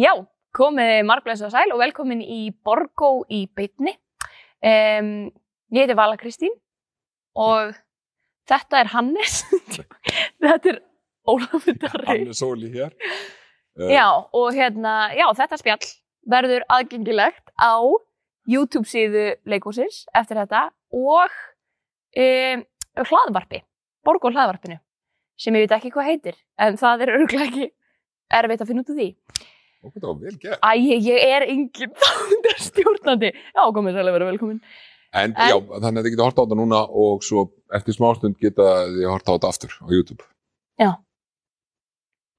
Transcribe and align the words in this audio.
Já, 0.00 0.14
komið 0.56 1.02
marglæs 1.04 1.42
og 1.44 1.50
sæl 1.52 1.74
og 1.74 1.80
velkomin 1.82 2.22
í 2.24 2.54
Borgó 2.64 3.20
í 3.28 3.42
beitni. 3.56 3.92
Um, 4.64 5.28
ég 5.74 5.84
heiti 5.84 5.96
Vala 5.98 6.16
Kristín 6.20 6.54
og 7.36 7.74
þetta 8.48 8.80
er 8.80 8.90
Hannes. 8.94 9.42
þetta 10.40 10.72
er 10.72 10.80
Ólafur 11.28 11.76
Darri. 11.82 12.06
Hannes 12.08 12.40
Óli 12.46 12.70
hér. 12.72 12.96
Uh, 13.76 13.90
Já, 13.96 14.06
og 14.32 14.48
hérna, 14.56 15.12
já, 15.16 15.26
þetta 15.36 15.60
spjall 15.60 15.90
verður 16.30 16.64
aðgengilegt 16.72 17.52
á 17.60 17.76
YouTube 18.48 18.88
síðu 18.88 19.34
leikúsins 19.48 20.06
eftir 20.16 20.40
þetta 20.40 20.68
og 20.96 21.36
um, 22.16 22.64
hlaðvarpi, 23.04 23.60
Borgó 24.04 24.32
hlaðvarpinu, 24.32 24.80
sem 25.36 25.56
ég 25.56 25.68
veit 25.68 25.76
ekki 25.76 25.92
hvað 25.94 26.08
heitir, 26.14 26.40
en 26.56 26.80
það 26.80 27.04
er 27.04 27.16
örgulega 27.18 27.48
ekki 27.50 27.72
erfitt 28.40 28.64
að 28.64 28.70
finna 28.72 28.84
út 28.84 28.92
úr 28.94 29.00
því. 29.00 29.10
Þetta 29.80 30.06
var 30.10 30.16
vel 30.20 30.36
gert. 30.42 30.60
Æ, 30.60 30.70
ég 31.00 31.22
er 31.24 31.46
engin 31.48 31.92
stjórnandi. 32.66 33.30
Já, 33.56 33.62
komið 33.76 33.96
sælega 33.96 34.16
verið 34.18 34.30
velkomin. 34.34 34.58
En, 35.16 35.32
En- 35.32 35.50
já, 35.50 35.56
þannig 35.58 36.00
að 36.02 36.04
þið 36.06 36.12
geta 36.14 36.26
hort 36.28 36.38
á 36.38 36.42
þetta 36.44 36.58
núna 36.60 36.80
og 37.04 37.24
svo 37.26 37.46
eftir 37.74 37.96
smástund 37.96 38.36
geta 38.42 38.66
þið 38.92 39.08
hort 39.10 39.26
á 39.26 39.32
þetta 39.34 39.48
aftur 39.54 39.72
á 39.80 39.86
YouTube. 39.90 40.26
Já. 40.78 40.90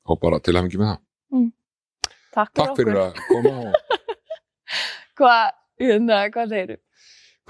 Og 0.09 0.19
bara 0.21 0.39
til 0.39 0.55
hafingi 0.57 0.79
með 0.81 0.93
það. 0.93 1.01
Takk, 2.31 2.53
Takk 2.55 2.77
fyrir 2.79 2.95
að 3.01 3.17
koma 3.27 3.51
og 3.59 3.73
Hvað, 5.19 5.49
hérna, 5.83 6.19
hvað 6.31 6.53
segir 6.53 6.69
þú? 6.71 6.77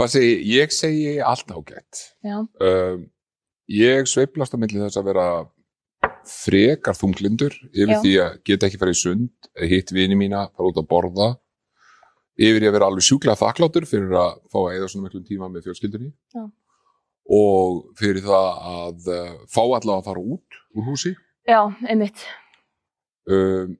hvað 0.01 0.09
segi, 0.15 0.31
ég? 0.31 0.63
ég 0.63 0.73
segi 0.73 1.11
allt 1.21 1.51
ágætt. 1.53 1.99
Já, 2.25 2.37
Um, 2.41 3.03
ég 3.69 4.07
sveiflast 4.09 4.55
á 4.55 4.57
milli 4.57 4.81
þess 4.81 4.97
að 4.97 5.05
vera 5.11 5.25
frekar 6.27 6.97
þunglindur 6.97 7.53
yfir 7.71 7.93
Já. 7.95 7.99
því 8.01 8.13
að 8.23 8.35
geta 8.47 8.67
ekki 8.67 8.79
farið 8.81 8.99
sund, 8.99 9.31
hitt 9.71 9.91
vini 9.93 10.17
mína, 10.17 10.47
fara 10.55 10.71
út 10.71 10.79
að 10.81 10.87
borða, 10.89 11.29
yfir 12.41 12.65
í 12.65 12.69
að 12.69 12.75
vera 12.77 12.89
alveg 12.89 13.05
sjúklega 13.05 13.39
þakkláttur 13.41 13.87
fyrir 13.89 14.15
að 14.17 14.39
fá 14.53 14.59
að 14.63 14.75
eða 14.77 14.89
svona 14.91 15.07
miklum 15.07 15.25
tíma 15.27 15.49
með 15.51 15.67
fjölskyldunni 15.67 16.11
Já. 16.33 16.45
og 17.37 17.81
fyrir 17.99 18.23
það 18.25 18.49
að 18.71 19.11
uh, 19.13 19.35
fá 19.51 19.61
allavega 19.63 19.99
að 19.99 20.09
fara 20.09 20.25
út 20.37 20.59
úr 20.77 20.87
húsi. 20.89 21.13
já, 21.49 21.61
einmitt. 21.89 22.25
Um, 23.29 23.77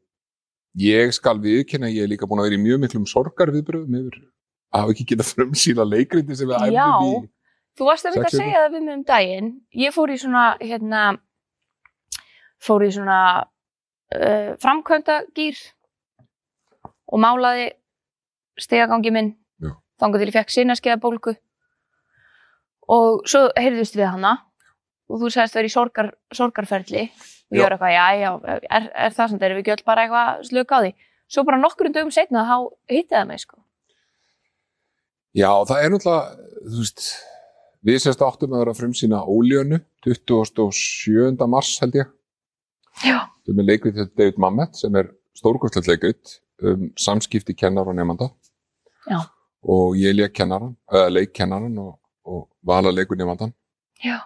ég 0.78 1.13
skal 1.16 1.39
viðkynna 1.41 1.89
ég 1.91 2.06
er 2.06 2.11
líka 2.11 2.30
búin 2.30 2.44
að 2.44 2.52
vera 2.52 2.59
í 2.59 2.63
mjög 2.66 2.83
miklum 2.85 3.08
sorgarviðbröðum 3.09 3.97
yfir 4.02 4.22
að 4.72 4.85
hafa 4.85 4.95
ekki 4.95 5.08
geta 5.09 5.28
frumsýna 5.28 5.85
leikrindi 5.88 6.38
sem 6.38 6.50
við 6.50 6.75
Já. 6.75 6.85
æfum 6.85 7.25
í. 7.25 7.30
Þú 7.80 7.88
varst 7.88 8.08
að 8.08 8.17
Sex 8.17 8.28
að 8.28 8.38
segja 8.41 8.61
það 8.61 8.73
við 8.75 8.85
mig 8.85 8.94
um 8.97 9.03
daginn. 9.08 9.52
Ég 9.80 9.94
fór 9.95 10.11
í 10.11 10.17
svona, 10.19 10.45
hérna, 10.59 11.03
fór 12.62 12.86
í 12.86 12.92
svona 12.94 13.20
uh, 13.42 14.52
framkvæmdagýr 14.62 15.59
og 17.12 17.22
málaði 17.22 17.72
stegagangi 18.62 19.14
minn. 19.14 19.34
Þangar 20.02 20.22
til 20.22 20.30
ég 20.31 20.36
fekk 20.36 20.53
sinnaskeiða 20.53 21.02
bólgu. 21.02 21.36
Og 22.92 23.22
svo 23.30 23.48
heyrðust 23.53 23.98
við 23.98 24.09
hana 24.09 24.34
og 25.12 25.22
þú 25.22 25.30
sagðist 25.30 25.56
að 25.56 25.59
vera 25.59 25.70
í 25.70 25.73
sorgar, 25.73 26.09
sorgarferli 26.34 27.03
og 27.06 27.58
ég 27.58 27.66
var 27.66 27.76
eitthvað, 27.76 27.94
já, 27.94 28.06
já, 28.16 28.30
er, 28.72 28.88
er 29.06 29.16
það 29.16 29.34
samt, 29.34 29.44
erum 29.46 29.59
við 29.59 29.73
öll 29.75 29.84
bara 29.88 30.06
eitthvað 30.06 30.46
slök 30.48 30.72
á 30.72 30.78
því. 30.80 30.94
Svo 31.31 31.44
bara 31.48 31.59
nokkur 31.59 31.92
dögum 31.92 32.14
setna 32.16 32.46
þá 32.48 32.56
hitti 32.92 33.14
það 33.14 33.28
mig, 33.28 33.44
sko. 33.44 33.59
Já, 35.36 35.52
það 35.68 35.84
er 35.84 35.94
náttúrulega, 35.94 36.48
þú 36.72 36.81
veist, 36.81 37.03
við 37.88 38.00
sérst 38.03 38.23
áttum 38.25 38.56
að 38.56 38.64
vera 38.64 38.73
að 38.73 38.81
frumsýna 38.81 39.22
óljönu 39.23 39.80
27. 40.08 41.48
mars 41.52 41.75
held 41.84 42.00
ég. 42.02 42.12
Við 43.02 43.57
með 43.57 43.69
leikrið 43.71 43.97
til 43.97 44.07
David 44.17 44.39
Mamet 44.41 44.77
sem 44.80 44.95
er 44.99 45.11
stórkostlegt 45.38 45.89
leikrið 45.89 46.35
um 46.71 46.89
samskipti 46.99 47.55
kennar 47.57 47.89
og 47.89 47.95
nefnda. 47.97 48.30
Já. 49.09 49.21
Og 49.61 49.95
ég 49.97 50.16
leik 50.17 50.33
kennaran, 50.38 50.75
eða 50.91 51.09
leik 51.13 51.33
kennaran 51.38 51.77
og, 51.81 51.95
og 52.25 52.47
vala 52.66 52.94
leikur 52.94 53.17
nefndan. 53.17 53.53
Já. 54.03 54.19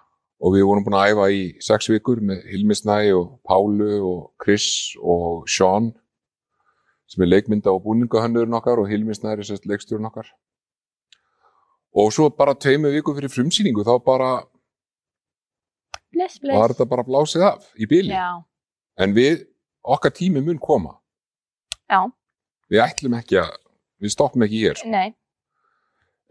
Og 0.43 0.55
við 0.55 0.65
vorum 0.67 0.83
búin 0.83 0.97
að 0.99 1.13
æfa 1.13 1.27
í 1.31 1.43
sex 1.63 1.87
vikur 1.91 2.19
með 2.23 2.43
Hilmi 2.51 2.75
Snæ 2.75 2.97
og 3.15 3.37
Pálu 3.47 4.01
og 4.03 4.19
Chris 4.43 4.95
og 4.99 5.45
Sean 5.47 5.93
sem 7.07 7.23
er 7.23 7.29
leikmynda 7.31 7.71
og 7.71 7.83
búningahönnurinn 7.85 8.57
okkar 8.57 8.81
og 8.81 8.89
Hilmi 8.91 9.15
Snæ 9.15 9.35
er 9.35 9.45
sérst 9.47 9.67
leikstjórn 9.69 10.09
okkar. 10.09 10.27
Og 11.95 12.11
svo 12.11 12.27
bara 12.29 12.55
tveimu 12.59 12.91
viku 12.91 13.15
fyrir 13.15 13.31
frumsýningu 13.31 13.85
þá 13.87 13.95
bara 14.03 14.31
Bless, 16.11 16.39
bless. 16.39 16.55
var 16.57 16.73
þetta 16.73 16.87
bara 16.91 17.07
blásið 17.07 17.47
af 17.47 17.71
í 17.79 17.87
bíli. 17.87 18.11
Já. 18.11 18.43
En 19.01 19.15
við, 19.15 19.45
okkar 19.83 20.13
tími 20.15 20.43
mun 20.43 20.59
koma. 20.61 20.95
Já. 21.91 22.05
Við 22.71 22.81
ætlum 22.85 23.17
ekki 23.19 23.39
að, 23.41 23.51
við 24.01 24.13
stoppum 24.15 24.45
ekki 24.45 24.61
hér. 24.63 24.79
Sko. 24.79 24.91
Nei. 24.93 25.15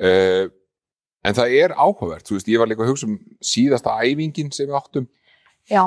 Uh, 0.03 0.49
en 1.25 1.37
það 1.37 1.59
er 1.61 1.77
áhugavert, 1.77 2.27
þú 2.27 2.39
veist, 2.39 2.51
ég 2.51 2.61
var 2.61 2.71
líka 2.71 2.83
að 2.83 2.91
hugsa 2.91 3.07
um 3.09 3.19
síðasta 3.45 3.95
æfingin 4.03 4.51
sem 4.55 4.67
við 4.69 4.79
áttum. 4.81 5.07
Já. 5.71 5.85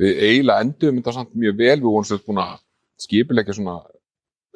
Við 0.00 0.24
eiginlega 0.24 0.64
endum 0.64 0.98
þetta 0.98 1.14
samt 1.14 1.36
mjög 1.36 1.56
vel, 1.60 1.78
við 1.78 1.88
vorum 1.88 2.08
sérst 2.08 2.26
búin 2.26 2.42
að 2.42 2.58
skipilegja 3.00 3.56
svona 3.56 3.78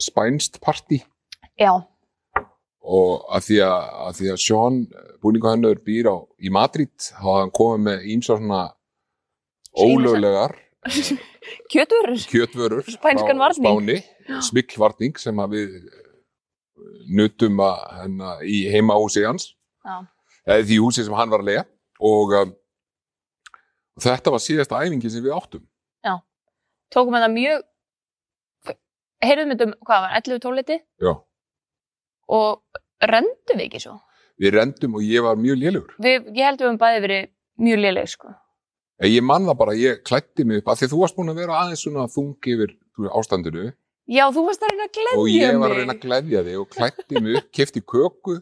spænst 0.01 0.59
partí 0.63 1.01
Já. 1.61 1.71
og 2.83 3.27
að 3.33 3.47
því 3.49 3.59
að, 3.67 3.85
að, 4.05 4.17
því 4.19 4.31
að 4.33 4.41
Sean, 4.43 4.81
búningahönnur, 5.23 5.81
býr 5.87 6.11
á, 6.11 6.17
í 6.43 6.53
Madrid, 6.53 6.93
þá 6.99 7.21
hafði 7.23 7.43
hann 7.45 7.55
komið 7.61 7.85
með 7.89 8.09
ímsa 8.15 8.39
svona 8.39 8.63
ólöglegar 9.75 10.57
Kjötur. 11.73 12.11
kjötvörur 12.29 12.83
Spænskan 12.89 13.39
varning. 13.41 13.65
Spáni, 13.65 14.41
smikvarning 14.45 15.19
sem 15.21 15.39
að 15.41 15.57
við 15.57 15.77
nutum 17.15 17.61
að 17.65 17.79
hennar 18.01 18.43
í 18.49 18.65
heimahúsi 18.73 19.25
hans 19.25 19.53
Já. 19.85 20.05
eða 20.47 20.67
því 20.69 20.81
húsi 20.85 21.05
sem 21.05 21.17
hann 21.17 21.33
var 21.33 21.45
að 21.45 21.51
lega 21.51 21.65
og 22.05 22.35
um, 22.41 22.55
þetta 24.03 24.35
var 24.35 24.43
síðasta 24.43 24.83
æfingi 24.85 25.13
sem 25.13 25.25
við 25.25 25.37
áttum 25.37 25.65
Tókum 26.95 27.17
þetta 27.17 27.31
mjög, 27.33 27.63
heyrðum 29.25 29.53
þetta 29.55 29.67
um, 29.67 29.77
hvað 29.89 30.05
var, 30.05 30.13
11-12 30.21 30.59
liti 30.61 30.77
Já. 31.03 31.13
og 32.39 32.81
rendum 33.03 33.59
við 33.59 33.65
ekki 33.67 33.81
svo. 33.83 33.97
við 34.39 34.55
rendum 34.59 34.99
og 35.01 35.07
ég 35.07 35.25
var 35.25 35.41
mjög 35.41 35.63
Við, 35.99 36.29
ég 36.37 36.45
held 36.47 36.61
við 36.61 36.69
höfum 36.69 36.81
bæði 36.83 37.03
verið 37.07 37.27
mjög 37.65 37.83
léleg, 37.83 38.11
sko. 38.13 38.35
Ég 39.03 39.23
man 39.27 39.47
það 39.49 39.57
bara, 39.59 39.73
ég 39.75 40.03
klætti 40.07 40.45
mig 40.47 40.61
upp 40.63 40.69
af 40.71 40.79
því 40.79 40.87
að 40.87 40.93
þú 40.95 41.01
varst 41.03 41.17
búin 41.19 41.33
að 41.33 41.41
vera 41.43 41.57
aðeins 41.65 41.83
svona 41.83 42.07
þung 42.13 42.35
yfir 42.55 42.77
ástandinu 43.19 43.73
Já, 44.05 44.27
þú 44.31 44.43
varst 44.47 44.63
að 44.63 44.71
reyna 44.75 44.85
að 44.87 44.95
gleðja 44.99 45.19
og 45.19 45.25
mig. 45.25 45.35
ég 45.41 45.59
var 45.63 45.73
að 45.73 45.79
reyna 45.81 45.95
að 45.97 46.03
gleðja 46.05 46.43
þig 46.47 46.59
og 46.61 46.69
klætti 46.75 47.21
mig 47.25 47.39
upp, 47.41 47.47
kefti 47.57 47.81
köku 47.83 48.35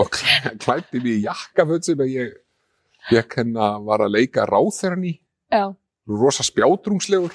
og 0.00 0.10
klæ- 0.16 0.56
klæddi 0.64 1.00
mig 1.04 1.12
í 1.16 1.22
jakkaföld 1.24 1.86
sem 1.86 2.02
að 2.02 2.10
ég 2.16 2.32
fekk 3.10 3.36
henn 3.40 3.54
að 3.56 3.84
var 3.86 4.04
að 4.04 4.12
leika 4.18 4.44
ráþeran 4.50 5.06
í 5.08 5.14
Já. 5.54 5.64
rosa 6.10 6.42
spjátrungslegur 6.46 7.32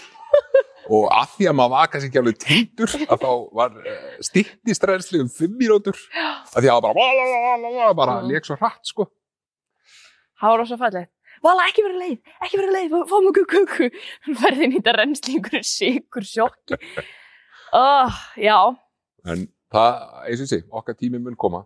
og 0.86 1.08
að 1.10 1.32
því 1.40 1.48
að 1.50 1.56
maður 1.58 1.72
var 1.74 1.88
kannski 1.90 2.10
ekki 2.12 2.20
alveg 2.22 2.38
tindur 2.44 2.92
að 3.08 3.24
þá 3.24 3.32
var 3.58 3.72
uh, 3.80 4.12
stittistræðsli 4.28 5.24
um 5.24 5.32
fimm 5.34 5.56
mínútur 5.58 5.98
að 6.14 6.60
því 6.60 6.70
að 6.70 6.76
það 6.76 6.86
bara, 6.86 7.94
bara, 7.98 8.20
leik 8.28 8.46
svo 8.46 8.60
hratt 8.60 8.84
sko 8.86 9.08
var 10.46 10.60
rosa 10.62 10.78
fallegt. 10.78 11.10
Vala, 11.46 11.68
ekki 11.70 11.84
vera 11.86 12.00
leið, 12.02 12.18
ekki 12.46 12.58
vera 12.62 12.74
leið, 12.74 12.96
fáum 13.12 13.30
okkur 13.30 13.46
kuku. 13.52 13.90
Verði 14.42 14.70
nýta 14.72 14.94
reynslingur, 14.98 15.62
sigur, 15.68 16.26
sjokki. 16.26 16.80
Oh, 17.76 18.18
já, 18.40 18.56
en 19.30 19.48
það, 19.74 19.96
eins 20.30 20.44
og 20.46 20.50
segi, 20.52 20.64
okkar 20.80 20.96
tími 20.98 21.20
mun 21.20 21.36
koma 21.36 21.64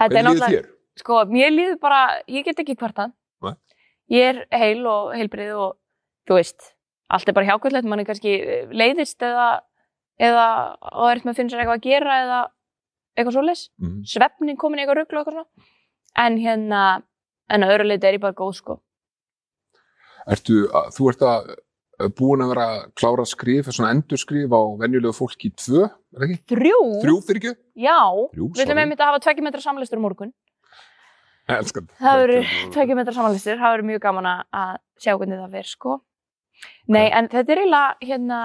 þetta 0.00 0.06
er 0.06 0.14
Hvernig 0.14 0.38
líður 0.38 0.54
þér? 0.54 0.68
sko, 1.02 1.18
mér 1.28 1.50
líður 1.52 1.78
bara, 1.82 1.98
ég 2.30 2.46
get 2.46 2.60
ekki 2.62 2.76
kvartað. 2.80 3.12
Nei. 3.44 3.52
Ég 4.14 4.30
er 4.30 4.38
heil 4.62 4.86
og 4.88 5.10
heilbrið 5.16 5.50
og, 5.60 5.74
þú 6.28 6.38
veist, 6.38 6.70
allt 7.12 7.28
er 7.28 7.36
bara 7.36 7.50
hjákvæmlegt, 7.50 7.88
mann 7.90 8.00
er 8.02 8.08
kannski 8.08 8.32
eh, 8.40 8.72
leiðist 8.72 9.20
eða, 9.26 9.48
eða, 10.20 10.46
og 10.94 11.10
er 11.10 11.20
með 11.24 11.34
að 11.34 11.38
finna 11.42 11.52
sér 11.54 11.62
eitthvað 11.64 11.78
að 11.82 11.86
gera 11.90 12.16
eða 12.24 12.40
eitthvað 13.18 13.36
svoleiðis. 13.36 13.66
Mhm. 13.82 14.00
Svefnin 14.14 14.58
komin 14.60 14.80
í 14.80 14.84
eitthvað 14.86 15.02
ruglu 15.02 15.20
og 15.20 15.22
eitthvað 15.26 15.38
svona. 15.38 15.68
En 16.24 16.40
hérna, 16.40 16.82
en 17.50 17.66
að 17.66 17.74
öðru 17.76 17.88
leiti 17.90 18.08
er 18.08 18.16
ég 18.18 18.22
bara 18.22 18.36
góð, 18.38 18.54
sko. 18.60 18.78
Ertu, 20.30 20.60
að, 20.76 20.90
þú 20.96 21.08
ert 21.10 21.24
að 21.26 21.48
uh, 21.54 22.10
búin 22.18 22.44
að 22.44 22.52
vera 22.54 22.66
að 22.74 22.82
klára 23.00 23.24
að 23.24 23.30
skrifa, 23.32 23.72
svona 23.74 23.94
endurskrif 23.96 24.52
á 24.52 24.60
venjulegu 24.82 25.16
fólki 25.16 25.50
tvö, 25.58 25.86
er 25.88 26.20
það 26.22 26.26
ekki? 26.28 26.38
Þrjú? 26.54 26.78
Þrjú 27.04 27.16
fyrir 27.26 27.40
ekki? 27.42 27.54
Já, 27.86 27.98
Þrjú, 28.34 28.50
við 28.54 28.62
ætlum 28.66 28.82
einmitt 28.84 29.00
að 29.02 29.10
hafa 29.12 29.22
tvekki 29.26 29.46
metra 29.46 29.64
samlistur 29.64 30.00
á 30.00 30.04
morgun. 30.04 30.32
Elskan. 31.50 31.88
Það 31.98 32.20
verður 32.22 32.50
tvekki 32.76 32.96
metra 33.00 33.14
samlistur, 33.16 33.58
það 33.58 33.74
verður 33.74 33.88
mjög 33.90 34.02
gaman 34.04 34.28
að- 34.30 34.78
sjá 35.00 35.14
hvernig 35.16 35.40
það 35.40 35.54
verður, 35.56 35.70
sko. 35.72 35.96
Nei, 36.92 37.06
en 37.08 37.28
þetta 37.32 37.54
er 37.54 37.60
eiginlega, 37.62 37.96
hérna, 38.04 38.38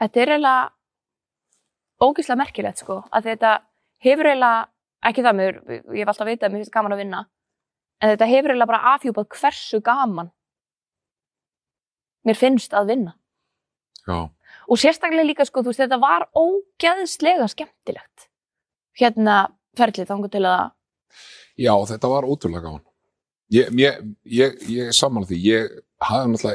þetta 0.00 0.22
er 0.22 0.32
eiginlega 0.36 0.70
ógislega 2.06 2.40
merkilegt, 2.40 2.82
sko, 2.84 3.00
að 3.10 3.28
þetta 3.32 3.52
hefur 4.06 4.30
eiginlega, 4.30 4.66
ekki 5.04 5.24
það 5.26 5.36
mér, 5.40 5.58
ég 5.68 6.00
hef 6.02 6.12
alltaf 6.12 6.28
vitað 6.28 6.48
að 6.48 6.54
mér 6.54 6.62
finnst 6.62 6.74
gaman 6.74 6.96
að 6.96 7.02
vinna, 7.02 7.20
en 8.00 8.12
þetta 8.14 8.30
hefur 8.30 8.52
eiginlega 8.52 8.72
bara 8.72 8.94
afhjúpað 8.94 9.28
hversu 9.40 9.82
gaman 9.84 10.32
mér 12.26 12.38
finnst 12.38 12.74
að 12.74 12.92
vinna. 12.94 13.16
Já, 14.06 14.30
og 14.66 14.80
sérstaklega 14.80 15.26
líka 15.26 15.46
sko, 15.46 15.62
þú 15.62 15.72
veist, 15.72 15.82
þetta 15.84 16.00
var 16.02 16.26
ógeðslega 16.34 17.46
skemmtilegt 17.50 18.28
hérna 18.96 19.36
ferlið 19.76 20.10
þangur 20.10 20.32
til 20.32 20.44
að 20.48 20.72
Já, 21.56 21.72
þetta 21.88 22.08
var 22.12 22.26
ótrúlega 22.28 22.66
gaman. 22.66 22.82
Ég, 23.54 23.70
ég, 23.78 24.00
ég, 24.28 24.56
ég 24.68 24.96
saman 24.96 25.24
því, 25.24 25.36
ég 25.46 25.76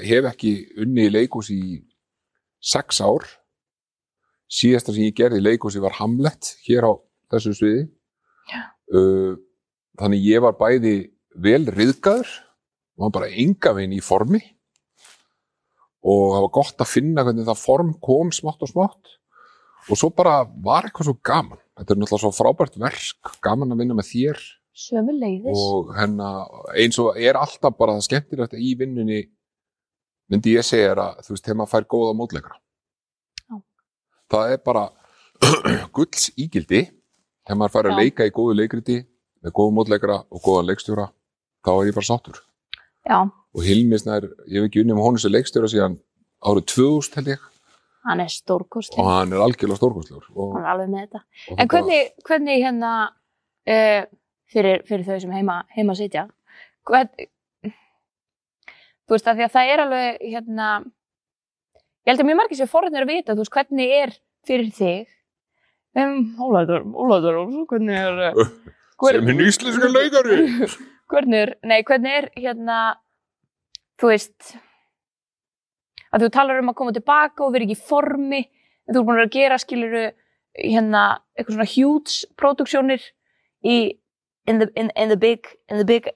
hef 0.05 0.27
ekki 0.29 0.51
unni 0.83 1.07
í 1.07 1.13
leikús 1.13 1.49
í 1.53 1.61
sex 2.61 2.99
ár. 3.01 3.25
Síðasta 4.51 4.93
sem 4.93 5.07
ég 5.07 5.15
gerði 5.17 5.39
í 5.39 5.45
leikúsi 5.47 5.81
var 5.81 5.95
Hamlet 5.97 6.51
hér 6.67 6.85
á 6.85 6.93
þessu 7.33 7.55
sviði. 7.57 7.87
Uh, 8.91 9.35
þannig 9.99 10.25
ég 10.27 10.43
var 10.43 10.57
bæði 10.59 10.95
vel 11.41 11.63
riðgaður, 11.71 12.29
var 12.99 13.13
bara 13.15 13.31
enga 13.31 13.73
veginn 13.77 13.95
í 13.95 14.03
formi 14.03 14.41
og 16.01 16.23
það 16.33 16.43
var 16.43 16.53
gott 16.57 16.81
að 16.81 16.89
finna 16.89 17.23
hvernig 17.25 17.47
það 17.47 17.61
form 17.61 17.91
kom 18.03 18.31
smátt 18.33 18.63
og 18.65 18.71
smátt. 18.71 19.17
Og 19.89 19.97
svo 19.97 20.09
bara 20.13 20.41
var 20.45 20.87
eitthvað 20.87 21.11
svo 21.11 21.17
gaman. 21.25 21.59
Þetta 21.77 21.93
er 21.93 21.99
náttúrulega 22.01 22.23
svo 22.23 22.31
frábært 22.35 22.79
verk, 22.81 23.31
gaman 23.41 23.73
að 23.73 23.81
vinna 23.81 23.97
með 23.97 24.09
þér. 24.09 24.41
Og 25.61 25.91
henna, 25.97 26.29
eins 26.77 26.97
og 27.01 27.17
er 27.19 27.37
alltaf 27.37 27.75
bara 27.77 27.97
það 27.97 28.07
skemmtilegt 28.07 28.57
í 28.57 28.73
vinnunni 28.79 29.21
myndi 30.31 30.55
ég 30.55 30.65
segja 30.65 30.93
er 30.93 31.01
að 31.03 31.21
þú 31.25 31.35
veist, 31.35 31.45
þegar 31.45 31.59
maður 31.59 31.71
fær 31.73 31.87
góða 31.91 32.17
mótleikara. 32.17 32.57
Já. 33.49 33.57
það 34.31 34.53
er 34.55 34.61
bara 34.69 34.83
gulls 35.95 36.29
ígildi 36.39 36.85
þegar 37.45 37.59
maður 37.59 37.73
fær 37.75 37.89
að 37.89 38.01
leika 38.01 38.27
í 38.27 38.33
góðu 38.35 38.57
leikriti 38.59 38.97
með 39.41 39.55
góðu 39.57 39.75
mótleikara 39.77 40.17
og 40.29 40.43
góða 40.45 40.65
leikstjóra 40.69 41.07
þá 41.65 41.71
er 41.73 41.89
ég 41.89 41.97
bara 41.97 42.09
sáttur. 42.09 42.41
Já, 43.07 43.17
og 43.25 43.65
Hilmisnær, 43.65 44.27
ég 44.47 44.61
hef 44.61 44.69
ekki 44.69 44.83
unni 44.83 44.95
með 44.95 45.07
honum 45.07 45.21
sem 45.21 45.33
leikstjóra 45.33 45.69
síðan 45.71 45.97
árið 46.45 46.67
2000 46.75 47.19
held 47.19 47.33
ég. 47.33 47.49
Hann 48.05 48.23
er 48.23 48.31
stórkostleg 48.33 49.01
og 49.01 49.09
hann 49.11 49.33
er 49.33 49.43
algjörlega 49.45 49.77
stórkostlegur. 49.77 50.29
Hann 50.37 50.63
er 50.63 50.71
alveg 50.71 50.89
með 50.89 51.03
þetta. 51.05 51.21
en 51.57 51.69
hvernig, 51.69 52.07
hvernig 52.25 52.63
hérna 52.63 52.93
uh, 53.11 54.01
fyrir, 54.49 54.81
fyrir 54.87 55.05
þau 55.05 55.19
sem 55.21 55.35
heima, 55.35 55.59
heima 55.75 55.97
sitja? 55.97 56.25
Hvern, 56.89 57.11
þú 59.05 59.17
veist 59.17 59.29
að 59.29 59.43
að 59.45 59.53
það 59.53 59.73
er 59.73 59.83
alveg 59.85 60.25
hérna 60.31 60.71
ég 62.01 62.13
held 62.13 62.23
að 62.23 62.29
mjög 62.31 62.39
margir 62.41 62.59
sem 62.61 62.71
forðnir 62.71 63.05
að 63.05 63.13
vita 63.13 63.37
veist 63.37 63.53
hvernig 63.53 63.93
er 63.99 64.15
fyrir 64.47 64.71
þig 64.73 65.11
um, 65.99 66.17
Ólæður, 66.39 66.85
Ólæður 66.93 67.39
hvernig 67.69 67.97
er 67.99 68.21
eh, 68.29 68.41
sem 69.01 69.31
er 69.33 69.47
íslenska 69.47 69.89
leikari. 69.91 70.39
Hvernig 71.11 71.41
er, 71.43 71.49
nei 71.67 71.81
hvernig 71.83 72.13
er 72.15 72.27
hérna 72.39 72.75
þú 73.99 74.11
veist 74.13 74.53
að 76.11 76.23
þú 76.25 76.29
talar 76.31 76.61
um 76.61 76.71
að 76.71 76.77
koma 76.79 76.93
tilbaka 76.95 77.43
og 77.43 77.51
vera 77.51 77.67
ekki 77.67 77.75
í 77.75 77.87
formi 77.89 78.39
en 78.45 78.95
þú 78.95 79.01
er 79.01 79.07
búin 79.09 79.23
að 79.25 79.33
gera 79.35 79.57
skiluru 79.59 80.05
hérna 80.55 81.03
eitthvað 81.35 81.57
svona 81.57 81.69
huge 81.73 82.31
produksjónir 82.39 83.03
í 83.67 83.77
in 84.47 84.63
the, 84.63 84.69
in, 84.79 84.91
in 84.95 85.11
the 85.11 85.19
big 85.19 85.51
in 85.67 85.77
the 85.81 85.87
big 85.87 86.07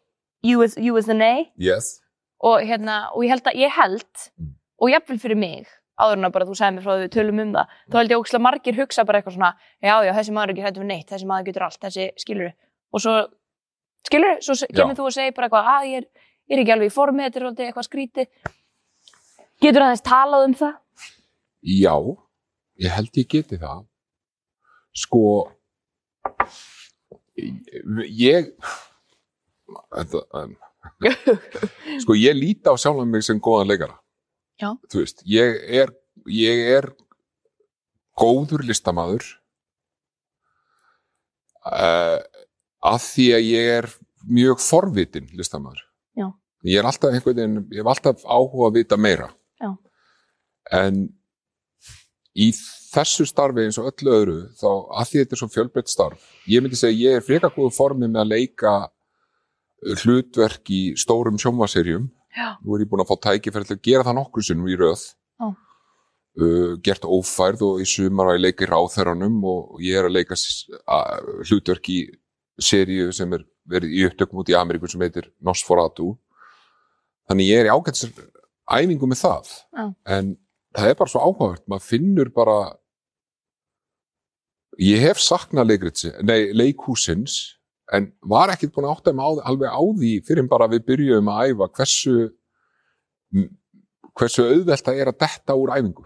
US, 0.56 0.78
USA 0.78 1.32
yes, 1.58 2.00
og 2.40 2.64
hérna 2.64 3.10
og 3.14 3.26
ég 3.26 3.36
held 3.36 3.52
að 3.52 3.60
ég 3.66 3.76
held 3.76 4.26
Mm. 4.36 4.54
og 4.82 4.92
jafnvel 4.92 5.20
fyrir 5.20 5.40
mig 5.40 5.68
áður 5.96 6.18
en 6.20 6.28
að 6.28 6.34
bara 6.36 6.46
þú 6.50 6.56
segir 6.60 6.74
mér 6.76 6.84
frá 6.86 6.94
því 6.96 7.04
við 7.06 7.14
tölum 7.16 7.40
um 7.46 7.54
það 7.56 7.74
þá 7.92 7.96
held 8.00 8.12
ég 8.16 8.20
ókslega 8.24 8.44
margir 8.48 8.76
hugsa 8.80 9.06
bara 9.08 9.20
eitthvað 9.22 9.36
svona 9.38 9.52
já 9.86 9.96
já 10.08 10.12
þessi 10.18 10.34
maður 10.36 10.50
er 10.50 10.54
ekki 10.56 10.66
hættu 10.68 10.82
við 10.84 10.90
neitt 10.92 11.10
þessi 11.14 11.30
maður 11.30 11.48
getur 11.50 11.66
allt 11.70 11.80
þessi 11.86 12.08
skiluru 12.24 12.52
og 12.96 13.04
svo 13.06 13.16
skiluru 14.10 14.36
svo 14.46 14.56
se- 14.60 14.68
Já. 14.72 14.76
kemur 14.82 14.98
þú 15.00 15.06
og 15.10 15.16
segir 15.16 15.34
bara 15.38 15.48
eitthvað 15.48 15.72
að 15.76 15.88
ég 15.92 15.98
er, 16.02 16.08
ég 16.50 16.58
er 16.58 16.64
ekki 16.66 16.74
alveg 16.76 16.92
í 16.92 16.96
formi 16.96 17.24
þetta 17.26 17.40
er 17.42 17.48
alveg 17.50 17.66
eitthvað 17.70 17.88
skríti 17.90 18.28
getur 19.64 19.86
aðeins 19.88 20.04
talað 20.06 20.48
um 20.50 20.58
það 20.60 20.74
Já, 21.66 21.96
ég 22.86 22.92
held 22.94 23.16
ég 23.18 23.26
geti 23.32 23.58
það. 23.58 23.80
Sko, 24.94 25.22
ég, 27.36 28.52
þetta, 29.96 30.22
um, 30.40 30.54
sko 32.04 32.18
ég 32.20 32.38
líti 32.38 32.70
á 32.70 32.76
sjálfan 32.78 33.10
mig 33.12 33.26
sem 33.26 33.40
góðan 33.42 33.72
leikara. 33.74 33.98
Já. 34.62 34.70
Þú 34.92 35.02
veist, 35.02 35.24
ég 35.28 35.58
er, 35.82 35.92
ég 36.32 36.62
er 36.78 36.90
góður 38.16 38.64
listamaður 38.68 39.26
uh, 41.68 42.22
að 42.86 43.02
því 43.10 43.28
að 43.36 43.50
ég 43.50 43.74
er 43.80 43.90
mjög 44.26 44.64
forvitin 44.64 45.28
listamaður. 45.36 45.84
Já. 46.16 46.30
Ég 46.66 46.80
er 46.80 46.88
alltaf 46.88 47.12
einhvern 47.12 47.36
veginn, 47.36 47.60
ég 47.76 47.84
hef 47.84 47.92
alltaf 47.92 48.24
áhuga 48.24 48.72
að 48.72 48.80
vita 48.80 48.98
meira. 48.98 49.30
Já. 49.62 49.74
En 50.74 51.04
í 52.36 52.50
þessu 52.96 53.26
starfi 53.28 53.66
eins 53.66 53.80
og 53.80 53.90
öllu 53.92 54.14
öðru 54.16 54.38
þá 54.60 54.68
að 54.68 55.08
því 55.10 55.22
þetta 55.22 55.36
er 55.36 55.42
svo 55.42 55.50
fjölbreytt 55.52 55.92
starf 55.92 56.28
ég 56.52 56.64
myndi 56.64 56.80
segja 56.80 57.12
ég 57.12 57.20
er 57.20 57.26
frekar 57.26 57.54
góðu 57.56 57.72
formi 57.76 58.10
með 58.10 58.22
að 58.24 58.32
leika 58.34 58.74
hlutverk 60.04 60.72
í 60.74 60.82
stórum 61.00 61.40
sjónvaserjum 61.42 62.10
Já. 62.36 62.50
nú 62.64 62.76
er 62.76 62.84
ég 62.86 62.90
búin 62.92 63.04
að 63.04 63.10
fá 63.12 63.16
tækifæri 63.30 63.66
til 63.70 63.78
að 63.78 63.84
gera 63.88 64.04
það 64.08 64.18
nokkur 64.20 64.44
sinnum 64.48 64.68
í 64.68 64.76
röð 64.80 65.04
Já. 65.40 65.48
uh, 66.42 66.76
gert 66.84 67.08
ófærð 67.08 67.62
og 67.70 67.82
í 67.84 67.88
sumar 67.88 68.32
að 68.34 68.38
ég 68.40 68.44
leika 68.46 68.66
í 68.66 68.70
ráþæranum 68.72 69.38
og 69.52 69.82
ég 69.86 70.00
er 70.02 70.10
að 70.10 70.16
leika 70.18 70.36
að- 70.36 71.30
hlutverk 71.50 71.90
í 71.96 72.00
seríu 72.62 73.12
sem 73.14 73.34
er 73.34 73.44
verið 73.68 73.92
í 73.98 74.06
upptökum 74.10 74.40
út 74.44 74.50
í 74.52 74.56
Ameríku 74.56 74.88
sem 74.92 75.02
heitir 75.02 75.32
Nosferatu 75.44 76.14
þannig 77.30 77.50
ég 77.50 77.64
er 77.64 77.70
í 77.72 77.74
ágætis 77.76 78.12
æfingu 78.70 79.08
með 79.10 79.22
það 79.24 79.50
Já. 79.76 79.86
en 80.18 80.36
það 80.76 80.90
er 80.92 80.96
bara 81.00 81.10
svo 81.10 81.22
áhugavert, 81.24 81.64
maður 81.68 81.88
finnur 81.88 82.30
bara 82.36 82.76
ég 84.80 85.00
hef 85.00 85.22
saknað 85.24 85.72
leikhúsins 86.54 87.56
en 87.94 88.10
var 88.26 88.54
ekkert 88.54 88.74
búin 88.74 88.88
að 88.88 88.96
átta 88.96 89.14
á, 89.14 89.30
alveg 89.52 89.70
á 89.70 89.82
því 90.00 90.12
fyrir 90.26 90.50
bara 90.50 90.70
við 90.72 90.86
byrjuðum 90.90 91.32
að 91.32 91.52
æfa 91.52 91.70
hversu 91.78 92.16
hversu 94.16 94.46
auðvelt 94.48 94.86
það 94.86 95.02
er 95.02 95.12
að 95.12 95.22
detta 95.26 95.58
úr 95.60 95.74
æfingu 95.76 96.06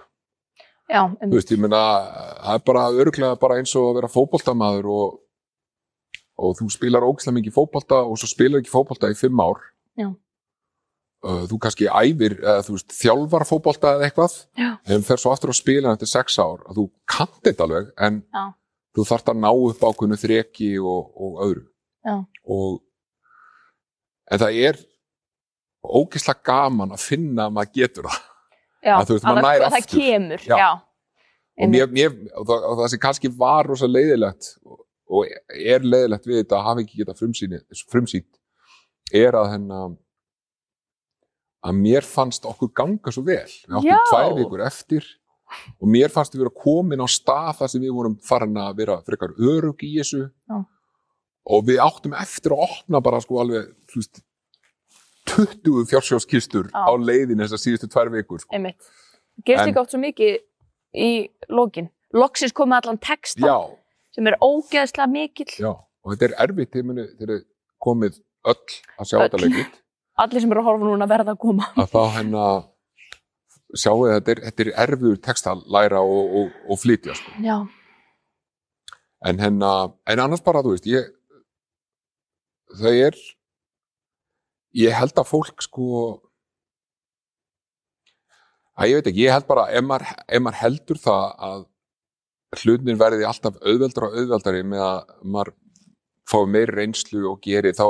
já, 0.89 1.01
þú 1.05 1.27
um, 1.29 1.33
veist, 1.35 1.53
ég 1.53 1.61
meina, 1.63 1.81
það 2.43 2.55
er 2.57 2.63
bara 2.71 2.85
örglega 3.03 3.41
bara 3.41 3.59
eins 3.61 3.75
og 3.79 3.91
að 3.91 3.99
vera 4.01 4.11
fótboltamaður 4.11 4.89
og, 4.95 5.19
og 6.39 6.57
þú 6.59 6.71
spilar 6.75 7.05
ógislega 7.07 7.37
mikið 7.37 7.55
fótbolta 7.59 8.01
og 8.03 8.19
svo 8.19 8.31
spilar 8.31 8.63
ekki 8.63 8.73
fótbolta 8.73 9.11
í 9.11 9.19
fimm 9.19 9.39
ár 9.43 9.61
Já. 9.99 10.09
Þú 11.19 11.57
kannski 11.59 11.89
æfir, 11.91 12.37
eða 12.39 12.61
þú 12.63 12.73
veist, 12.77 12.93
þjálfar 12.95 13.43
fótbolta 13.43 13.89
eða 13.97 14.07
eitthvað, 14.07 14.35
Já. 14.55 14.69
en 14.87 15.01
fer 15.03 15.19
svo 15.19 15.33
aftur 15.33 15.51
að 15.51 15.57
spila 15.59 15.91
eftir 15.91 16.07
sex 16.07 16.37
ár, 16.39 16.61
að 16.63 16.77
þú 16.77 16.85
kannt 17.11 17.41
þetta 17.43 17.65
alveg, 17.65 17.89
en 18.07 18.21
Já. 18.23 18.43
Þú 18.99 19.07
þarft 19.09 19.33
að 19.33 19.41
ná 19.41 19.49
upp 19.49 19.83
ákveðnu 19.89 20.19
þreki 20.19 20.69
og, 20.83 21.09
og 21.15 21.41
öðru. 21.47 21.65
Já. 22.05 22.15
Og, 22.49 22.79
en 24.29 24.43
það 24.43 24.59
er 24.69 24.81
ógislega 25.83 26.43
gaman 26.49 26.93
að 26.95 27.05
finna 27.07 27.47
að 27.47 27.55
maður 27.55 27.75
getur 27.79 28.09
það. 28.09 28.25
já, 28.83 28.95
að 28.95 29.07
þú 29.09 29.17
veist, 29.17 29.29
nær 29.29 29.65
að 29.65 29.75
það 29.75 29.87
kemur 29.93 30.43
Já. 30.47 30.67
og, 30.69 31.71
mér, 31.73 31.89
mér, 31.91 32.13
það, 32.35 32.67
það 32.81 32.85
sem 32.93 33.01
kannski 33.05 33.31
var 33.39 33.69
rosa 33.69 33.89
leiðilegt 33.89 34.51
og, 34.63 34.83
og 35.09 35.33
er 35.55 35.87
leiðilegt 35.87 36.29
við 36.29 36.41
þetta 36.43 36.59
að 36.59 36.67
hafa 36.67 36.85
ekki 36.85 37.01
geta 37.01 37.17
frumsýnt 37.89 38.39
er 39.19 39.37
að 39.39 39.51
hennar 39.55 39.97
að 41.65 41.79
mér 41.81 42.07
fannst 42.07 42.45
okkur 42.47 42.71
ganga 42.75 43.11
svo 43.11 43.25
vel 43.27 43.43
við 43.47 43.79
áttum 43.81 44.05
tvær 44.11 44.35
vikur 44.37 44.63
eftir 44.67 45.09
og 45.79 45.87
mér 45.87 46.11
fannst 46.13 46.33
við 46.35 46.43
vera 46.45 46.55
komin 46.63 47.01
á 47.03 47.07
stað 47.09 47.53
þar 47.61 47.71
sem 47.73 47.81
við 47.83 47.93
vorum 47.95 48.17
farin 48.25 48.57
að 48.61 48.75
vera 48.81 48.99
frekar 49.05 49.33
örug 49.37 49.83
í 49.85 49.91
þessu 49.99 50.23
Já. 50.29 50.57
og 51.49 51.65
við 51.69 51.81
áttum 51.83 52.13
eftir 52.19 52.55
að 52.55 52.65
opna 52.67 53.01
bara 53.01 53.21
sko 53.23 53.39
alveg 53.43 53.71
veist, 53.95 54.21
20 55.29 55.85
fjársjóskistur 55.89 56.69
Já. 56.73 56.81
á 56.85 56.91
leiðin 56.97 57.41
þessar 57.43 57.61
síðustu 57.61 57.89
tvær 57.91 58.09
vikur 58.13 58.41
sko. 58.41 58.53
einmitt. 58.55 58.79
Gerist 59.45 59.61
En- 59.63 59.69
líka 59.73 59.81
oft 59.81 59.91
svo 59.93 59.99
mikið 60.01 60.39
í 60.95 61.29
lokin. 61.49 61.89
Loksins 62.13 62.51
komið 62.53 62.81
allan 62.81 62.97
texta 62.97 63.45
já, 63.45 63.77
sem 64.15 64.25
er 64.27 64.37
ógeðslega 64.41 65.05
mikill. 65.11 65.51
Já, 65.59 65.69
og 65.77 66.11
þetta 66.15 66.25
er 66.29 66.35
erfitt 66.47 66.71
þegar 66.73 67.29
er 67.35 67.43
komið 67.79 68.19
öll 68.45 68.73
að 68.99 69.05
sjá 69.05 69.17
þetta 69.21 69.41
leikrit. 69.43 69.77
Allir 70.19 70.41
sem 70.41 70.51
eru 70.51 70.61
að 70.63 70.65
horfa 70.65 70.83
núna 70.89 71.07
verða 71.07 71.35
að 71.35 71.39
koma. 71.39 71.69
Að 71.77 71.91
þá 71.93 72.01
hennar 72.17 72.63
sjáu 73.77 74.05
að 74.05 74.15
þetta 74.15 74.33
er, 74.33 74.41
þetta 74.47 74.65
er 74.65 74.71
erfiður 74.85 75.19
text 75.25 75.49
að 75.49 75.65
læra 75.69 76.01
og, 76.01 76.37
og, 76.41 76.55
og 76.69 76.81
flytja 76.81 77.15
sko. 77.17 77.35
já, 77.43 77.57
en 79.29 79.43
hennar, 79.43 79.93
en 80.09 80.23
annars 80.25 80.45
bara 80.45 80.63
þú 80.65 80.73
veist 80.75 80.89
ég 80.89 81.11
það 82.79 83.03
er 83.09 83.19
ég 84.77 84.97
held 84.97 85.17
að 85.17 85.29
fólk 85.29 85.63
sko 85.65 85.85
að 88.79 88.91
ég 88.91 88.99
veit 88.99 89.09
ekki, 89.11 89.25
ég 89.25 89.35
held 89.35 89.47
bara 89.49 89.67
ef 89.75 89.85
maður, 89.85 90.13
ef 90.27 90.43
maður 90.43 90.61
heldur 90.63 91.01
það 91.03 91.25
að 91.49 91.65
hlutin 92.59 92.99
verði 92.99 93.25
alltaf 93.29 93.57
auðveldar 93.61 94.07
og 94.07 94.15
auðveldari 94.17 94.61
með 94.65 94.85
að 94.85 94.99
maður 95.21 95.55
fái 96.29 96.43
meiri 96.53 96.77
reynslu 96.77 97.25
og 97.29 97.41
geri 97.43 97.73
þá 97.77 97.85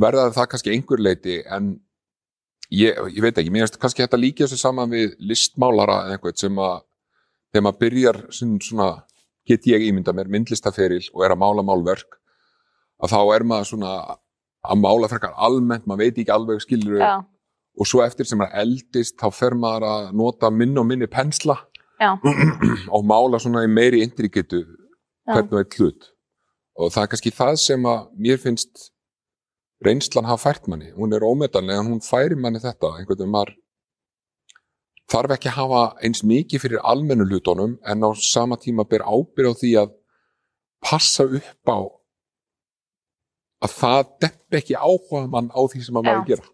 verða 0.00 0.30
það 0.34 0.50
kannski 0.52 0.74
einhver 0.74 1.02
leiti 1.02 1.40
en 1.46 1.72
ég, 2.70 2.96
ég 3.14 3.20
veit 3.24 3.36
ekki, 3.38 3.52
mér 3.52 3.66
finnst 3.66 3.80
kannski 3.82 4.04
þetta 4.04 4.20
líka 4.20 4.46
þessu 4.46 4.60
saman 4.60 4.92
við 4.92 5.14
listmálara 5.18 6.04
eða 6.06 6.16
eitthvað 6.18 6.40
sem 6.42 6.60
að 6.62 6.76
þegar 7.50 7.66
maður 7.66 7.80
byrjar 7.84 8.20
svona, 8.34 8.88
get 9.48 9.66
ég 9.70 9.86
ímynda 9.88 10.14
mér 10.14 10.30
myndlistaferil 10.30 11.02
og 11.14 11.24
er 11.26 11.34
að 11.34 11.42
mála 11.42 11.66
málverk 11.66 12.20
að 13.00 13.14
þá 13.14 13.20
er 13.34 13.46
maður 13.48 13.70
svona 13.72 13.94
að 14.60 14.82
mála 14.82 15.08
frekar 15.08 15.36
almennt, 15.40 15.86
maður 15.88 16.04
veit 16.04 16.20
ekki 16.20 16.34
alveg 16.34 16.62
skilur 16.62 17.00
já, 17.00 17.14
og 17.80 17.88
svo 17.88 18.02
eftir 18.04 18.28
sem 18.28 18.40
maður 18.40 18.60
eldist 18.64 19.16
þá 19.20 19.28
fer 19.32 19.56
maður 19.56 19.88
að 19.88 20.12
nota 20.20 20.50
minni 20.52 20.80
og 20.82 20.88
minni 20.88 21.08
pensla 21.10 21.56
og 22.94 23.02
mála 23.04 23.40
svona 23.40 23.64
í 23.66 23.70
meiri 23.72 24.02
indrikitu 24.04 24.62
hvernig 25.28 25.50
það 25.52 25.60
er 25.60 25.76
hlut. 25.78 26.08
Og 26.80 26.92
það 26.94 27.02
er 27.02 27.10
kannski 27.12 27.32
það 27.34 27.58
sem 27.60 27.88
að 27.88 28.06
mér 28.24 28.40
finnst 28.40 28.90
reynslan 29.84 30.28
hafa 30.28 30.50
fært 30.50 30.68
manni 30.68 30.90
hún 30.96 31.14
er 31.16 31.24
ómetanlega 31.24 31.82
en 31.84 31.92
hún 31.94 32.04
færi 32.04 32.36
manni 32.36 32.60
þetta 32.62 32.92
einhvern 32.98 33.18
veginn 33.18 33.34
maður 33.34 33.54
þarf 35.10 35.34
ekki 35.36 35.50
að 35.50 35.58
hafa 35.58 35.82
eins 36.06 36.22
mikið 36.26 36.64
fyrir 36.64 36.84
almennu 36.92 37.26
hlutunum 37.30 37.78
en 37.82 38.04
á 38.06 38.10
sama 38.14 38.58
tíma 38.60 38.84
ber 38.88 39.02
ábyrð 39.06 39.56
á 39.56 39.60
því 39.62 39.72
að 39.82 39.94
passa 40.84 41.26
upp 41.26 41.72
á 41.72 41.78
að 43.60 43.76
það 43.76 44.12
depp 44.24 44.58
ekki 44.60 44.76
áhuga 44.78 45.26
mann 45.32 45.50
á 45.52 45.60
því 45.68 45.82
sem 45.84 45.98
að 46.00 46.06
maður 46.06 46.20
Já. 46.22 46.28
gera 46.30 46.48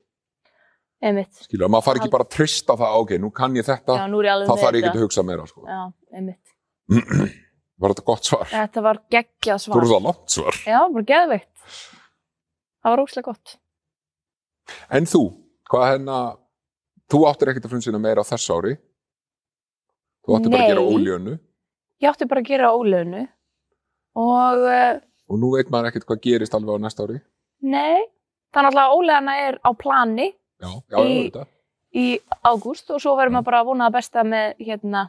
einmitt. 1.06 1.42
skilur, 1.45 1.66
að 1.66 1.73
maður 1.75 1.87
fari 1.87 2.00
ekki 2.02 2.12
bara 2.14 2.26
að 2.26 2.33
trista 2.35 2.76
það 2.80 3.00
ok, 3.02 3.12
nú 3.23 3.30
kann 3.35 3.59
ég 3.59 3.66
þetta, 3.66 3.99
þá 4.06 4.54
þarf 4.56 4.78
ég 4.78 4.87
ekki 4.88 4.97
að 4.97 5.04
hugsa 5.04 5.25
meira 5.26 5.45
sko. 5.47 5.66
Já, 5.68 5.83
einmitt. 6.16 6.54
var 7.83 7.92
þetta 7.92 8.06
gott 8.09 8.30
svar? 8.30 8.49
Þetta 8.50 8.85
var 8.87 9.00
geggjað 9.12 9.61
Þú 9.61 9.66
svar. 9.66 9.78
eru 9.83 9.92
það 9.92 10.06
langt 10.09 10.35
svar 10.37 10.59
Já, 10.64 10.78
bara 10.97 11.06
geðveikt. 11.12 11.52
Það 12.87 12.93
var 12.95 13.02
óslega 13.02 13.26
gott. 13.33 13.55
En 14.95 15.07
þú, 15.11 15.21
hvað 15.71 15.87
hérna, 15.90 16.19
þú 17.11 17.19
áttir 17.26 17.50
ekkert 17.50 17.66
að 17.66 17.73
frumsýna 17.75 17.99
meira 18.02 18.23
á 18.23 18.31
þess 18.31 18.52
ári. 18.55 18.76
Þú 20.26 20.37
áttir 20.38 20.52
bara 20.55 20.62
að 20.62 20.71
gera 20.71 20.85
Nei. 20.85 20.95
óljönu 20.95 21.35
Ég 22.02 22.09
átti 22.12 22.26
bara 22.28 22.43
að 22.45 22.49
gera 22.50 22.71
ólöfnu 22.76 23.21
og 24.21 24.62
uh, 24.69 24.99
og 25.33 25.38
nú 25.40 25.50
veit 25.57 25.71
maður 25.73 25.88
ekkert 25.90 26.07
hvað 26.09 26.19
gerist 26.26 26.55
alveg 26.55 26.76
á 26.76 26.85
næsta 26.85 27.07
ári. 27.07 27.19
nei, 27.64 28.02
þannig 28.55 28.78
að 28.83 28.95
ólöfna 28.99 29.35
er 29.49 29.59
á 29.64 29.71
plani 29.81 30.26
Já, 30.61 30.71
já, 30.93 30.99
Í- 31.00 31.47
í 31.97 32.07
ágúst 32.45 32.90
og 32.93 33.00
svo 33.00 33.14
verður 33.16 33.33
maður 33.38 33.49
bara 33.49 33.61
að 33.62 33.71
vona 33.71 33.88
að 33.88 33.97
besta 33.97 34.25
með 34.28 34.55
hérna 34.66 35.07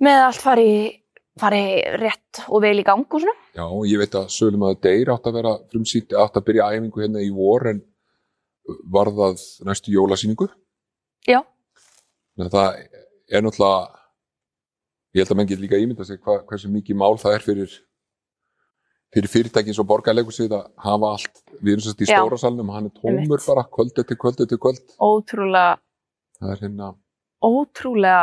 með 0.00 0.22
allt 0.26 0.42
fari, 0.42 0.68
fari 1.40 1.62
rétt 2.00 2.42
og 2.48 2.62
vel 2.64 2.78
í 2.82 2.86
gang 2.86 3.04
og 3.04 3.22
svona. 3.22 3.36
Já, 3.56 3.64
ég 3.90 4.00
veit 4.02 4.16
að 4.18 4.30
Sölum 4.34 4.66
að 4.68 4.80
Deyr 4.86 5.12
átt 5.14 5.28
að 5.30 5.38
vera 5.40 5.54
frumsýnt, 5.72 6.14
átt 6.14 6.38
að 6.38 6.46
byrja 6.48 6.68
æfingu 6.76 7.02
hérna 7.02 7.24
í 7.24 7.30
vor 7.34 7.66
en 7.70 7.82
var 8.92 9.10
það 9.16 9.44
næstu 9.66 9.94
jólasýningu. 9.94 10.48
Já. 11.28 11.40
Að 12.40 12.52
það 12.54 12.80
er 13.30 13.44
náttúrulega, 13.44 14.00
ég 15.14 15.22
held 15.22 15.34
að 15.34 15.38
menn 15.40 15.50
get 15.50 15.62
líka 15.62 15.80
ímynda 15.80 16.06
sig 16.06 16.20
hva, 16.22 16.40
hversu 16.48 16.70
mikið 16.72 17.00
mál 17.00 17.16
það 17.20 17.36
er 17.36 17.46
fyrir 17.46 17.78
fyrir 19.10 19.30
fyrirtæki 19.32 19.72
eins 19.72 19.80
og 19.82 19.88
borgarleikusið 19.90 20.52
að 20.54 20.66
hafa 20.84 21.08
allt, 21.16 21.40
við 21.58 21.72
erum 21.74 21.84
sérst 21.84 22.02
í 22.04 22.06
stóra 22.06 22.36
salnum 22.38 22.68
hann 22.70 22.86
er 22.86 22.92
tómur 22.94 23.42
bara 23.42 23.64
kvöld 23.66 23.98
eftir 23.98 24.18
kvöld 24.20 24.42
eftir 24.44 24.60
kvöld. 24.62 24.84
Ótrúlega, 25.02 25.80
Það 26.40 26.52
er 26.54 26.60
hérna, 26.62 26.86
ótrúlega, 27.44 28.20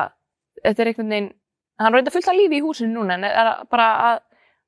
þetta 0.63 0.81
er 0.81 0.89
einhvern 0.91 1.11
veginn, 1.13 1.27
hann 1.77 1.91
er 1.91 1.97
reynda 1.97 2.13
fullt 2.13 2.29
af 2.31 2.37
lífi 2.37 2.59
í 2.59 2.63
húsinu 2.65 2.93
núna 2.95 3.17
en 3.17 3.27
er 3.27 3.51
bara 3.71 3.87
að 4.07 4.21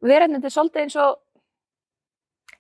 hérna, 0.10 0.38
þetta 0.40 0.50
er 0.50 0.56
svolítið 0.56 0.84
eins 0.86 0.98
og, 1.02 1.20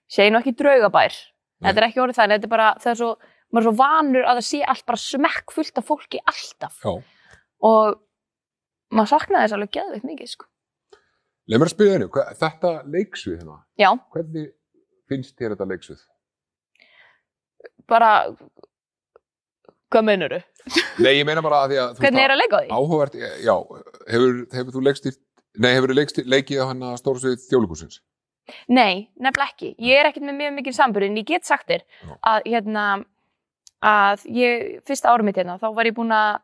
segi 0.10 0.34
nú 0.34 0.40
ekki 0.42 0.56
draugabær, 0.58 1.16
Nei. 1.16 1.70
þetta 1.70 1.82
er 1.82 1.88
ekki 1.90 2.04
orðið 2.04 2.20
þannig, 2.20 2.40
þetta 2.40 2.50
er 2.50 2.54
bara, 2.56 2.70
það 2.82 2.92
er 2.92 3.00
svo, 3.02 3.10
maður 3.50 3.62
er 3.62 3.68
svo 3.70 3.76
vanur 3.80 4.28
að 4.28 4.40
það 4.40 4.48
sé 4.50 4.62
allt 4.74 4.86
bara 4.90 5.04
smekk 5.06 5.56
fullt 5.56 5.82
af 5.82 5.90
fólki 5.90 6.22
alltaf 6.34 6.80
já. 6.86 6.94
og 7.70 8.00
maður 8.90 9.12
saknaði 9.14 9.46
þess 9.46 9.58
alveg 9.60 9.74
geðveikt 9.78 10.08
mikið, 10.10 10.32
sko. 10.34 10.50
Leif 11.50 11.62
mér 11.62 11.70
að 11.70 11.76
spyrja 11.76 12.08
hvað, 12.14 12.32
þetta 12.44 12.72
leiksvið 12.96 13.38
hérna, 13.40 13.60
Já, 13.80 13.90
hvernig 14.14 14.50
finnst 15.10 15.38
þér 15.38 15.56
þetta 15.56 15.70
leiksvið? 15.74 16.08
bara, 17.90 18.10
hvað 19.94 20.06
meinur 20.10 20.36
þú? 20.36 20.42
Nei, 21.04 21.14
ég 21.18 21.26
meina 21.26 21.42
bara 21.46 21.64
að 21.64 21.72
því 21.74 21.80
að 21.84 22.04
Hvernig 22.04 22.26
er 22.26 22.34
að 22.34 22.42
leika 22.42 22.62
því? 22.62 22.70
áhugavert, 22.78 23.18
já, 23.46 23.56
hefur, 24.14 24.40
hefur 24.54 24.76
þú 24.76 24.84
leikstýrt, 24.88 25.20
nei, 25.58 25.72
hefur 25.78 25.94
þú 25.94 26.26
leikið 26.36 26.62
á 26.62 26.66
hann 26.70 26.86
að 26.90 27.00
stórsvið 27.02 27.46
þjóðlíkusins? 27.50 28.02
Nei, 28.70 29.10
nefnilega 29.22 29.54
ekki. 29.54 29.76
Ég 29.78 30.00
er 30.00 30.10
ekkert 30.10 30.26
með 30.26 30.38
mjög 30.40 30.54
mikið 30.58 30.78
samburð 30.78 31.10
en 31.10 31.18
ég 31.22 31.28
get 31.30 31.46
sagt 31.48 31.70
þér 31.70 31.84
að 32.26 32.48
hérna 32.48 32.86
að 33.86 34.26
ég, 34.36 34.64
fyrsta 34.88 35.12
árum 35.14 35.30
mitt 35.30 35.38
hérna, 35.40 35.60
þá 35.62 35.70
var 35.76 35.90
ég 35.90 35.96
búin 35.98 36.14
að 36.16 36.42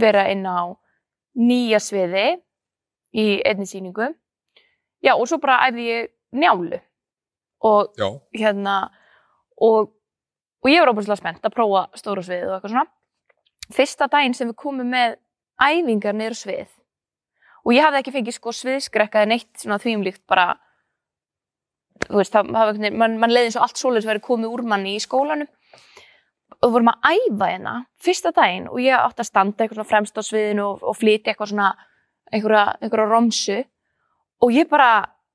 vera 0.00 0.26
inn 0.32 0.46
á 0.46 0.72
nýja 1.40 1.80
sviði 1.82 2.26
í 3.16 3.26
einni 3.46 3.66
sýningu. 3.68 4.12
Já, 5.04 5.14
og 5.16 5.26
svo 5.28 5.40
bara 5.42 5.60
æfði 5.68 5.86
ég 5.88 6.10
njálu 6.36 6.78
og 7.66 7.92
Já, 7.98 8.08
hérna 8.36 8.76
og, 9.60 9.90
og 10.60 10.70
ég 10.70 10.82
var 10.82 10.92
óbúinlega 10.92 11.20
spennt 11.20 11.46
að 11.46 11.54
prófa 11.56 11.86
stóra 11.98 12.24
sviðið 12.24 12.50
og 12.50 12.56
eitthvað 12.56 12.74
svona. 12.74 12.90
Fyrsta 13.74 14.08
daginn 14.10 14.34
sem 14.36 14.50
við 14.50 14.58
komum 14.60 14.90
með 14.90 15.16
æfingar 15.60 16.16
niður 16.16 16.38
svið 16.38 16.76
og 17.60 17.74
ég 17.76 17.84
hafði 17.84 18.00
ekki 18.00 18.14
fengið 18.16 18.36
sko 18.36 18.52
sviðskrekka 18.56 19.20
eða 19.20 19.30
neitt 19.34 19.50
svona 19.60 19.80
þvíumlíkt 19.82 20.22
bara 20.30 20.46
þú 22.06 22.16
veist, 22.16 22.32
það, 22.32 22.52
var 22.54 22.70
einhvern 22.70 22.84
veginn- 22.86 23.00
mann 23.02 23.18
man 23.20 23.34
leiði 23.34 23.50
eins 23.50 23.58
og 23.60 23.66
allt 23.66 23.80
svoleiðis 23.80 24.08
væri 24.08 24.22
komið 24.24 24.54
úr 24.54 24.62
manni 24.72 24.94
í 24.96 25.02
skólanum 25.04 25.50
og 26.60 26.64
við 26.64 26.74
vorum 26.76 26.92
að 26.92 27.10
æfa 27.12 27.50
hérna 27.52 27.74
fyrsta 28.00 28.32
daginn 28.36 28.68
og 28.70 28.80
ég 28.80 28.96
átti 28.96 29.24
að 29.24 29.28
standa 29.28 29.64
eitthvað 29.64 29.80
svona 29.80 29.90
fremst 29.92 30.16
á 30.16 30.22
sviðinu 30.24 30.64
og, 30.66 30.82
og 30.82 30.96
flytja 30.96 31.34
eitthvað 31.34 31.52
svona 31.52 31.68
einhverja 32.32 33.06
romsu 33.10 33.58
og 34.40 34.54
ég 34.56 34.68
bara, 34.70 34.90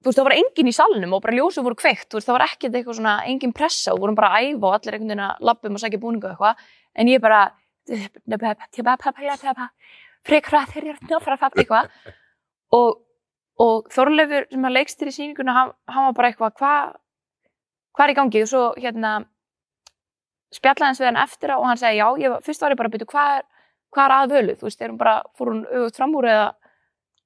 þú 0.05 0.11
veist, 0.11 0.19
það 0.19 0.27
var 0.27 0.35
enginn 0.37 0.67
í 0.69 0.73
salnum 0.77 1.13
og 1.17 1.21
bara 1.23 1.33
ljósið 1.33 1.65
voru 1.65 1.77
kveikt, 1.79 2.05
þú 2.11 2.19
veist, 2.19 2.27
það 2.29 2.35
var 2.37 2.43
ekkert 2.45 2.75
eitthvað 2.77 2.97
svona 2.99 3.13
engin 3.25 3.53
pressa 3.57 3.93
og 3.95 4.03
vorum 4.03 4.17
bara 4.19 4.35
að 4.35 4.51
æfa 4.51 4.67
og 4.69 4.75
allir 4.77 4.97
einhvern 4.97 5.09
veginn 5.09 5.23
að 5.25 5.47
lappum 5.49 5.79
og 5.79 5.81
sækja 5.81 6.01
búningu 6.03 6.29
eitthvað. 6.29 6.67
En 6.93 7.09
ég 7.09 7.23
bara 7.23 7.39
frekra 10.25 10.61
þeir 10.69 10.91
eru 10.91 11.17
eitthvað. 11.63 11.89
Og, 12.75 13.01
og 13.65 13.89
Þorleifur 13.93 14.45
sem 14.51 14.69
að 14.69 14.75
leikstir 14.77 15.09
í 15.09 15.15
sýninguna 15.15 15.57
hann, 15.57 15.73
hann 15.89 16.07
var 16.09 16.19
bara 16.19 16.29
eitthvað 16.29 16.55
hvað 16.59 16.93
hva 17.95 18.05
er 18.05 18.11
í 18.11 18.17
gangi? 18.17 18.43
Og 18.43 18.51
svo 18.51 18.63
hérna 18.77 19.15
spjallaði 20.53 20.91
hans 20.91 21.01
við 21.01 21.09
hann 21.09 21.23
eftir 21.23 21.53
á 21.53 21.57
og 21.57 21.65
hann 21.65 21.79
segi 21.81 21.97
já, 21.97 22.07
ég, 22.21 22.37
fyrst 22.45 22.61
var 22.61 22.75
ég 22.75 22.79
bara 22.79 22.91
að 22.91 22.97
byrja 22.97 23.09
hvað 23.11 23.37
er, 23.39 23.45
hvað 23.95 24.05
er 24.05 24.15
að 24.15 24.35
völu, 24.35 24.55
þú 24.59 24.67
veist, 24.67 24.81
er 24.81 24.91
hún 24.91 24.99
bara 24.99 25.15
fór 25.35 25.51
hún 25.51 25.63
auðvitað 25.65 25.97
fram 25.97 26.15
úr 26.19 26.29
eða 26.31 26.45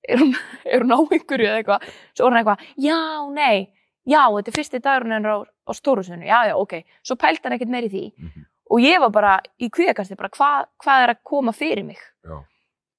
er 0.08 0.22
hún, 0.22 0.32
er 0.66 0.84
hún 0.86 0.94
á 0.96 1.00
einhverju 1.00 1.48
eða 1.50 1.60
eitthvað. 1.64 1.90
Svo 2.14 2.26
var 2.28 2.32
hann 2.36 2.42
eitthvað, 2.44 2.64
já, 2.78 3.00
nei. 3.36 3.68
Já, 4.10 4.22
þetta 4.34 4.50
er 4.50 4.56
fyrsti 4.56 4.80
dagurinn 4.82 5.16
hennar 5.18 5.36
á, 5.36 5.40
á 5.46 5.72
stórusinu 5.76 6.26
já, 6.26 6.40
já, 6.50 6.56
ok, 6.58 6.80
svo 7.06 7.18
pældi 7.20 7.44
hann 7.46 7.58
ekkert 7.58 7.74
meir 7.74 7.90
í 7.90 7.92
því. 7.94 8.06
Mhm. 8.18 8.46
og 8.70 8.80
ég 8.86 9.00
var 9.02 9.10
bara 9.10 9.32
í 9.58 9.66
kvíðakasti 9.74 10.16
bara 10.16 10.30
hvað, 10.30 10.68
hvað 10.84 11.04
er 11.04 11.10
að 11.16 11.24
koma 11.26 11.52
fyrir 11.52 11.84
mig? 11.86 11.98
Já, 12.24 12.38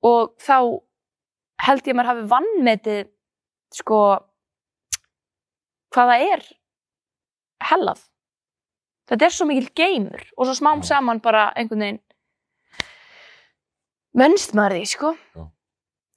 og 0.03 0.33
þá 0.43 0.57
held 1.63 1.83
ég 1.87 1.93
að 1.93 1.97
maður 2.01 2.11
hafi 2.11 2.25
vannmetið 2.33 3.09
sko 3.79 4.01
hvað 5.95 6.11
það 6.11 6.25
er 6.35 6.43
hellað. 7.71 8.01
Þetta 9.11 9.27
er 9.27 9.35
svo 9.37 9.47
mikil 9.47 9.71
geimur 9.79 10.27
og 10.37 10.47
svo 10.49 10.55
smám 10.59 10.83
saman 10.87 11.23
bara 11.23 11.53
einhvern 11.55 11.83
veginn 11.87 12.01
vennst 14.17 14.55
maður 14.59 14.79
því 14.81 14.87
sko. 14.91 15.15
Já. 15.37 15.47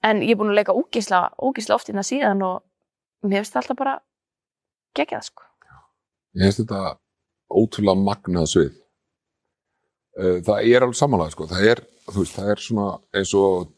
En 0.04 0.22
ég 0.22 0.34
er 0.36 0.40
búin 0.40 0.52
að 0.54 0.60
leika 0.62 0.76
ógisla, 0.76 1.24
ógisla 1.42 1.76
oft 1.78 1.90
innan 1.92 2.04
síðan 2.08 2.42
og 2.46 2.64
mér 3.24 3.42
finnst 3.44 3.54
það 3.56 3.62
alltaf 3.64 3.80
bara 3.80 3.96
geggjað 4.98 5.28
sko 5.30 5.44
ég 6.34 6.48
finnst 6.50 6.64
þetta 6.64 6.98
ótrúlega 7.54 8.02
magnað 8.02 8.48
svið. 8.50 8.72
Eh, 10.18 10.40
Það 10.46 10.68
er 10.70 10.82
alveg 10.86 10.98
samanlega, 10.98 11.34
sko, 11.36 11.46
það 11.50 11.68
er, 11.72 11.82
veist, 12.16 12.36
það 12.38 12.50
er 12.54 12.62
svona 12.62 12.88
eins 13.18 13.34
og 13.38 13.72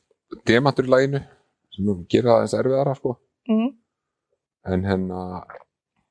demantur 0.48 0.88
í 0.88 0.92
læginu 0.94 1.22
sem 1.76 1.90
gera 2.12 2.38
það 2.38 2.46
eins 2.46 2.56
erfiðara, 2.60 2.96
sko, 2.96 3.14
mm. 3.52 3.70
en 4.72 4.86
hérna, 4.88 5.20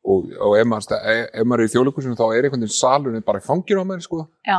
og, 0.04 0.28
og 0.44 0.56
ef, 0.58 0.68
maður, 0.68 0.86
sta- 0.86 1.00
ef 1.24 1.48
maður 1.48 1.64
er 1.64 1.70
í 1.70 1.72
þjóðleikusinu 1.74 2.18
þá 2.20 2.24
er 2.26 2.48
einhvern 2.48 2.64
veginn 2.66 2.76
salurinn 2.76 3.24
bara 3.24 3.40
fangir 3.44 3.80
á 3.80 3.84
mér, 3.88 4.04
sko. 4.04 4.26
Já. 4.44 4.58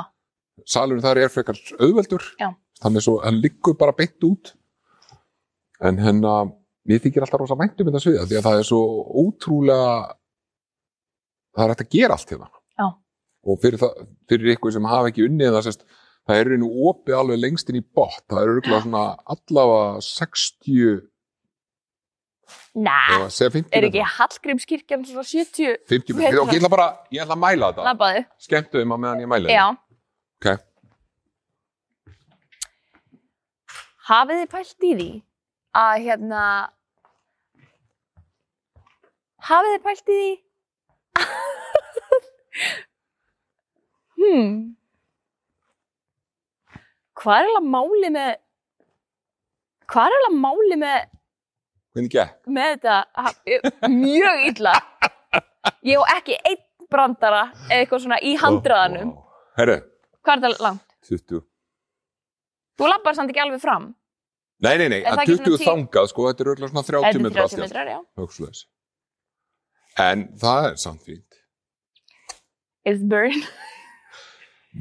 Salurinn 0.66 1.06
þar 1.06 1.22
er 1.22 1.34
frekar 1.34 1.62
auðveldur. 1.78 2.26
Já. 2.42 2.50
Þannig 2.82 3.06
svo, 3.06 3.20
hann 3.26 3.38
liggur 3.44 3.78
bara 3.78 3.94
beint 3.98 4.26
út. 4.26 4.56
En 5.84 6.00
hérna, 6.00 6.36
mér 6.88 7.02
þykir 7.04 7.26
alltaf 7.26 7.42
rosa 7.42 7.58
væntum 7.60 7.90
þetta 7.90 8.04
sviða, 8.04 8.28
því 8.30 8.40
að 8.40 8.46
það 8.48 8.60
er 8.60 8.68
svo 8.70 8.82
ótrúlega, 9.24 9.96
það 11.56 11.66
er 11.66 11.74
hægt 11.74 11.86
að 11.86 11.98
gera 11.98 12.18
allt 12.20 12.36
hérna. 12.36 12.52
Já. 12.80 12.88
Og 13.46 13.60
fyrir, 13.62 13.82
það, 13.82 14.06
fyrir 14.32 14.54
ykkur 14.56 14.76
sem 14.76 14.88
hafa 14.90 15.12
ekki 15.12 15.26
unnið 15.28 15.52
það, 15.58 15.66
sérst, 15.68 15.84
það 16.26 16.40
er 16.42 16.54
einu 16.56 16.70
opið 16.92 17.20
alveg 17.20 17.42
lengst 17.42 17.70
inn 17.72 17.82
í 17.82 17.84
botn. 17.84 18.24
Það 18.32 18.46
er 18.46 18.72
svona 18.80 19.04
allavega 19.36 20.06
60, 20.08 21.04
Næ, 22.76 22.94
eða 23.16 23.28
segja 23.34 23.52
50 23.56 23.74
er 23.78 23.86
ekki. 23.88 24.02
Hallgrímskirkjan 24.18 25.06
svona 25.08 25.24
70 25.26 25.78
50 25.90 26.18
Metra. 26.18 26.30
metra. 26.30 26.42
Ok, 26.44 26.52
ég 26.54 26.60
ætla 26.60 26.70
bara, 26.74 26.88
ég 27.16 27.24
ætla 27.24 27.38
að 27.38 27.42
mæla 27.42 27.70
þetta. 27.74 28.24
Skemmtu 28.46 28.82
þeim 28.82 28.94
á 28.94 28.98
meðan 29.00 29.24
ég 29.24 29.30
mæla 29.32 29.54
Já. 29.54 29.66
Ok. 30.40 30.50
hafið 34.06 34.42
þið 34.42 34.52
pælt 34.52 34.86
í 34.86 34.92
því 35.00 35.08
að 35.76 35.96
hérna 36.06 36.42
hafið 39.50 39.72
þið 39.76 39.84
pælt 39.86 40.10
í 40.10 40.12
því 40.20 40.32
hmm 44.22 44.54
hvað 47.16 47.38
er 47.40 47.44
eiginlega 47.48 47.72
máli 47.74 48.10
með 48.14 48.32
hvað 49.92 50.06
er 50.08 50.12
eiginlega 50.16 50.42
máli 50.46 50.76
með 50.82 51.00
Hvernig 51.96 52.12
gekk? 52.12 52.32
með 52.52 52.68
þetta 52.74 52.96
mjög 53.92 54.38
illa 54.50 54.74
ég 55.88 55.96
á 56.02 56.04
ekki 56.18 56.36
einn 56.50 56.64
brandara 56.92 57.44
eða 57.70 57.80
eitthvað 57.82 58.02
svona 58.04 58.20
í 58.22 58.32
handraðanum 58.40 59.10
Ó, 59.14 59.16
ó. 59.16 59.18
Herru, 59.60 59.78
hvað 60.26 60.34
er 60.36 60.40
þetta 60.44 60.64
langt? 60.68 60.88
20. 61.08 61.40
þú 62.76 62.84
lappar 62.92 63.14
samt 63.18 63.30
ekki 63.32 63.44
alveg 63.46 63.62
fram 63.64 63.86
Nei, 64.64 64.78
nei, 64.80 64.88
nei, 64.88 65.02
Er 65.04 65.12
að 65.18 65.24
ekki 65.26 65.36
20 65.36 65.44
svona 65.44 65.58
tí- 65.60 65.68
þangað, 65.68 66.08
sko, 66.12 66.26
þetta 66.30 66.42
er 66.46 66.50
auðvitað 66.52 66.70
svona 66.72 66.86
30 66.88 67.06
Þetta 67.06 67.20
er 67.20 67.24
metrar 67.26 67.50
30 67.50 67.64
metrar, 67.66 67.88
já 67.92 68.00
Hugslaðis. 68.22 68.62
En 70.00 70.24
það 70.40 70.68
er 70.70 70.76
samt 70.80 71.02
fínt. 71.04 71.40
It's 72.86 73.04
burn 73.04 73.44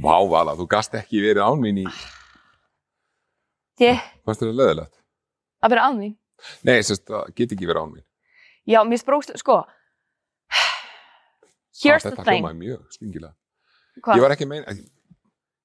Vá, 0.02 0.16
Vala, 0.30 0.54
þú 0.58 0.66
gast 0.68 0.94
ekki 0.98 1.20
verið 1.22 1.42
án 1.46 1.60
mín 1.62 1.78
í, 1.84 1.86
ég, 3.82 4.00
fannst 4.26 4.42
þér 4.42 4.50
það 4.50 4.58
leðilegt? 4.60 4.96
að 5.64 5.70
vera 5.74 5.84
án 5.88 5.98
mín 6.00 6.16
Nei, 6.66 6.80
sérst, 6.84 7.06
það 7.08 7.30
get 7.38 7.52
ekki 7.54 7.68
verið 7.70 7.82
án 7.86 7.92
mín. 7.94 8.04
já, 8.66 8.80
mér 8.84 8.98
sprókst, 9.00 9.34
sko 9.38 9.60
here's 11.82 12.04
Á, 12.04 12.10
the 12.10 12.16
Þetta 12.16 12.24
thing 12.26 12.42
hljómaði 12.44 12.58
mjög 12.60 12.82
stingilega. 12.94 13.34
Hvað? 14.02 14.16
Ég 14.18 14.22
var 14.24 14.34
ekki 14.34 14.46
meina, 14.50 14.74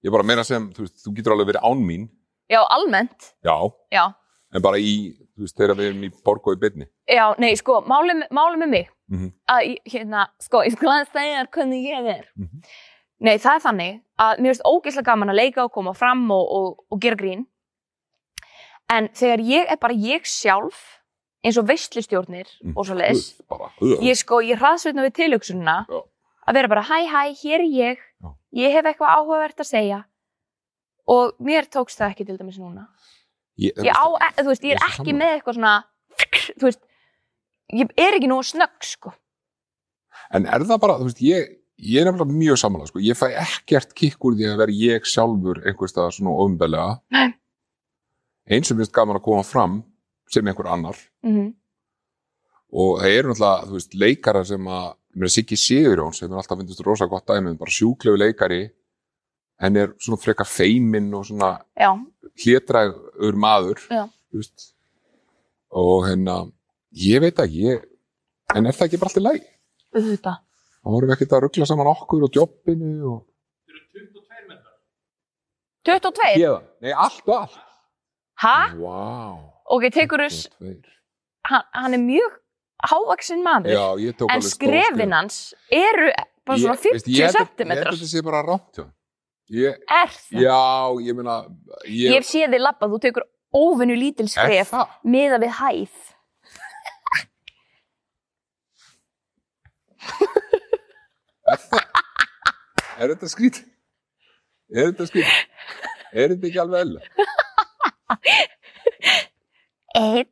ég 0.06 0.12
bara 0.13 0.24
meina 0.25 0.44
sem, 0.46 0.70
þú 0.74 0.86
þú 0.89 1.13
getur 1.18 1.34
alveg 1.36 1.50
verið 1.54 1.66
án 1.70 1.84
mín, 1.86 2.08
já, 2.50 2.62
almennt, 2.70 3.34
já, 3.46 3.56
já 3.91 4.06
en 4.53 4.62
bara 4.65 4.77
í, 4.82 5.13
þú 5.38 5.46
veist, 5.46 5.56
þegar 5.58 5.75
við 5.77 5.88
erum 5.91 6.03
í 6.03 6.10
borg 6.25 6.48
og 6.48 6.56
í 6.58 6.60
byrni. 6.60 6.88
já, 7.10 7.36
nei, 7.39 7.53
sko, 7.56 7.82
málið 7.86 8.24
málið 8.32 8.58
með 8.63 8.70
mig 8.70 8.88
Mhm. 9.10 9.32
að, 9.50 9.62
ég- 9.68 9.91
hérna, 9.94 10.27
sko, 10.39 10.63
ég 10.65 10.72
skal 10.77 10.89
að 10.89 11.12
segja 11.12 11.44
þér 11.44 11.50
hvernig 11.51 11.84
ég 11.89 12.10
er 12.18 12.25
Mhm. 12.38 12.63
nei, 13.22 13.38
það 13.38 13.56
er 13.56 13.63
þannig 13.68 14.01
að 14.20 14.39
mér 14.39 14.50
finnst 14.53 14.65
ógeðslega 14.65 15.03
gaman 15.06 15.29
að 15.29 15.36
leika 15.36 15.63
og 15.63 15.72
koma 15.72 15.94
fram 15.94 16.32
og, 16.32 16.51
og, 16.51 16.86
og 16.91 17.00
gera 17.01 17.15
grín 17.15 17.46
en 18.89 19.08
þegar 19.10 19.39
ég 19.46 19.72
er 19.72 19.77
bara 19.77 19.94
ég 19.94 20.25
sjálf 20.25 20.79
eins 21.46 21.58
og 21.58 21.68
veistlistjórnir 21.70 22.48
Mm. 22.63 22.74
og 22.75 22.86
svo 22.86 22.96
uh, 22.96 24.01
ég 24.03 24.15
sko, 24.18 24.41
ég 24.41 24.58
hraðsveitna 24.60 25.06
við 25.08 25.13
tilöksununa 25.22 25.86
að 26.48 26.53
vera 26.53 26.68
bara 26.68 26.82
hæ 26.84 27.06
hæ, 27.08 27.32
hér 27.44 27.60
er 27.62 27.70
ég 27.70 27.98
Já. 28.24 28.36
ég 28.53 28.72
hef 28.74 28.86
eitthvað 28.86 29.15
áhugavert 29.15 29.60
að 29.60 29.65
segja 29.70 30.03
og 31.10 31.39
mér 31.44 31.70
tókst 31.72 32.00
það 32.00 32.13
ekki 32.13 32.28
til 32.28 32.38
dæmis 32.39 32.60
núna 32.62 32.88
ég, 33.60 33.74
ég 33.75 33.94
á, 33.94 34.06
e- 34.30 34.46
veist, 34.48 34.63
ég 34.63 34.75
er 34.78 34.84
ekki 34.86 35.10
sammála. 35.10 35.20
með 35.22 35.34
eitthvað 35.38 35.58
svona 35.60 35.75
veist, 36.66 36.86
ég 37.74 37.98
er 37.98 38.20
ekki 38.20 38.32
nú 38.32 38.42
snögg 38.46 38.86
sko 38.86 39.16
En 40.30 40.46
er 40.46 40.66
það 40.68 40.82
bara, 40.84 40.98
veist, 41.01 41.22
ég, 41.25 41.56
ég 41.82 42.01
er 42.01 42.10
nefnilega 42.10 42.38
mjög 42.38 42.60
samanlega, 42.62 42.92
sko, 42.92 43.01
ég 43.01 43.18
fæ 43.18 43.28
ekkert 43.42 43.96
kikk 43.98 44.28
úr 44.28 44.36
því 44.38 44.50
að 44.51 44.60
vera 44.62 44.75
ég 44.78 45.08
sjálfur 45.10 45.62
einhvers 45.63 45.94
staðar 45.96 46.13
svona 46.16 46.36
ofnbælega. 46.44 46.98
Nei. 47.16 47.32
Eins 48.50 48.70
sem 48.70 48.78
finnst 48.78 48.94
gaman 48.94 49.18
að 49.18 49.25
koma 49.25 49.46
fram 49.46 49.80
sem 50.30 50.46
einhver 50.46 50.70
annar 50.74 51.00
mm 51.25 51.56
og 52.70 53.00
það 53.01 53.16
eru 53.18 53.32
náttúrulega, 53.32 53.98
leikara 53.98 54.42
sem 54.46 54.68
að, 54.70 54.89
Siggi 55.34 55.58
Sigurjón 55.58 56.13
sem 56.13 56.30
er 56.30 56.38
alltaf 56.38 56.60
finnst 56.60 56.84
rosa 56.86 57.08
gott 57.10 57.25
dæmið, 57.25 57.56
bara 57.58 57.74
sjúklegu 57.74 58.20
leikari, 58.22 58.60
en 59.62 59.75
er 59.78 59.94
svona 60.00 60.20
frekar 60.22 60.48
feiminn 60.48 61.13
og 61.13 61.25
svona 61.28 61.50
hlétrægur 62.39 63.36
maður, 63.36 63.82
Já. 63.92 64.06
þú 64.32 64.39
veist, 64.42 64.70
og 65.72 66.06
hérna, 66.08 66.38
ég 66.96 67.22
veit 67.22 67.40
ekki, 67.44 67.64
ég, 67.68 67.83
en 68.55 68.66
er 68.66 68.72
það 68.77 68.88
ekki 68.88 69.00
bara 69.01 69.12
alltaf 69.12 69.25
læg? 69.27 69.48
auðvitað 69.96 70.38
þá 70.79 70.88
vorum 70.94 71.10
við 71.10 71.16
ekkert 71.18 71.33
að 71.36 71.42
ruggla 71.44 71.66
saman 71.68 71.88
okkur 71.92 72.24
og 72.27 72.31
jobbinu 72.40 72.94
og 73.14 73.25
22, 75.86 76.36
Héðan, 76.36 76.66
nei, 76.83 76.92
allt 76.94 77.24
og 77.27 77.36
allt. 77.42 77.57
ha? 78.44 78.57
Vá. 78.77 79.00
ok, 79.75 79.88
tekur 79.96 80.22
þess, 80.25 80.50
22. 80.60 80.94
hann, 81.50 81.64
hann 81.74 81.98
er 81.98 82.03
mjög 82.03 82.36
hávaksin 82.90 83.42
maður 83.46 83.74
Já, 83.74 83.86
ég 84.05 84.18
tók 84.20 84.31
en 84.33 84.42
skrefin 84.46 85.12
hans 85.16 85.40
eru 85.72 86.12
bara 86.46 86.57
Ég- 86.57 86.64
svona 86.64 86.77
veist, 86.83 87.05
50 87.07 87.16
ég 87.16 87.25
held 87.25 87.36
að- 87.36 87.50
cm 87.57 87.72
Ég 87.72 87.75
held 87.75 87.88
að 87.88 87.98
þetta 88.00 88.12
sé 88.14 88.24
bara 88.24 88.44
rámt 88.46 88.75
hjá. 88.79 88.86
Ég, 89.50 89.79
er 89.90 90.12
það? 90.14 90.42
já, 90.44 90.59
ég 91.07 91.18
meina, 91.18 91.35
ég 91.90 92.20
ég, 92.20 92.25
séð 92.27 92.51
þið 92.53 92.62
labbað, 92.62 92.92
þú 92.94 93.00
tekur 93.07 93.24
óvenju 93.55 93.96
lítil 93.98 94.27
skref 94.29 94.74
miða 95.09 95.40
við 95.42 95.55
hæð 95.57 95.96
Er 101.50 101.57
það? 101.64 101.85
Er 103.00 103.09
þetta 103.16 103.27
skrít? 103.31 103.57
Er 104.70 104.92
þetta 104.92 105.07
skrít? 105.09 105.31
Er 106.14 106.35
þetta 106.35 106.50
ekki 106.51 106.62
alveg 106.62 106.83
eðla? 106.85 107.01
einn 109.98 110.29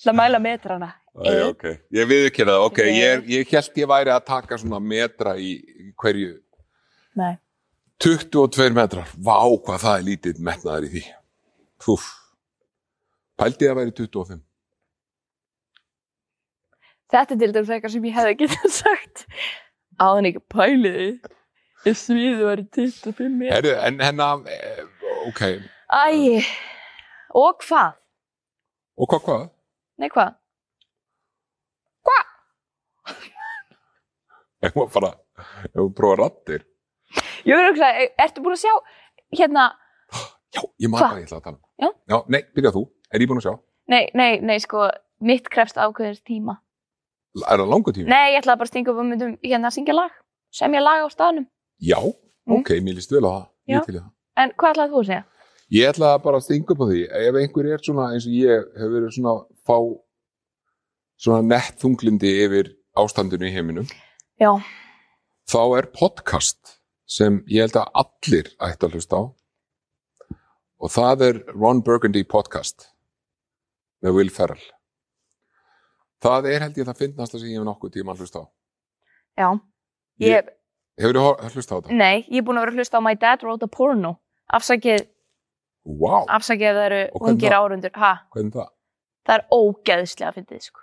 það 0.00 0.16
mæla 0.22 0.40
metrana 0.40 0.90
Æ, 1.10 1.50
ok, 1.50 1.64
ég 1.92 2.06
viðurkenna 2.08 2.54
það, 2.54 2.64
ok, 2.68 2.78
ég, 2.94 3.24
ég 3.28 3.52
held 3.52 3.78
ég 3.82 3.88
væri 3.90 4.12
að 4.14 4.26
taka 4.30 4.56
svona 4.60 4.78
metra 4.80 5.34
í 5.36 5.58
hverju 6.00 6.36
nei 7.18 7.34
22 8.00 8.72
metrar, 8.72 9.10
vá 9.20 9.36
hvað 9.60 9.82
það 9.82 9.96
er 9.98 10.04
lítið 10.06 10.38
metnaður 10.44 10.86
í 10.86 10.92
því 10.94 11.02
Fúf 11.84 12.06
Pældi 13.40 13.66
ég 13.66 13.74
að 13.74 13.80
væri 13.80 13.92
25 13.98 14.40
Þetta 17.10 17.34
er 17.34 17.40
til 17.42 17.50
dæmis 17.52 17.72
eitthvað 17.74 17.92
sem 17.96 18.06
ég 18.08 18.16
hefði 18.16 18.38
getað 18.40 18.72
sagt 18.78 19.24
áðan 20.00 20.30
ekki 20.30 20.42
pæliði 20.54 21.10
ef 21.90 22.00
sviðu 22.00 22.46
var 22.46 22.60
í 22.62 22.66
25 22.76 23.36
mér. 23.36 23.52
Herru, 23.58 23.76
en 23.84 24.00
hennar, 24.04 24.42
eh, 24.48 24.82
ok 25.28 25.42
Æ, 25.90 26.40
og 27.36 27.64
hvað? 27.66 27.96
Og 28.96 29.12
hvað 29.12 29.24
hvað? 29.26 29.46
Nei, 30.00 30.08
hvað? 30.14 30.36
Ef 34.60 34.74
maður 34.76 34.92
bara, 34.92 35.14
ef 35.40 35.76
maður 35.76 35.94
prófa 35.96 36.20
rattir 36.20 36.69
Ég 37.46 37.54
verður 37.56 37.66
að 37.66 37.72
hugsa, 37.74 37.90
ertu 38.26 38.42
búin 38.44 38.56
að 38.56 38.62
sjá 38.64 38.74
hérna, 39.40 39.66
Já, 40.50 40.62
ég 40.82 40.90
maður 40.90 41.04
hvað 41.06 41.20
ég 41.20 41.28
ætla 41.28 41.38
að 41.38 41.44
tala 41.44 41.56
um. 41.56 41.62
Já. 41.80 41.88
Já, 42.10 42.16
nei, 42.34 42.40
byrja 42.56 42.72
þú, 42.74 42.82
er 43.14 43.22
ég 43.24 43.28
búin 43.30 43.38
að 43.40 43.46
sjá 43.46 43.54
nei, 43.90 44.04
nei, 44.14 44.32
nei, 44.40 44.58
sko, 44.62 44.88
mitt 45.26 45.48
krefst 45.50 45.78
ákveðins 45.78 46.20
tíma. 46.26 46.56
Er 47.46 47.58
það 47.62 47.70
langu 47.70 47.92
tími? 47.94 48.08
Nei, 48.10 48.34
ég 48.36 48.44
bara 48.46 48.62
að 48.66 48.70
stinga 48.70 48.90
upp 48.92 48.98
og 49.02 49.06
myndum 49.06 49.36
hérna 49.42 49.70
að 49.70 49.76
syngja 49.78 49.94
lag, 49.94 50.12
semja 50.54 50.82
lag 50.82 51.06
á 51.06 51.08
staðnum. 51.10 51.46
Já, 51.82 51.98
Mm. 52.48 52.56
ok, 52.64 52.70
mér 52.82 52.96
líst 52.96 53.10
vel 53.12 53.22
á 53.22 53.30
það 53.30 53.46
Já. 53.68 53.76
Ég 53.76 53.84
til 53.86 53.94
það 54.00 54.06
En 54.40 54.52
hvað 54.58 54.70
ætlaði 54.72 54.90
þú 54.90 55.00
að 55.00 55.06
segja? 55.06 55.24
Ég 55.70 55.88
ætla 55.92 56.08
bara 56.24 56.36
að 56.40 56.44
stinga 56.46 56.72
upp 56.72 56.80
á 56.82 56.86
því 56.90 57.00
ef 57.20 57.34
einhver 57.40 57.66
er 57.70 57.78
svona 57.84 58.06
eins 58.14 58.26
og 58.26 58.32
ég 58.32 58.64
hefur 58.80 58.94
verið 58.96 59.12
svona 59.14 59.34
fá 59.68 59.76
svona 61.20 61.42
nett 61.46 61.76
þunglindi 61.82 62.30
yfir 62.46 62.70
ástandinu 62.98 63.46
í 63.46 63.52
heiminum 63.54 63.86
Já, 64.40 64.50
þá 65.46 65.60
er 65.78 65.86
podcast 65.94 66.79
sem 67.10 67.40
ég 67.50 67.64
held 67.66 67.78
að 67.80 67.90
allir 68.04 68.50
ætti 68.62 68.86
að 68.86 68.94
hlusta 68.98 69.18
á 69.18 69.22
og 70.80 70.92
það 70.94 71.24
er 71.28 71.40
Ron 71.56 71.82
Burgundy 71.84 72.22
podcast 72.24 72.86
með 74.04 74.14
Will 74.18 74.30
Ferrell 74.32 74.62
það 76.22 76.48
er 76.52 76.64
held 76.66 76.78
ég 76.80 76.88
það 76.88 77.02
finnast 77.04 77.34
að 77.34 77.42
sem 77.42 77.52
ég 77.52 77.60
hef 77.60 77.66
nokkuð 77.68 77.94
tíma 77.98 78.14
að 78.14 78.22
hlusta 78.24 78.44
á 78.44 78.46
já. 79.40 79.48
Ég, 80.20 80.50
Hefur 81.00 81.16
þú 81.16 81.54
hlusta 81.54 81.74
á 81.74 81.76
þetta? 81.80 81.96
nei, 81.96 82.26
ég 82.28 82.42
er 82.42 82.44
búin 82.46 82.58
að 82.60 82.66
vera 82.66 82.74
að 82.74 82.80
hlusta 82.82 83.00
á 83.00 83.06
My 83.06 83.14
Dad 83.16 83.44
Wrote 83.46 83.64
a 83.64 83.72
Porno. 83.72 84.10
Afsakið, 84.52 85.06
Vá, 86.00 86.16
afsakið 86.36 86.66
ef 86.68 86.76
það 86.76 86.86
eru 86.90 86.98
ungir 87.30 87.54
árundur. 87.56 87.92
Ha, 87.96 88.10
hvernig 88.34 88.52
það? 88.58 88.68
það 89.24 89.34
er 89.38 89.44
ógeðslega 89.56 90.28
að 90.28 90.36
fyndið, 90.40 90.64
sko. 90.66 90.82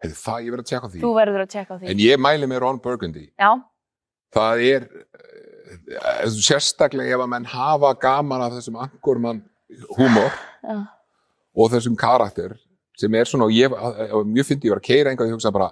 Hefur 0.00 0.20
það, 0.22 0.38
ég 0.46 0.54
verið 0.54 0.64
að 0.64 0.70
tjekka 0.70 0.88
því 0.94 1.02
Þú 1.02 1.10
verður 1.18 1.42
að 1.44 1.50
tjekka 1.52 1.76
því. 1.82 1.90
En 1.92 2.00
ég 2.06 2.22
mæli 2.24 2.48
með 2.48 2.62
Ron 2.64 2.80
Burgundy 2.86 3.24
Já, 3.34 3.50
það 4.38 4.64
er 4.70 4.88
sérstaklega 6.38 7.16
ef 7.16 7.24
að 7.24 7.32
menn 7.34 7.48
hafa 7.48 7.92
gaman 8.02 8.44
af 8.46 8.56
þessum 8.56 8.78
angurmann 8.84 9.42
húmor 9.98 10.32
já, 10.62 10.78
og 11.58 11.72
þessum 11.74 11.96
karakter 11.98 12.56
sem 12.98 13.14
er 13.14 13.28
svona, 13.30 13.46
og 13.46 13.54
ég, 13.54 13.72
og 13.72 14.26
mjög 14.26 14.48
fyndi 14.48 14.68
ég 14.68 14.74
var 14.74 14.82
að 14.82 14.88
keira 14.88 15.10
einhvað 15.12 15.28
og 15.28 15.32
ég 15.32 15.38
hugsa 15.38 15.54
bara, 15.54 15.68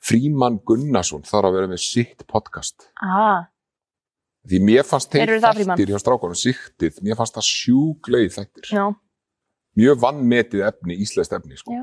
Fríman 0.00 0.60
Gunnarsson 0.64 1.24
þarf 1.28 1.50
að 1.50 1.56
vera 1.58 1.68
með 1.68 1.82
sitt 1.82 2.22
podcast. 2.30 2.86
Aha, 3.04 3.50
því 4.48 4.60
mér 4.64 4.86
fannst 4.88 5.12
þeir 5.12 5.34
þættir 5.42 5.92
hjá 5.92 6.00
strákunum 6.00 6.38
siktið, 6.38 7.00
mér 7.04 7.18
fannst 7.18 7.36
það 7.36 7.48
sjúgleið 7.50 8.30
þættir. 8.38 8.70
Já, 8.72 8.84
mjög 9.80 10.00
vannmetið 10.06 10.64
efni, 10.70 10.96
íslenskt 11.04 11.36
efni 11.36 11.58
sko. 11.60 11.76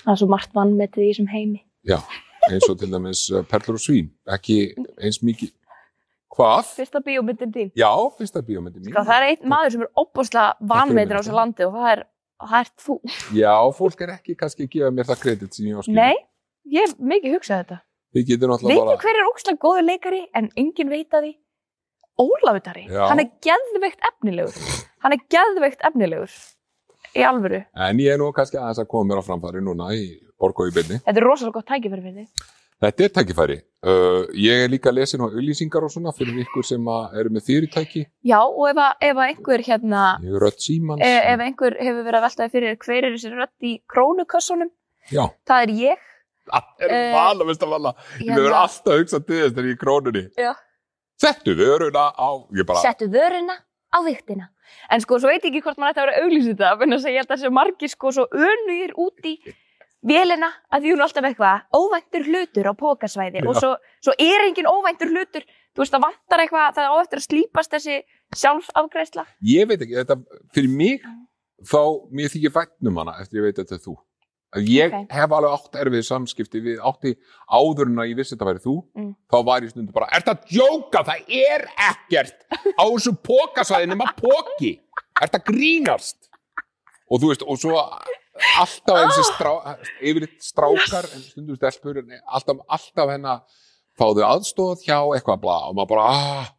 Það 0.00 0.14
er 0.14 0.20
svo 0.22 0.30
margt 0.32 0.56
vannmetið 0.56 1.04
í 1.04 1.10
þessum 1.10 1.30
heimi. 1.34 1.62
Já, 1.88 1.98
eins 2.48 2.68
og 2.70 2.78
til 2.80 2.90
dæmis 2.92 3.26
uh, 3.34 3.44
Perlur 3.48 3.76
og 3.76 3.82
Svín 3.82 4.08
ekki 4.32 4.62
eins 5.00 5.20
mikið 5.24 5.52
Hvað? 6.30 6.70
Fyrsta 6.78 7.02
bíómyndin 7.02 7.52
þín. 7.54 7.70
Já, 7.78 7.90
fyrsta 8.16 8.42
bíómyndi 8.46 8.80
mín. 8.80 8.92
Sko, 8.92 9.02
það 9.08 9.16
er 9.16 9.28
einn 9.32 9.50
maður 9.50 9.74
sem 9.74 9.84
er 9.84 9.90
óbúslega 9.98 10.70
vanveitur 10.72 11.18
á 11.18 11.20
þessu 11.20 11.36
landi 11.36 11.66
og 11.66 11.74
það 11.74 11.90
er, 11.90 12.02
það 12.46 12.56
er 12.60 12.70
þú. 12.84 12.96
Já, 13.40 13.54
fólk 13.80 14.04
er 14.06 14.12
ekki 14.14 14.36
kannski 14.38 14.66
að 14.66 14.74
gefa 14.76 14.90
mér 14.94 15.08
það 15.10 15.22
kredit 15.24 15.58
sem 15.58 15.70
ég 15.70 15.80
á 15.80 15.82
skilja. 15.82 16.06
Nei, 16.06 16.20
ég 16.76 16.86
hef 16.86 16.94
mikið 17.12 17.34
hugsað 17.36 17.64
þetta. 17.64 17.80
Þið 18.14 18.28
getur 18.30 18.46
Veit 18.46 18.54
náttúrulega 18.54 18.78
ég 18.78 18.88
bara... 18.90 19.02
hver 19.02 19.18
er 19.18 19.28
ógslag 19.30 19.58
góður 19.64 19.86
leikari 19.88 20.22
en 20.38 20.48
enginn 20.58 20.94
veit 20.94 21.18
að 21.18 21.26
því? 21.26 21.34
Ólafutari. 22.20 22.86
Hann 22.94 23.22
er 23.22 23.28
geðveikt 23.42 24.08
efnilegur. 24.10 24.72
Hann 25.02 25.16
er 25.16 25.22
geðveikt 25.34 25.84
efnilegur. 25.88 26.38
Í 27.16 27.22
alvöru. 27.26 27.62
En 27.74 28.02
ég 28.02 28.14
er 28.14 28.20
nú 28.20 28.30
kannski 28.34 28.58
aðeins 28.60 28.82
að 28.82 28.90
koma 28.92 29.10
mér 29.10 29.22
á 29.22 29.24
framfæri 29.26 29.62
núna 29.66 29.90
í 29.96 30.04
Borgó 30.40 30.66
í 30.68 30.74
byrni. 30.74 31.00
Þetta 31.06 31.18
er 31.22 31.26
rosalega 31.26 31.58
gott 31.58 31.70
tækifæri. 31.70 32.26
Þetta 32.80 33.04
er 33.04 33.10
tækifæri. 33.12 33.56
Uh, 33.84 34.22
ég 34.40 34.62
er 34.64 34.70
líka 34.72 34.88
að 34.88 34.98
lesa 35.00 35.18
nú 35.20 35.26
auðlýsingar 35.28 35.84
og 35.84 35.92
svona 35.92 36.12
fyrir 36.16 36.38
ykkur 36.46 36.64
sem 36.64 36.86
að 36.88 37.18
eru 37.20 37.32
með 37.34 37.44
fyrirtæki. 37.48 38.02
Já, 38.28 38.38
og 38.40 38.62
ef, 38.70 38.80
að, 38.80 38.94
ef 39.08 39.20
að 39.20 39.32
einhver 39.34 39.64
hérna, 39.66 40.04
Ég 40.24 40.36
er 40.36 40.44
rödd 40.46 40.64
símans. 40.64 41.04
e, 41.04 41.10
ef 41.32 41.42
einhver 41.44 41.76
hefur 41.80 42.06
verið 42.06 42.18
að 42.20 42.24
veltaði 42.26 42.52
fyrir 42.54 42.78
hver 42.84 43.08
er 43.08 43.16
þessi 43.16 43.32
rödd 43.34 43.68
í 43.68 43.74
krónukössunum, 43.94 44.72
Já, 45.12 45.22
það 45.48 45.64
er 45.66 45.74
ég. 45.80 46.06
það 46.50 46.84
er 46.88 47.14
vala, 47.16 47.48
veist 47.50 47.64
að 47.64 47.74
vala. 47.76 47.94
Ég 48.20 48.32
hefur 48.34 48.58
alltaf 48.62 49.00
hugsað 49.00 49.26
til 49.28 49.40
þess 49.42 49.54
þegar 49.56 49.68
ég 49.68 49.72
er 49.72 49.76
í 49.76 49.80
krónunni. 49.84 50.24
Já. 50.40 50.52
Settu 51.20 51.56
vöruna 51.60 52.06
á... 52.16 52.28
Ég 52.56 52.68
bara... 52.68 52.80
Settu 52.84 53.08
vöruna 53.12 53.56
á 53.92 53.98
viktina. 54.08 54.48
En 54.88 55.02
sko, 55.04 55.18
svo 55.20 55.28
veit 55.28 55.44
ég 55.44 55.50
ekki 55.52 55.64
hvort 55.66 55.80
maður 55.80 55.92
ætti 55.92 56.00
að 56.00 56.06
vera 56.08 56.22
auglýsið 56.24 56.54
þetta, 56.56 56.84
en 56.84 56.94
þess 56.96 57.08
að 57.08 57.12
ég 57.12 57.20
held 57.20 57.30
að 57.32 57.36
þessi 57.36 57.52
margir 57.60 57.92
sko 57.92 58.12
svo 58.16 58.24
önugir 58.32 58.92
út 58.96 59.28
í 59.28 59.34
vélina 60.06 60.48
að 60.72 60.80
því 60.84 60.92
hún 60.94 61.00
er 61.00 61.06
alltaf 61.06 61.26
eitthvað 61.28 61.64
óvæntur 61.76 62.28
hlutur 62.30 62.68
á 62.70 62.74
pókasvæði 62.80 63.40
Já. 63.42 63.48
og 63.48 63.56
svo, 63.60 63.72
svo 64.00 64.12
er 64.18 64.46
engin 64.46 64.66
óvæntur 64.70 65.10
hlutur 65.12 65.44
þú 65.44 65.82
veist 65.84 65.92
það 65.94 66.04
vantar 66.06 66.40
eitthvað, 66.44 66.74
það 66.76 66.84
er 66.84 66.90
á 66.90 66.96
eftir 67.04 67.18
að 67.20 67.26
slípast 67.28 67.74
þessi 67.76 67.96
sjálfsafgreðsla 68.40 69.24
Ég 69.46 69.68
veit 69.70 69.82
ekki, 69.84 69.98
þetta, 70.00 70.16
fyrir 70.56 70.70
mig, 70.72 71.02
þá, 71.68 71.80
mér 72.16 72.32
þykir 72.32 72.54
vætnum 72.56 73.00
hana 73.02 73.18
eftir 73.22 73.40
ég 73.42 73.48
veit 73.50 73.58
að 73.60 73.66
þetta 73.68 73.78
er 73.80 73.84
þú. 73.88 73.96
Að 74.50 74.66
Ég 74.66 74.90
Ok. 74.96 75.12
hef 75.14 75.30
alveg 75.36 75.52
átt 75.54 75.76
erfið 75.78 76.02
samskipti 76.08 76.60
við 76.64 76.80
átti 76.82 77.12
áður 77.54 77.86
en 77.92 78.00
að 78.02 78.08
ég 78.10 78.16
vissi 78.18 78.34
þetta 78.34 78.48
væri 78.48 78.62
þú, 78.64 78.72
Mm. 78.98 79.12
þá 79.30 79.36
var 79.46 79.60
ég 79.62 79.70
stundu 79.70 79.92
bara, 79.94 80.08
er 80.10 80.22
þetta 80.24 80.48
djóka, 80.50 81.04
það 81.06 81.20
er 81.28 81.66
ekkert 81.90 82.38
á 82.74 82.84
þessu 82.90 83.12
pókasvæði 83.28 83.86
nema 83.92 84.08
póki, 84.18 84.72
er 85.22 85.28
þetta 85.28 85.44
grínast? 85.46 86.16
Og 87.10 87.20
þú 87.20 87.28
veist, 87.30 87.42
og 87.46 87.58
svo 87.62 87.78
alltaf 88.60 88.98
eins 89.00 89.18
og 89.20 89.26
strá, 89.30 89.52
yfirleitt 90.00 90.38
strákar, 90.44 91.08
en 91.14 91.22
stundum 91.24 91.56
stelpur, 91.58 91.98
en 92.02 92.14
alltaf, 92.26 92.60
alltaf 92.68 93.12
hennar 93.12 93.42
fáðu 94.00 94.24
aðstóð 94.26 94.84
hjá 94.86 94.98
eitthvað 95.14 95.40
bla 95.42 95.56
og 95.68 95.76
maður 95.78 95.90
bara, 95.94 96.04
ah, 96.10 96.50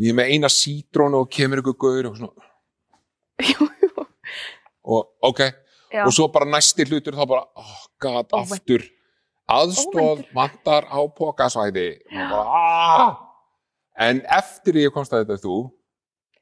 ég 0.00 0.10
er 0.12 0.18
með 0.20 0.32
eina 0.34 0.50
sítrónu 0.52 1.20
og 1.24 1.30
kemur 1.32 1.62
ykkur 1.62 1.76
gaur 1.84 2.10
og 2.10 2.16
svona, 2.20 2.46
Jú, 3.40 3.66
jú. 3.80 4.06
og 4.84 5.06
ok, 5.30 5.40
Já. 5.94 6.04
og 6.06 6.12
svo 6.12 6.26
bara 6.32 6.48
næsti 6.50 6.84
hlutur 6.88 7.16
þá 7.16 7.24
bara, 7.30 7.44
oh 7.56 7.76
god, 8.02 8.26
Óvænt. 8.32 8.58
aftur 8.58 8.84
aðstóð 9.50 10.00
Óvæntur. 10.02 10.32
vantar 10.36 10.84
á 10.92 10.98
pókasvæði 11.16 11.88
og 12.10 12.24
bara, 12.30 12.44
ah! 12.60 13.14
en 14.00 14.20
eftir 14.28 14.76
ég 14.84 14.92
komst 14.94 15.12
að 15.14 15.24
þetta 15.26 15.40
þú 15.46 15.56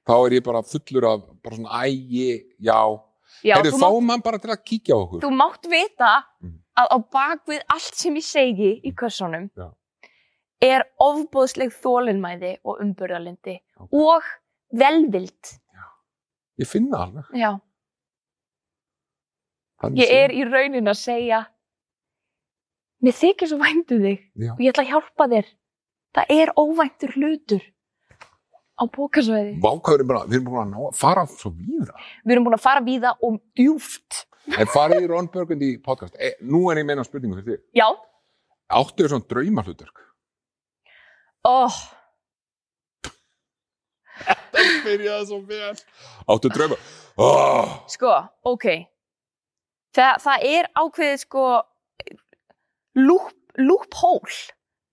þá 0.08 0.14
er 0.26 0.34
ég 0.38 0.44
bara 0.46 0.62
fullur 0.64 1.06
af 1.08 1.22
bara 1.44 1.56
svona 1.60 1.82
ægi, 1.86 2.28
já 2.64 2.78
Já, 3.44 3.54
þá 3.62 3.78
mátt, 3.78 4.02
mann 4.08 4.22
bara 4.24 4.38
til 4.42 4.50
að 4.50 4.62
kíkja 4.64 4.94
á 4.94 4.98
okkur 5.04 5.20
þú 5.24 5.30
mátt 5.36 5.66
vita 5.70 6.12
Mm. 6.42 6.54
að 6.78 6.86
á 6.94 6.96
bakvið 7.12 7.62
allt 7.74 7.94
sem 7.94 8.14
ég 8.14 8.24
segi 8.24 8.70
í 8.84 8.92
kössunum 8.94 9.50
Já. 9.56 9.68
er 10.62 10.84
ofbóðsleg 11.00 11.70
þólinmæði 11.82 12.56
og 12.64 12.80
umburðalindi 12.82 13.58
Ok. 13.78 13.88
og 13.92 14.22
velvild 14.72 15.58
ég 16.58 16.66
finn 16.66 16.88
það 16.90 17.00
alveg 17.06 17.24
Já. 17.38 17.52
Þannig 19.80 20.00
Ég 20.02 20.10
er 20.24 20.30
í 20.34 20.42
raunin 20.48 20.90
að 20.90 20.98
segja 20.98 21.44
Mér 23.02 23.14
þykir 23.14 23.46
svo 23.52 23.58
væntu 23.62 23.98
þig 24.02 24.22
Já. 24.34 24.52
og 24.56 24.58
ég 24.64 24.72
ætla 24.72 24.82
að 24.84 24.90
hjálpa 24.92 25.28
þér 25.34 25.50
Það 26.18 26.32
er 26.34 26.52
óvæntur 26.58 27.12
hlutur 27.14 27.62
á 28.78 28.84
bókasvæði 28.86 29.58
Vá, 29.62 29.70
hvað 29.74 29.92
við 29.92 29.98
erum 29.98 30.10
bara, 30.12 30.24
við 30.28 30.38
erum 30.38 30.48
búin 30.48 30.62
að 30.62 30.72
ná, 30.72 30.96
fara 30.96 31.24
svo 31.30 31.52
víða. 31.52 31.94
Við 32.24 32.34
erum 32.36 32.48
búin 32.48 32.56
að 32.58 32.64
fara 32.64 32.84
víða 32.86 33.14
og 33.26 33.38
djúft 33.58 34.24
En 34.56 34.70
farið 34.72 35.04
í 35.04 35.08
Ron 35.10 35.26
Burgundy 35.28 35.74
podcast. 35.84 36.14
E, 36.16 36.30
nú 36.40 36.62
er 36.72 36.80
ég 36.80 36.86
meina 36.88 37.02
spurningu 37.04 37.36
fyrir 37.36 37.58
þig. 37.58 37.64
Já, 37.76 37.88
Áttu 38.78 39.04
þér 39.04 39.12
svona 39.12 39.28
draumahlutverk? 39.28 40.04
oh, 41.48 41.76
Það 44.52 44.70
byrjaði 44.84 45.26
svo 45.28 45.38
vel. 45.48 45.74
Áttu 46.28 46.50
drauma? 46.52 46.78
Oh. 47.18 47.74
sko, 47.90 48.14
ok 48.46 48.66
Þa, 49.96 50.08
Það 50.22 50.44
er 50.46 50.68
ákveðið 50.78 51.20
sko 51.24 51.44
loop, 52.98 53.94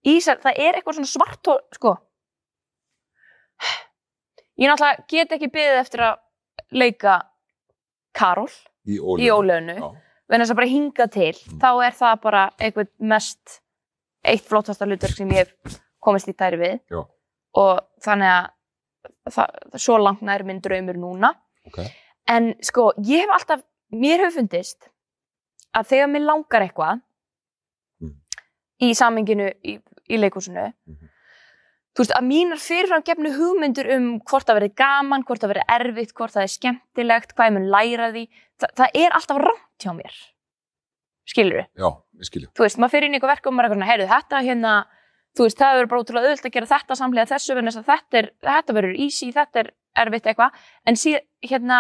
í 0.06 0.16
þessar, 0.18 0.40
það 0.44 0.62
er 0.62 0.78
eitthvað 0.78 1.00
svona 1.00 1.12
svart 1.12 1.52
sko 1.76 1.96
Ég 4.58 4.70
náttúrulega 4.70 5.06
get 5.12 5.32
ekki 5.36 5.50
beðið 5.52 5.80
eftir 5.82 6.04
að 6.06 6.20
leika 6.72 7.16
Karol 8.16 8.50
Í 8.88 9.00
en 10.32 10.42
þess 10.42 10.52
að 10.54 10.60
bara 10.62 10.72
hinga 10.72 11.08
til 11.12 11.34
Mm. 11.36 11.60
þá 11.62 11.70
er 11.88 11.92
það 12.00 12.22
bara 12.22 12.44
eitthvað 12.60 12.88
mest 13.00 13.60
eitt 14.26 14.46
flottasta 14.48 14.86
hlutverk 14.88 15.16
sem 15.18 15.30
ég 15.30 15.44
hef 15.44 15.80
komist 16.02 16.28
í 16.28 16.34
tæri 16.34 16.58
við 16.58 16.80
Já. 16.90 17.04
og 17.56 17.80
þannig 18.02 18.32
að 18.32 18.50
það, 19.36 19.78
svo 19.78 19.98
langt 20.02 20.22
nær 20.22 20.44
minn 20.44 20.62
draumur 20.62 20.96
núna 20.98 21.34
Ok. 21.68 21.80
en 22.28 22.54
sko, 22.62 22.94
ég 22.98 23.22
hef 23.26 23.30
alltaf 23.30 23.64
mér 23.92 24.20
hefur 24.24 24.40
fundist 24.40 24.90
að 25.76 25.88
þegar 25.92 26.08
mér 26.10 26.26
langar 26.26 26.62
eitthvað 26.70 27.02
Mm. 28.02 28.16
í 28.82 28.94
saminginu 28.96 29.52
í, 29.64 29.80
í 30.10 30.18
leikúsinu 30.18 30.74
Mhm. 30.88 31.10
Þú 31.96 32.04
veist, 32.04 32.14
að 32.16 32.28
mínar 32.28 32.62
fyrirfram 32.62 33.06
gefnu 33.08 33.32
hugmyndur 33.38 33.90
um 33.96 34.08
hvort 34.28 34.48
það 34.48 34.60
verði 34.60 34.72
gaman, 34.84 35.24
hvort 35.28 35.44
það 35.44 35.54
verði 35.54 35.68
erfitt 35.78 36.14
hvort 36.18 36.36
það 36.36 36.48
er 36.48 36.54
skemmtilegt, 36.56 37.36
hvað 37.36 37.50
ég 37.50 37.56
mun 37.58 37.70
læra 37.72 38.12
því 38.16 38.26
Þa, 38.56 38.70
það 38.80 38.98
er 39.02 39.16
alltaf 39.18 39.40
rámt 39.44 39.84
hjá 39.84 39.92
mér. 39.92 40.14
Skilur 41.28 41.58
við, 41.58 41.66
Já, 41.76 41.88
ég 42.22 42.28
skilju. 42.30 42.50
þú 42.56 42.64
veist, 42.64 42.78
maður 42.80 42.94
fyrir 42.94 43.08
inn 43.10 43.16
í 43.16 43.18
eitthvað 43.18 43.34
verk 43.34 43.50
og 43.50 43.56
maður 43.56 43.66
er 43.66 43.74
eitthvað, 43.74 43.90
heyrðu, 43.90 44.06
þetta 44.14 44.42
hérna 44.46 44.74
þú 45.36 45.48
veist, 45.48 45.58
það 45.60 45.76
verður 45.76 45.90
bara 45.92 46.04
útrúlega 46.04 46.30
auðvitað 46.30 46.48
að 46.50 46.56
gera 46.56 46.70
þetta 46.70 46.98
samlega 47.00 47.32
þessu, 47.34 47.56
en 47.58 47.68
þess 47.68 47.82
að 47.82 47.90
þetta 47.90 48.20
er, 48.22 48.30
þetta 48.48 48.76
verður 48.78 49.02
easy, 49.06 49.30
þetta 49.36 49.62
er 49.64 49.72
erfitt 50.06 50.30
eitthvað. 50.32 50.62
En 50.88 51.00
síðan, 51.02 51.26
hérna 51.50 51.80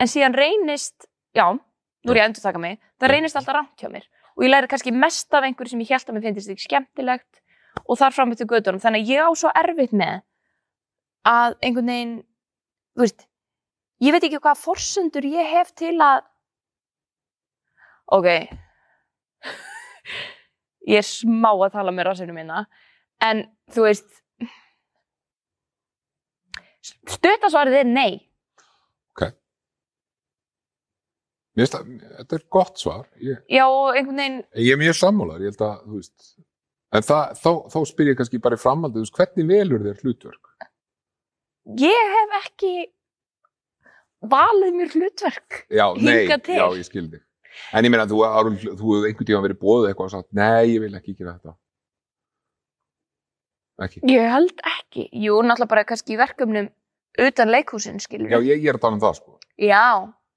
en 0.00 0.10
síðan 0.10 0.38
reynist, 0.40 1.06
já 1.36 1.46
nú 1.54 2.12
er 2.12 2.18
ég 2.18 2.24
að 2.24 2.30
endur 2.32 2.46
taka 2.48 2.64
mig, 2.64 2.80
það 2.98 3.14
reynist 3.14 3.38
alltaf 3.38 3.58
rámt 3.58 3.84
hjá 3.84 3.92
mér. 3.92 4.08
Og 4.34 4.48
ég 4.48 4.50
læri 4.50 4.70
kannski 4.72 4.90
mest 4.90 5.36
af 5.38 5.46
einhverju 5.46 5.76
sem 5.76 5.84
ég 5.84 5.94
held 5.94 6.10
að 6.10 6.16
mér 6.16 6.26
finnst 6.26 6.50
ekki 6.50 6.66
skemmtilegt 6.66 7.43
og 7.84 7.98
þar 8.00 8.14
fram 8.16 8.32
eftir 8.34 8.48
gödunum, 8.50 8.80
þannig 8.82 9.04
að 9.04 9.12
ég 9.12 9.28
á 9.28 9.30
svo 9.36 9.52
erfitt 9.54 9.94
með 9.96 10.22
að 11.28 11.56
einhvern 11.64 11.90
veginn 11.92 12.14
þú 12.94 13.04
veist, 13.04 13.26
ég 14.04 14.14
veit 14.14 14.26
ekki 14.26 14.40
hvaða 14.40 14.60
forsendur 14.60 15.28
ég 15.28 15.50
hef 15.54 15.72
til 15.76 15.96
að 16.04 16.24
ok. 18.14 18.28
Ég 20.84 21.00
er 21.00 21.06
smá 21.08 21.48
að 21.54 21.70
tala 21.72 21.92
með 21.96 22.10
rassinu 22.10 22.34
mína 22.36 22.66
en 23.24 23.46
þú 23.72 23.86
veist 23.86 24.20
stuttasvarið 26.84 27.78
er 27.80 27.88
nei. 27.88 28.12
Mér 31.54 31.68
finnst 31.68 31.76
það, 31.76 31.90
þetta 32.18 32.34
er 32.34 32.44
gott 32.50 32.80
svar. 32.82 33.02
Ég, 33.22 33.42
já, 33.46 33.62
einhvern 33.94 34.18
veginn 34.18 34.38
ég 34.58 34.74
er 34.74 34.80
mjög 34.80 34.96
sammálar, 34.98 35.42
ég 35.44 35.52
held 35.52 35.60
að, 35.62 35.84
þú 35.84 35.98
veist, 36.00 36.24
en 36.94 37.02
það, 37.04 37.34
þá, 37.42 37.50
þá 37.74 37.78
spyr 37.90 38.10
ég 38.12 38.18
kannski 38.20 38.40
bara 38.42 38.58
í 38.58 38.62
veist, 39.04 39.16
hvernig 39.18 39.48
velur 39.50 39.84
þér 39.88 40.02
hlutverk? 40.04 40.50
ég 41.80 42.10
hef 42.14 42.34
ekki 42.42 42.72
valið 44.34 44.76
mér 44.78 44.94
hlutverk 44.94 45.60
Já, 45.72 45.86
nei, 45.98 46.24
já, 46.28 46.66
ég 46.78 46.86
skil 46.86 47.06
þig. 47.12 47.22
En 47.76 47.86
ég 47.86 47.92
meina, 47.92 48.06
þú, 48.10 48.22
hefur 48.80 49.06
einhvern 49.06 49.28
tíma 49.28 49.42
verið 49.44 49.60
bóðið 49.62 49.90
eitthvað 49.92 50.08
og 50.08 50.12
sagt, 50.16 50.30
nei, 50.34 50.72
ég 50.74 50.80
vil 50.82 50.94
ekki 50.98 51.14
gera 51.14 51.36
þetta. 51.36 51.54
Ekki. 53.84 54.00
ég 54.06 54.28
held 54.30 54.60
ekki, 54.70 55.04
jú, 55.18 55.40
náttúrulega 55.42 55.70
bara 55.72 55.84
kannski 55.88 56.14
í 56.14 56.18
verkefnum 56.20 56.68
utan 57.24 57.50
leikhúsin, 57.50 57.96
skilur 58.02 58.30
Já, 58.30 58.38
ég, 58.46 58.60
ég 58.62 58.70
er 58.70 58.78
að 58.78 58.84
tala 58.84 58.98
um 58.98 59.02
það, 59.02 59.16
sko. 59.18 59.38
já, 59.58 59.82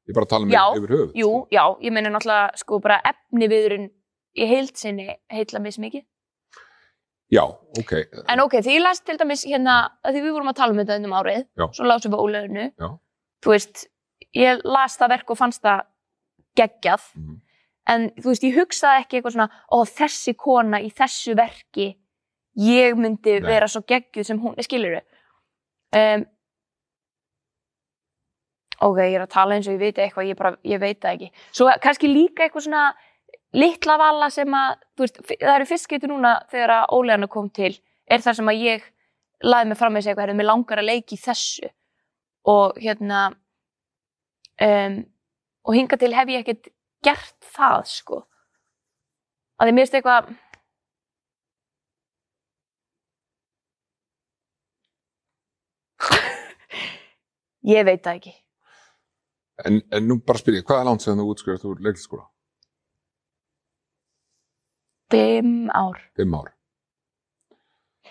Ég 0.08 0.14
er 0.14 0.18
bara 0.18 0.26
að 0.26 0.32
tala 0.32 0.48
um 0.48 0.54
Já, 0.54 0.64
yfir 0.80 0.94
höfuð. 0.96 1.12
jú, 1.20 1.30
Sko. 1.34 1.48
já, 1.54 1.64
ég 1.86 1.94
meina 1.94 2.12
náttúrulega 2.14 2.62
sko 2.64 2.80
bara 2.82 2.98
efni 3.12 3.50
viðurinn 3.52 3.88
í 4.38 4.48
heild 4.50 4.74
sinni 4.80 5.08
heitla 5.34 5.60
mis 5.62 5.78
mikið 5.84 6.06
Já, 7.30 7.44
ok. 7.80 7.92
En 8.32 8.40
ok, 8.40 8.54
því 8.64 8.78
ég 8.78 8.82
las 8.86 9.02
til 9.04 9.18
dæmis 9.20 9.44
hérna, 9.46 9.90
því 10.06 10.22
við 10.24 10.32
vorum 10.32 10.48
að 10.54 10.56
tala 10.62 10.72
um 10.72 10.80
þetta 10.80 11.00
um 11.04 11.16
árið, 11.20 11.42
Já. 11.60 11.66
svo 11.76 11.84
lásum 11.90 12.14
við 12.14 12.22
óleðinu, 12.24 12.68
Já. 12.80 12.88
þú 13.44 13.52
veist, 13.52 13.88
ég 14.36 14.62
las 14.64 14.96
það 14.98 15.10
verk 15.10 15.30
og 15.36 15.38
fannst 15.38 15.62
það 15.62 15.82
geggjað, 16.58 17.04
Mhm. 17.16 17.36
en 17.88 18.10
þú 18.12 18.32
veist, 18.32 18.44
ég 18.48 18.56
hugsaði 18.56 19.02
ekki 19.04 19.18
eitthvað 19.20 19.36
svona, 19.36 19.50
ó, 19.72 19.78
þessi 19.84 20.36
kona 20.38 20.80
í 20.80 20.90
þessu 20.94 21.36
verki, 21.36 21.98
ég 22.58 22.96
myndi 22.96 23.40
Nei. 23.42 23.48
vera 23.50 23.68
svo 23.68 23.82
geggjuð 23.84 24.26
sem 24.26 24.40
hún, 24.40 24.56
skilur 24.64 25.02
um, 25.94 26.26
ok, 28.82 28.98
ég 28.98 29.16
er 29.18 29.22
að 29.26 29.30
tala 29.34 29.56
eins 29.58 29.68
og 29.68 29.74
ég 29.76 29.80
veit 29.80 29.96
eitthvað, 30.02 30.28
ég, 30.30 30.38
bara, 30.38 30.56
ég 30.64 30.80
veit 30.80 31.00
það 31.02 31.14
ekki 31.18 31.30
svo 31.52 31.70
kannski 31.82 32.08
líka 32.12 32.46
eitthvað 32.48 32.66
svona 32.68 32.94
litla 33.58 33.98
vala 34.00 34.30
sem 34.34 34.54
að 34.54 34.78
veist, 35.02 35.20
það 35.34 35.56
eru 35.56 35.68
fyrst 35.70 35.90
getur 35.90 36.12
núna 36.12 36.38
þegar 36.52 36.76
að 36.78 36.94
óleðanu 36.98 37.30
kom 37.32 37.50
til 37.54 37.74
er 38.08 38.24
það 38.24 38.40
sem 38.40 38.52
að 38.52 38.64
ég 38.64 38.88
laði 39.44 39.70
mig 39.70 39.78
fram 39.80 39.94
með 39.94 40.00
að 40.00 40.04
segja 40.06 40.14
eitthvað, 40.14 40.26
herrðu, 40.28 40.40
mér 40.40 40.50
langar 40.50 40.82
að 40.82 40.90
leiki 40.90 41.18
þessu. 41.22 41.70
Og 42.48 42.78
hérna 42.80 43.20
um, 44.64 44.96
og 45.68 45.76
hinga 45.76 46.00
til 46.00 46.14
hef 46.16 46.28
ég 46.32 46.40
ekkert 46.46 46.66
gert 47.06 47.40
það 47.56 47.82
sko. 47.92 48.18
Að 49.58 49.72
mér 49.72 49.84
finnst 49.84 49.98
eitthvað 50.00 50.24
ég 57.74 57.82
veit 57.88 58.04
það 58.06 58.16
ekki. 58.20 58.34
En, 59.66 59.82
en 59.90 60.04
nú 60.06 60.16
bara 60.22 60.40
spyr 60.40 60.60
ég, 60.60 60.66
hvað 60.66 60.80
er 60.82 60.88
langt 60.92 61.04
sem 61.04 61.18
þú 61.18 61.26
útskrifast 61.34 61.66
úr 61.68 61.82
leikliskóla? 61.82 62.26
Fimm 65.12 65.70
ár 65.74 66.00
Fimm 66.18 66.34
ár. 66.40 66.50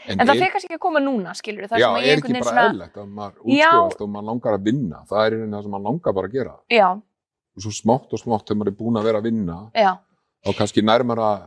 en 0.07 0.21
það 0.23 0.33
fyrir 0.39 0.53
kannski 0.55 0.69
ekki 0.71 0.79
að 0.79 0.85
koma 0.87 1.01
núna 1.03 1.35
skilur 1.35 1.67
það 1.71 1.81
Já, 1.83 1.89
er 1.99 2.21
ekki 2.21 2.33
bara 2.45 2.65
eðlilegt 2.69 2.97
að 3.03 3.09
maður 3.17 3.41
útskrifast 3.43 4.01
og 4.05 4.11
maður 4.15 4.29
langar 4.31 4.57
að 4.59 4.65
vinna. 4.71 5.01
Það 5.11 5.19
er 5.25 5.27
einhvern 5.27 5.43
veginn 5.43 5.57
það 5.57 5.63
sem 5.67 5.75
maður 5.77 5.87
langar 5.91 6.17
bara 6.21 6.31
að 6.31 6.37
gera. 6.39 6.55
já, 6.71 6.89
Og 7.57 7.63
svo 7.65 7.73
smátt 7.73 8.13
og 8.13 8.21
smátt 8.21 8.45
þegar 8.47 8.59
maður 8.61 8.71
er 8.73 8.77
búin 8.79 8.99
að 9.01 9.07
vera 9.09 9.19
að 9.23 9.27
vinna, 9.31 9.55
já, 9.75 9.93
þá 10.45 10.51
kannski 10.59 10.83
nærmar 10.85 11.21
að, 11.25 11.47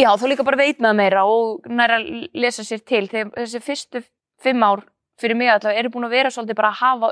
já, 0.00 0.08
þá 0.16 0.24
líka 0.32 0.44
bara 0.48 0.56
veit 0.60 0.78
maður 0.80 0.96
meira 0.96 1.24
og 1.28 1.66
næra 1.68 1.98
að 2.00 2.06
lesa 2.40 2.64
sér 2.64 2.80
til 2.88 3.02
þegar 3.10 3.30
þessi 3.36 3.60
fyrstu 3.60 4.02
fimm 4.40 4.62
ár 4.64 4.82
fyrir 5.20 5.36
mig 5.36 5.50
allavega 5.52 5.78
eru 5.82 5.90
búin 5.92 6.06
að 6.08 6.14
vera 6.16 6.30
svolítið 6.32 6.56
bara 6.56 6.70
að 6.72 6.80
hafa, 6.80 7.10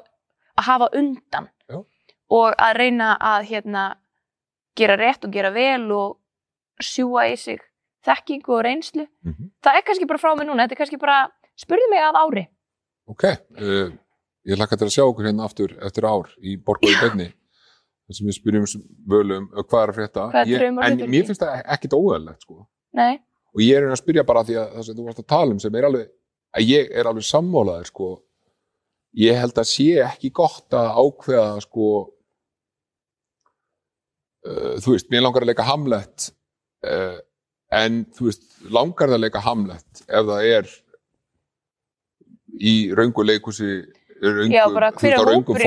að 0.56 0.64
hafa 0.70 0.88
undan 0.96 1.48
Já. 1.68 1.82
og 2.32 2.56
að 2.56 2.76
reyna 2.80 3.10
að 3.20 3.44
hérna 3.50 3.82
gera 4.78 4.96
rétt 4.96 5.26
og 5.28 5.34
gera 5.36 5.50
vel 5.52 5.84
og 5.92 6.16
sjúa 6.84 7.26
í 7.32 7.36
sig 7.36 7.60
þekkingu 8.06 8.54
og 8.58 8.62
reynslu 8.66 9.06
mm 9.26 9.48
það 9.64 9.76
er 9.80 9.82
kannski 9.88 10.06
bara 10.08 10.18
frá 10.22 10.34
mig 10.38 10.46
núna, 10.46 10.64
þetta 10.66 10.76
er 10.76 10.80
kannski 10.82 10.98
bara 11.02 11.18
spurðu 11.58 11.88
mig 11.90 12.00
að 12.04 12.18
ári 12.22 12.44
ok, 13.08 13.24
uh, 13.58 13.88
ég 14.48 14.56
hlakka 14.60 14.76
til 14.78 14.86
að 14.88 14.94
sjá 14.94 15.04
okkur 15.08 15.26
hérna 15.28 15.44
aftur 15.48 15.74
eftir 15.84 16.06
ár 16.08 16.28
í 16.40 16.56
Borgói 16.56 16.94
Bönni. 17.02 17.26
þar 18.08 18.16
sem 18.16 18.26
við 18.28 18.36
spyrjum 18.38 18.66
völum 19.08 19.48
uh, 19.52 19.62
hvað 19.64 19.82
er 19.88 19.92
frétta. 19.96 20.26
Hvað 20.32 20.46
er 20.46 20.62
Ég- 20.64 20.84
En 20.88 21.02
mér 21.12 21.26
finnst 21.28 21.42
það 21.42 21.62
ekkit 21.74 21.96
óeðlegt, 21.98 22.42
sko. 22.46 22.66
nei, 22.96 23.18
og 23.52 23.60
ég 23.64 23.76
er 23.76 23.88
að 23.90 23.98
spyrja 24.00 24.24
bara 24.24 24.44
því 24.44 24.56
að 24.62 24.70
það 24.76 24.86
sem 24.86 24.96
þú 24.96 25.04
varst 25.08 25.18
að 25.24 25.26
tala 25.34 25.50
um 25.56 25.60
sem 25.60 25.74
er 25.76 25.84
alveg, 25.88 26.08
að 26.56 26.68
ég 26.70 26.90
er 26.96 27.10
alveg 27.10 27.26
sammálaður 27.28 27.86
sko, 27.90 28.08
ég 29.18 29.36
held 29.40 29.58
að 29.60 29.68
sé 29.72 29.88
ekki 30.06 30.30
gott 30.32 30.72
að 30.78 30.88
ákveða 31.02 31.60
sko 31.66 31.88
uh, 34.46 34.74
þú 34.84 34.94
veist, 34.94 35.10
mér 35.12 35.24
langar 35.26 35.44
að 35.44 35.50
leika 35.52 35.66
Hamlet 35.68 36.30
uh, 36.86 37.16
en 37.78 38.02
þú 38.16 38.28
veist, 38.28 38.44
langar 38.72 39.10
það 39.10 39.18
að 39.18 39.24
leika 39.26 39.44
Hamlet 39.44 40.04
ef 40.06 40.28
það 40.28 40.50
er 40.52 40.70
í 42.58 42.74
raungu 42.96 43.24
leikusi 43.26 43.72
raungu, 44.22 44.54
Já, 44.54 44.64
bara 44.74 44.92
þú 44.94 45.02
hver 45.02 45.12
veist, 45.12 45.18
á 45.20 45.28
raungum 45.28 45.58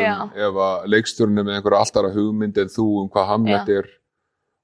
já. 0.00 0.14
ef 0.46 0.60
að 0.66 0.86
leikstjórn 0.94 1.42
er 1.42 1.50
einhverja 1.56 1.82
alltaf 1.84 2.12
hugmynd 2.14 2.60
en 2.62 2.70
þú 2.72 2.86
um 3.02 3.10
hvað 3.12 3.32
Hamlet 3.34 3.74
er 3.80 3.90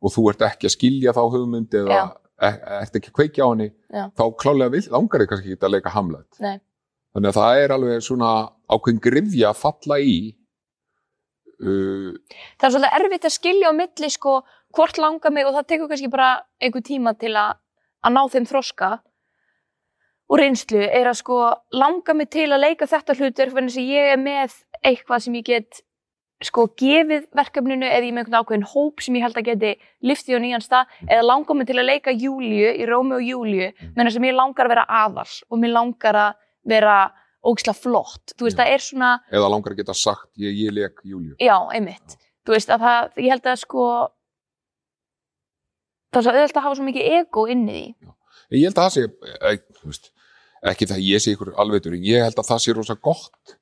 og 0.02 0.12
þú 0.14 0.28
ert 0.32 0.46
ekki 0.46 0.68
að 0.68 0.76
skilja 0.76 1.16
þá 1.16 1.22
hugmynd 1.34 1.76
eða 1.80 1.98
Já. 1.98 2.06
e 2.46 2.50
ert 2.78 2.98
ekki 2.98 3.10
að 3.12 3.18
kveikja 3.18 3.48
á 3.48 3.48
henni 3.50 3.68
Já. 3.72 4.04
þá 4.12 4.24
klálega 4.40 4.74
vil, 4.76 4.82
langar 4.94 5.22
þig 5.22 5.30
kannski 5.32 5.54
ekki 5.54 5.68
að 5.68 5.74
leika 5.76 5.94
Hamlet 5.94 6.40
Nei. 6.44 6.58
þannig 7.16 7.30
að 7.32 7.38
það 7.40 7.62
er 7.62 7.76
alveg 7.76 8.04
svona 8.04 8.32
ákveðin 8.70 9.02
grifja 9.06 9.52
að 9.52 9.62
falla 9.62 9.98
í 10.00 10.16
uh, 11.60 12.12
það 12.60 12.68
er 12.68 12.74
svolítið 12.76 12.98
erfitt 13.00 13.28
að 13.30 13.36
skilja 13.38 13.72
á 13.72 13.78
milli 13.80 14.12
sko 14.12 14.38
hvort 14.76 15.00
langar 15.00 15.32
mig 15.32 15.46
og 15.48 15.56
það 15.56 15.68
tekur 15.72 15.90
kannski 15.90 16.12
bara 16.12 16.30
einhver 16.60 16.84
tíma 16.84 17.14
til 17.18 17.32
að, 17.36 17.56
að 18.04 18.16
ná 18.16 18.22
þeim 18.34 18.48
þroska 18.50 18.92
og 20.26 20.40
reynslu 20.40 20.82
er 20.84 21.08
að 21.08 21.20
sko 21.20 21.40
langa 21.76 22.14
mig 22.18 22.30
til 22.34 22.48
að 22.50 22.64
leika 22.64 22.88
þetta 22.90 23.16
hlutur 23.18 23.52
þess 23.54 23.78
að 23.78 23.92
ég 23.94 24.14
er 24.14 24.20
með 24.20 24.56
eitthvað 24.82 25.26
sem 25.26 25.36
ég 25.38 25.46
get 25.46 25.82
sko 26.44 26.66
gefið 26.76 27.28
verkefninu 27.36 27.86
eða 27.88 28.04
ég 28.04 28.12
með 28.12 28.26
einhvern 28.26 28.40
ákveðin 28.42 28.66
hóp 28.68 29.04
sem 29.04 29.16
ég 29.16 29.24
held 29.24 29.38
að 29.40 29.46
geti 29.46 29.70
liftið 30.04 30.36
á 30.36 30.40
nýjan 30.44 30.64
stað 30.64 30.98
eða 31.06 31.28
langar 31.30 31.56
mig 31.56 31.68
til 31.70 31.78
að 31.78 31.88
leika 31.88 32.12
Júliu 32.12 32.74
í 32.74 32.88
Rómi 32.88 33.16
og 33.16 33.24
Júliu 33.24 33.70
menn 33.96 34.10
að 34.10 34.18
mér 34.20 34.36
langar 34.36 34.68
að 34.68 34.74
vera 34.74 34.84
aðal 34.98 35.30
og 35.48 35.62
mér 35.62 35.72
langar 35.72 36.20
að 36.26 36.36
vera 36.66 36.98
ógislega 37.46 37.78
flott 37.78 38.34
þú 38.36 38.48
veist 38.48 38.58
Já. 38.58 38.62
það 38.64 38.74
er 38.74 38.84
svona 38.84 39.14
eða 39.32 39.50
langar 39.54 39.72
að 39.72 39.80
geta 39.80 39.96
sagt 39.96 40.28
ég, 40.42 40.52
ég 40.66 40.76
leik 40.76 41.00
Júliu 41.06 41.38
Já, 41.40 41.56
einmitt. 41.72 42.18
Þú 42.46 42.54
veist 42.54 42.70
að 42.70 42.84
það, 42.84 43.08
ég 43.24 43.32
held 43.32 43.48
að 43.50 43.58
sko, 43.62 43.84
það 46.16 46.22
er 46.22 46.26
svo 46.26 46.34
auðvitað 46.36 46.60
að 46.60 46.66
hafa 46.66 46.78
svo 46.78 46.86
mikið 46.86 47.08
ego 47.18 47.46
inn 47.52 47.64
í 47.68 47.76
því. 47.76 48.12
ég 48.56 48.66
held 48.68 48.78
að 48.78 48.82
það 48.82 48.94
sé 48.94 49.04
e, 49.50 49.54
þú 49.80 49.92
veist, 49.92 50.10
ekki 50.72 50.88
það 50.90 50.96
að 50.96 51.06
ég 51.10 51.22
sé 51.22 51.36
ykkur 51.36 51.52
alveitur 51.62 51.96
ég 52.00 52.26
held 52.26 52.40
að 52.40 52.50
það 52.50 52.62
sé 52.64 52.76
rosa 52.76 52.96
gott 53.08 53.56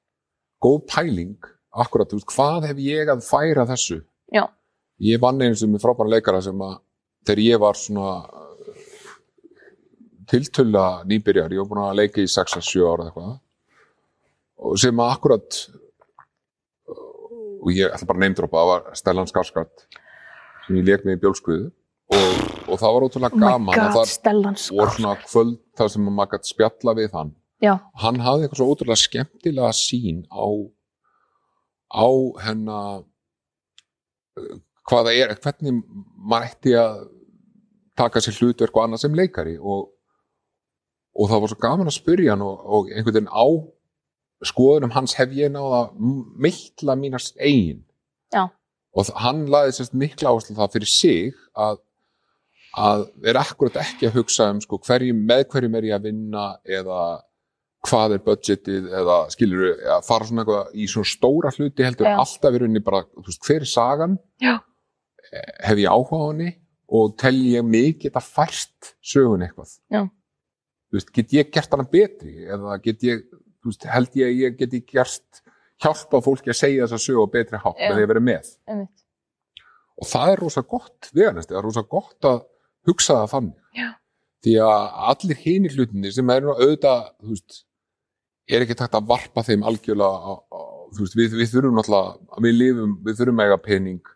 góð 0.64 0.80
pæling 0.88 1.50
akkurat, 1.84 2.14
veist, 2.14 2.30
hvað 2.30 2.68
hef 2.70 2.82
ég 2.84 3.10
að 3.10 3.24
færa 3.26 3.66
þessu 3.68 4.00
Já. 4.32 4.46
ég 5.02 5.22
vann 5.22 5.42
einu 5.42 5.58
sem 5.58 5.74
er 5.74 5.82
frábæra 5.82 6.16
leikara 6.16 6.42
sem 6.44 6.60
að 6.64 6.78
þegar 7.24 7.44
ég 7.44 7.62
var 7.62 7.78
svona 7.80 8.10
tiltölla 10.30 11.04
nýbyrjar, 11.08 11.52
ég 11.52 11.60
var 11.64 11.70
búin 11.70 11.82
að 11.84 11.98
leika 12.00 12.22
í 12.22 12.28
6-7 12.30 12.84
ára 12.86 13.08
eitthvað 13.08 13.34
og 14.64 14.78
sem 14.80 15.00
að 15.02 15.16
akkurat 15.16 15.58
og 17.64 17.72
ég 17.72 17.92
ætla 17.92 18.08
bara 18.08 18.18
að 18.18 18.24
neymdropa, 18.26 18.60
það 18.60 18.70
var 18.70 18.98
Stellan 19.00 19.30
Skarsgård 19.30 19.86
sem 20.66 20.78
ég 20.78 20.88
leik 20.88 21.04
með 21.04 21.18
í 21.18 21.22
bjólskuðu 21.24 21.66
og, 22.12 22.44
og 22.68 22.76
það 22.80 22.94
var 22.96 23.06
ótrúlega 23.06 23.40
gaman 23.40 23.72
og 23.72 23.96
þar 23.96 24.10
Stellan 24.10 24.58
voru 24.68 24.94
svona 24.96 25.16
kvöld 25.22 25.56
þar 25.78 25.90
sem 25.94 26.06
maður 26.10 26.34
gætt 26.34 26.50
spjalla 26.50 26.96
við 26.98 27.16
hann. 27.16 27.32
Já, 27.62 27.74
hann 28.02 28.20
hafði 28.20 28.46
eitthvað 28.46 28.60
svo 28.60 28.68
ótrúlega 28.74 29.00
skemmtilega 29.00 29.72
sín 29.78 30.24
á 30.28 30.46
á 31.94 32.08
hennar 32.44 33.04
uh, 34.36 34.56
hvað 34.84 35.08
það 35.08 35.20
er, 35.22 35.36
hvernig 35.44 35.82
maður 36.18 36.48
ætti 36.50 36.76
að 36.76 37.04
taka 37.96 38.20
sér 38.20 38.40
hlutverk 38.40 38.74
og 38.76 38.84
annað 38.84 39.04
sem 39.04 39.14
leikari. 39.16 39.54
Og, 39.60 39.86
og 41.14 41.30
það 41.30 41.44
var 41.44 41.52
svo 41.52 41.60
gaman 41.62 41.90
að 41.90 41.98
spyrja 42.00 42.34
hann 42.34 42.44
og, 42.44 42.58
og 42.64 42.90
einhvern 42.90 43.14
veginn 43.14 43.30
á 43.30 43.46
skoðunum 44.44 44.92
hans 44.94 45.14
hef 45.18 45.32
ég 45.36 45.52
náða 45.54 45.86
mikla 45.96 46.96
mínast 46.98 47.38
Já. 47.38 48.50
og 48.92 49.10
hann 49.22 49.46
laði 49.50 49.76
sérst 49.76 49.94
mikla 49.94 50.32
áherslu 50.32 50.56
það 50.58 50.74
fyrir 50.74 50.90
sig 50.90 51.34
að 51.54 51.78
að 52.74 53.04
vera 53.22 53.44
akkurat 53.44 53.76
ekki 53.82 54.08
að 54.08 54.18
hugsa 54.18 54.48
um 54.50 54.60
sko, 54.62 54.80
hverjum, 54.82 55.20
með 55.28 55.46
hverjum 55.52 55.78
er 55.78 55.88
ég 55.88 55.96
að 55.98 56.08
vinna 56.08 56.46
eða 56.66 57.00
hvað 57.84 58.16
er 58.16 58.22
budgetið 58.24 58.90
eða 59.00 59.16
skilur 59.32 59.64
að 59.96 60.06
fara 60.06 60.28
svona 60.28 60.44
eitthvað 60.44 60.76
í 60.80 60.86
svona 60.90 61.10
stóra 61.10 61.52
hluti 61.54 61.84
heldur 61.84 62.08
Já. 62.08 62.16
alltaf 62.22 62.56
í 62.56 62.60
rauninni 62.62 62.82
bara, 62.84 63.02
þú 63.12 63.26
veist, 63.28 63.42
hver 63.44 63.66
er 63.66 63.70
sagan 63.70 64.16
Já. 64.42 64.54
Eh, 65.30 65.50
hef 65.68 65.82
ég 65.82 65.92
áhuga 65.92 66.20
á 66.20 66.24
henni 66.30 66.50
og 66.94 67.14
tel 67.20 67.36
ég 67.50 67.66
mig 67.66 67.98
geta 68.02 68.22
fært 68.24 68.94
sögun 69.04 69.44
eitthvað 69.44 69.76
Já. 69.92 70.02
þú 70.08 70.98
veist, 70.98 71.12
get 71.14 71.36
ég 71.36 71.52
gert 71.54 71.76
hana 71.76 71.86
betri 71.92 72.48
eða 72.48 72.78
get 72.84 73.04
ég, 73.06 73.24
þú 73.60 73.72
veist, 73.72 73.88
held 73.92 74.18
ég 74.20 74.32
að 74.32 74.42
ég 74.46 74.58
geti 74.62 74.82
gert, 74.88 75.44
hjálpa 75.84 76.22
fólki 76.24 76.54
að 76.54 76.60
segja 76.62 76.88
þessa 76.88 77.04
sögu 77.04 77.28
betri 77.36 77.60
hátt 77.60 77.80
því 77.84 77.92
að 77.92 78.02
vera 78.14 78.24
með 78.24 78.50
einmitt. 78.64 79.04
og 80.00 80.08
það 80.08 80.32
er 80.32 80.44
rosa 80.46 80.64
gott 80.64 81.12
veganesti, 81.12 81.52
það 81.52 81.60
er 81.60 81.68
rosa 81.68 81.84
gott 81.84 82.30
að 82.32 82.42
hugsa 82.88 83.20
það 83.22 83.30
þannig. 83.34 83.60
Já. 83.74 83.88
því 84.44 84.54
að 84.60 84.82
allir 85.10 85.38
hinir 85.40 85.72
hlutinni 85.78 86.10
sem 86.12 86.30
er 86.30 86.44
nú 86.44 86.52
auðvitað 86.52 87.06
veist, 87.30 87.62
er 88.44 88.64
ekki 88.64 88.76
takt 88.76 88.96
að 88.98 89.06
varpa 89.08 89.44
þeim 89.46 89.64
algjörlega 89.64 90.34
veist, 90.98 91.16
við, 91.16 91.38
við 91.40 91.54
þurfum 91.54 91.80
náttúrulega 91.80 92.42
við 92.44 92.58
lifum, 92.60 92.98
við 93.06 93.20
þurfum 93.20 93.40
mega 93.40 93.56
pening. 93.64 94.12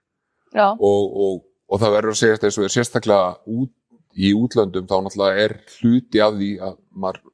Og, 0.55 1.17
og, 1.25 1.41
og 1.69 1.81
það 1.81 1.97
verður 1.97 2.15
að 2.15 2.21
segja 2.21 2.43
þess 2.45 2.61
að 2.61 2.71
sérstaklega 2.77 3.33
út, 3.57 3.73
í 4.19 4.35
útlöndum 4.37 4.87
þá 4.89 4.97
náttúrulega 5.07 5.43
er 5.47 5.57
hluti 5.79 6.23
af 6.25 6.37
því 6.37 6.53
að 6.69 6.79
maður 6.93 7.25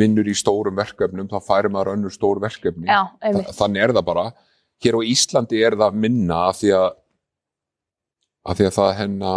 vinnur 0.00 0.30
í 0.30 0.36
stórum 0.38 0.78
verkefnum 0.78 1.28
þá 1.30 1.38
færir 1.42 1.72
maður 1.72 1.94
önnur 1.96 2.14
stór 2.14 2.40
verkefni. 2.42 2.86
Já, 2.86 3.10
þannig 3.56 3.84
er 3.84 3.94
það 3.96 4.06
bara. 4.06 4.26
Hér 4.80 4.96
á 4.96 5.02
Íslandi 5.04 5.60
er 5.66 5.76
það 5.80 5.98
minna 6.04 6.44
af 6.50 6.60
því 6.60 6.74
að 6.78 6.90
af 8.40 8.56
því 8.56 8.66
að 8.68 8.76
það 8.76 8.92
henna 9.00 9.32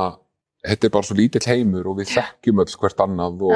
þetta 0.64 0.88
er 0.88 0.94
bara 0.94 1.08
svo 1.08 1.18
lítill 1.18 1.46
heimur 1.50 1.90
og 1.92 2.00
við 2.00 2.14
þekkjum 2.14 2.62
öll 2.64 2.76
hvert 2.82 3.04
annað 3.06 3.46
og, 3.50 3.56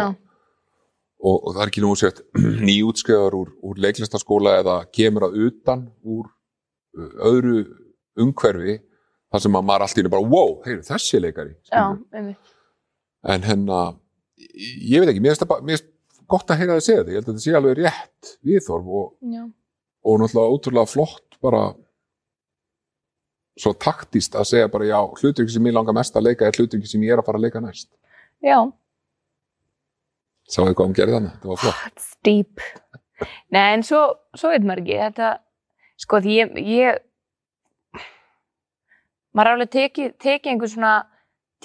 og, 1.22 1.36
og 1.38 1.50
það 1.54 1.62
er 1.64 1.72
ekki 1.72 1.84
nú 1.86 1.94
sett 2.00 2.24
nýjútskjöðar 2.68 3.38
úr, 3.38 3.54
úr 3.64 3.82
leiklistaskóla 3.86 4.58
eða 4.62 4.78
kemur 4.96 5.30
að 5.30 5.40
utan 5.48 5.88
úr 6.04 6.28
uh, 6.28 7.14
öðru 7.32 7.62
umhverfi 8.18 8.80
þar 9.32 9.44
sem 9.44 9.60
að 9.60 9.68
maður 9.70 9.86
allt 9.86 10.00
í 10.00 10.04
einu 10.04 10.14
bara 10.14 10.32
wow, 10.34 10.54
heyr, 10.66 10.82
þessi 10.88 11.22
leikari 11.22 11.56
já, 11.70 11.84
en 13.28 13.48
henna 13.48 13.82
ég 14.38 15.02
veit 15.02 15.12
ekki, 15.12 15.24
mér 15.24 15.36
finnst 15.36 15.90
gott 16.28 16.52
að 16.52 16.62
heyra 16.62 16.78
það 16.78 16.86
segja 16.86 17.02
þetta, 17.02 17.12
ég 17.12 17.20
held 17.20 17.28
að 17.28 17.34
þetta 17.34 17.46
sé 17.46 17.58
alveg 17.58 17.78
rétt 17.82 18.32
viðþorf 18.48 18.94
og, 19.00 19.10
og 20.08 20.22
náttúrulega 20.22 20.56
ótrúlega 20.56 20.92
flott 20.92 21.40
bara 21.44 21.62
svo 23.58 23.74
taktist 23.74 24.36
að 24.38 24.52
segja 24.52 24.72
bara 24.72 24.90
já, 24.90 25.00
hluturki 25.22 25.54
sem 25.54 25.70
ég 25.70 25.76
langar 25.76 25.96
mest 25.98 26.16
að 26.16 26.30
leika 26.30 26.48
er 26.48 26.58
hluturki 26.58 26.90
sem 26.90 27.04
ég 27.06 27.16
er 27.16 27.22
að 27.22 27.30
fara 27.30 27.42
að 27.42 27.48
leika 27.48 27.62
næst. 27.64 27.90
Já, 28.46 28.60
Sáðu 30.48 30.78
hvað 30.78 30.88
hún 30.88 30.96
gerði 30.96 31.16
þannig, 31.18 31.34
þetta 31.36 31.50
var 31.50 31.60
flott. 31.60 31.88
It's 31.90 32.12
deep. 32.24 32.62
Nei, 33.52 33.64
en 33.66 33.84
svo, 33.84 34.02
svo 34.38 34.52
veit 34.54 34.64
maður 34.64 34.84
ekki, 34.86 35.00
þetta, 35.02 35.32
sko, 36.00 36.20
því 36.24 36.36
ég, 36.38 36.60
ég, 36.72 38.04
maður 39.36 39.50
er 39.50 39.58
alveg 39.58 39.72
tekið, 39.74 40.14
tekið 40.24 40.54
einhver 40.54 40.72
svona 40.72 40.94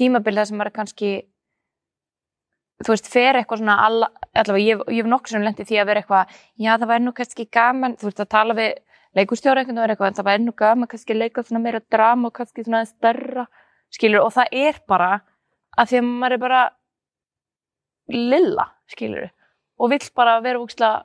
tímabilda 0.01 0.47
sem 0.49 0.59
maður 0.59 0.75
kannski, 0.81 1.13
þú 2.83 2.95
veist, 2.95 3.11
fer 3.13 3.39
eitthvað 3.39 3.63
svona, 3.63 3.77
alla, 3.87 4.09
allavega, 4.33 4.65
ég, 4.67 4.83
hef 4.99 5.11
nokkuð 5.13 5.37
sem 5.37 5.47
lendi 5.47 5.69
því 5.69 5.79
að 5.79 5.89
vera 5.93 6.03
eitthvað, 6.03 6.35
já, 6.65 6.73
það 6.73 6.91
væri 6.95 7.07
nú 7.07 7.15
kannski 7.21 7.49
gaman, 7.59 7.97
þú 8.01 8.11
veist, 8.11 8.25
að 8.25 8.33
tala 8.35 8.59
við 8.59 8.75
leikustjóra 9.17 9.63
einhvern 9.63 9.81
veginn 9.81 9.95
eitthvað, 9.95 10.13
en 10.13 10.19
það 10.19 10.29
væri 10.29 10.45
nú 10.47 10.55
gaman 10.57 10.91
kannski 10.91 11.15
að 11.15 11.21
leika 11.23 11.45
svona 11.45 11.63
meira 11.65 11.83
drama 11.93 12.31
og 12.31 12.37
kannski 12.37 12.65
svona 12.65 12.85
stærra, 12.89 13.47
skilur, 13.93 14.25
og 14.25 14.33
það 14.37 14.57
er 14.65 14.81
bara 14.89 15.11
að 15.77 15.91
því 15.91 16.01
að 16.01 16.09
maður 16.09 16.37
er 16.37 16.43
bara 16.43 16.63
lilla, 18.13 18.69
skilur 18.91 19.29
og 19.83 19.93
vill 19.93 20.07
bara 20.17 20.39
vera 20.45 20.63
úkslega 20.63 21.03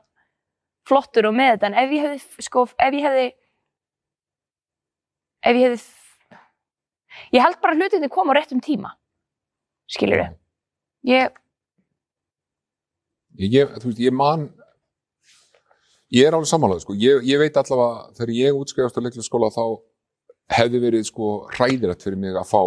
flottur 0.87 1.27
og 1.29 1.35
með 1.35 1.55
þetta, 1.55 1.69
en 1.69 1.79
ef 1.81 1.93
ég 1.95 2.05
hefði 2.05 2.45
sko, 2.47 2.65
ef 2.79 2.95
ég 2.95 3.07
hefði 3.07 3.27
ef 5.47 5.59
ég 5.59 5.65
hefði 5.65 5.81
ég 7.35 7.43
held 7.43 7.59
bara 7.63 7.75
að 7.75 7.83
hlutinni 7.83 8.11
koma 8.13 8.35
á 8.35 8.37
réttum 8.37 8.61
tíma 8.63 8.93
skilur 9.89 10.23
ég 10.23 10.31
ég, 11.07 11.35
ég, 13.51 13.75
ég 13.99 14.15
man 14.15 14.47
ég 16.15 16.27
er 16.27 16.35
alveg 16.35 16.49
sammálaður 16.49 16.85
sko. 16.85 16.95
ég, 17.01 17.23
ég 17.27 17.41
veit 17.41 17.57
allavega 17.59 18.17
þegar 18.17 18.33
ég 18.37 18.59
útskrifast 18.59 18.99
á 18.99 19.03
leiklisskóla 19.05 19.49
þá 19.53 19.63
hefði 20.57 20.83
verið 20.83 21.07
sko 21.09 21.31
hræðilegt 21.55 22.05
fyrir 22.05 22.19
mig 22.21 22.37
að 22.37 22.47
fá 22.47 22.61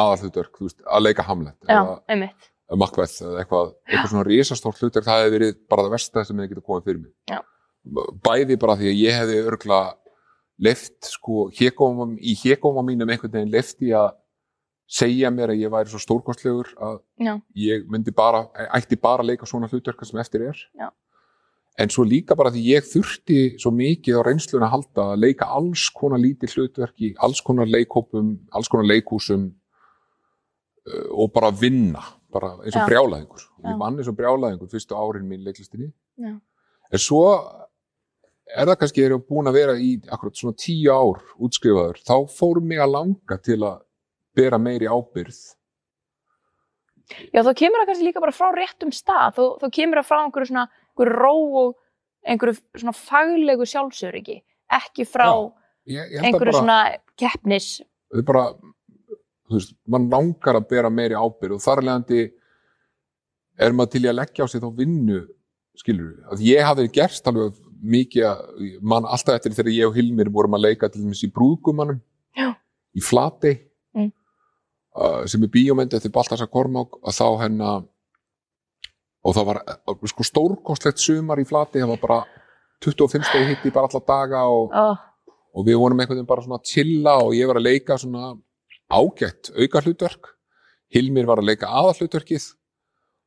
aðalhutverk, 0.00 0.58
að 0.86 1.04
leika 1.04 1.26
Hamlet 1.26 1.56
eða 1.66 2.78
Macbeth 2.78 3.22
eða 3.24 3.40
eitthvað, 3.42 3.72
eitthvað 3.88 4.10
svona 4.12 4.26
risastórt 4.28 4.82
hlutverk 4.82 5.06
það 5.06 5.24
hefði 5.24 5.34
verið 5.36 5.56
bara 5.70 5.86
það 5.86 5.94
versta 5.96 6.24
sem 6.26 6.38
hefði 6.38 6.52
getið 6.52 6.66
komið 6.68 6.84
fyrir 6.86 7.00
mig 7.00 7.12
Já. 7.30 7.40
bæði 8.26 8.58
bara 8.62 8.76
því 8.78 8.90
að 8.92 9.00
ég 9.00 9.18
hefði 9.18 9.40
örgla 9.50 9.80
left 10.60 11.10
sko 11.10 11.48
hégóma, 11.56 12.10
í 12.20 12.36
hégóma 12.42 12.84
mínum 12.86 13.10
einhvern 13.10 13.32
veginn 13.34 13.54
lefti 13.54 13.90
að 13.96 14.12
segja 14.90 15.30
mér 15.34 15.54
að 15.54 15.62
ég 15.64 15.72
væri 15.72 15.90
svo 15.90 16.00
stórkostlegur 16.02 16.70
að 16.78 16.96
Já. 17.22 17.34
ég 17.58 17.86
myndi 17.90 18.14
bara, 18.14 18.44
ætti 18.76 18.98
bara 19.00 19.24
að 19.24 19.32
leika 19.32 19.48
svona 19.50 19.70
hlutverka 19.70 20.06
sem 20.06 20.22
eftir 20.22 20.46
er 20.50 20.62
Já. 20.78 20.90
En 21.80 21.92
svo 21.92 22.04
líka 22.04 22.36
bara 22.36 22.52
því 22.52 22.62
ég 22.66 22.86
þurfti 22.86 23.38
svo 23.60 23.72
mikið 23.74 24.20
á 24.20 24.26
reynsluna 24.26 24.68
að 24.68 24.74
halda 24.74 25.06
að 25.14 25.22
leika 25.24 25.48
alls 25.56 25.86
konar 25.96 26.20
lítið 26.20 26.56
hlutverki, 26.56 27.14
alls 27.24 27.40
konar 27.44 27.70
leikhópum 27.70 28.34
alls 28.56 28.68
konar 28.68 28.88
leikhúsum 28.90 29.48
uh, 29.50 31.08
og 31.16 31.32
bara 31.34 31.52
vinna 31.54 32.02
bara 32.30 32.52
eins 32.60 32.76
og 32.76 32.84
Já. 32.84 32.88
brjálæðingur 32.90 33.42
og 33.42 33.64
Já. 33.64 33.70
ég 33.72 33.80
vann 33.80 33.98
eins 33.98 34.10
og 34.10 34.18
brjálæðingur 34.18 34.70
fyrstu 34.70 34.98
árin 34.98 35.28
mín 35.30 35.46
leiklistinni 35.46 35.90
Já. 36.20 36.34
en 36.90 37.02
svo 37.02 37.24
er 38.50 38.66
það 38.66 38.80
kannski 38.82 39.04
er 39.04 39.14
ég 39.16 39.24
búin 39.28 39.48
að 39.50 39.58
vera 39.60 39.78
í 39.78 39.94
akkurat 40.10 40.36
svona 40.36 40.58
tíu 40.58 40.90
ár 40.92 41.22
útskrifaður 41.38 42.02
þá 42.02 42.16
fórum 42.34 42.68
mig 42.68 42.82
að 42.82 42.94
langa 42.96 43.40
til 43.40 43.60
að 43.62 43.80
bera 44.36 44.60
meiri 44.62 44.90
ábyrð 44.90 45.40
já, 47.32 47.40
þá 47.40 47.52
kemur 47.56 47.80
það 47.80 47.88
kannski 47.90 48.06
líka 48.06 48.22
bara 48.22 48.36
frá 48.36 48.50
réttum 48.54 48.92
stað 48.94 49.40
þá 49.62 49.66
kemur 49.72 50.00
það 50.00 50.10
frá 50.10 50.20
einhverju 50.20 50.52
svona 50.52 50.68
einhverju 51.00 51.22
ró 51.24 51.34
og 51.64 51.76
einhverju 52.28 52.58
svona 52.82 52.96
faglegu 52.96 53.66
sjálfsöryggi 53.68 54.40
ekki 54.80 55.06
frá 55.08 55.30
ég, 55.88 56.04
ég 56.12 56.20
að 56.20 56.28
einhverju 56.28 56.52
bara, 56.52 56.60
svona 56.60 56.78
keppnis 57.20 57.70
það 58.10 58.22
er 58.22 58.28
bara 58.28 58.44
þú 59.50 59.56
veist, 59.56 59.74
mann 59.90 60.10
langar 60.12 60.60
að 60.60 60.68
bera 60.70 60.92
meiri 60.92 61.16
ábyrð 61.18 61.56
og 61.56 61.64
þar 61.64 61.82
leðandi 61.86 62.20
er 63.60 63.74
maður 63.76 63.94
til 63.94 64.04
í 64.04 64.10
að 64.12 64.18
leggja 64.20 64.46
á 64.46 64.48
sig 64.52 64.62
þá 64.62 64.70
vinnu 64.76 65.24
skilur 65.80 66.12
við, 66.12 66.22
að 66.30 66.44
ég 66.46 66.68
hafi 66.68 66.86
gerst 66.92 67.26
alveg 67.30 67.58
mikið 67.80 68.26
að, 68.28 68.40
mann 68.84 69.08
alltaf 69.08 69.38
eftir 69.38 69.56
þegar 69.56 69.72
ég 69.72 69.88
og 69.88 69.96
Hilmir 69.96 70.28
vorum 70.32 70.56
að 70.58 70.66
leika 70.68 70.90
til 70.92 71.02
dæmis 71.06 71.24
í 71.24 71.30
brúðgumannum 71.32 72.00
Já. 72.36 72.52
í 72.94 73.02
Flatey 73.04 73.58
Mm. 73.90 74.12
uh, 74.94 75.24
sem 75.26 75.42
er 75.42 75.50
bíómynd 75.50 75.94
eftir 75.96 76.12
Baltasar 76.14 76.46
Kormák 76.46 76.92
og 77.00 77.10
þá 77.10 77.24
hennar 77.40 77.80
og 79.20 79.36
það 79.36 79.48
var 79.50 79.62
sko 80.12 80.26
stórkostlegt 80.26 81.02
sumar 81.02 81.40
í 81.42 81.46
Flatey, 81.48 81.82
það 81.82 81.94
var 81.94 82.02
bara 82.04 82.20
25 82.84 83.26
stegi 83.28 83.50
hitti 83.50 83.72
bara 83.74 83.90
alla 83.90 84.04
daga 84.08 84.44
og 84.48 84.76
oh, 84.76 85.06
og 85.50 85.66
við 85.66 85.80
vorum 85.80 86.00
einhvern 86.00 86.20
veginn 86.20 86.30
bara 86.30 86.44
svona 86.44 86.60
að 86.60 86.70
chilla 86.70 87.16
og 87.24 87.34
ég 87.36 87.50
var 87.50 87.60
að 87.60 87.66
leika 87.66 87.98
svona 88.00 88.34
ágætt 88.90 89.52
auka 89.56 89.82
hlutverk 89.84 90.34
Hilmir 90.90 91.28
var 91.28 91.42
að 91.42 91.50
leika 91.52 91.70
aða 91.70 91.94
hlutverkið 91.98 92.46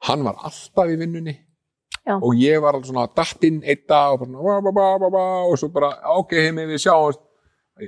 hann 0.08 0.23
var 0.25 0.39
alltaf 0.43 0.91
í 0.91 0.99
vinnunni. 0.99 1.38
Já. 2.03 2.17
og 2.19 2.36
ég 2.36 2.60
var 2.60 2.75
alveg 2.75 2.89
svona 2.89 3.06
datt 3.15 3.45
inn 3.47 3.62
einn 3.63 3.84
dag 3.88 4.17
og 4.17 4.25
bara 4.27 4.71
ba, 4.75 4.88
ba, 4.99 5.10
ba, 5.13 5.21
og 5.47 5.53
svo 5.56 5.69
bara 5.71 5.93
ok, 6.17 6.34
heimi 6.36 6.65
við 6.67 6.82
sjáumst. 6.84 7.21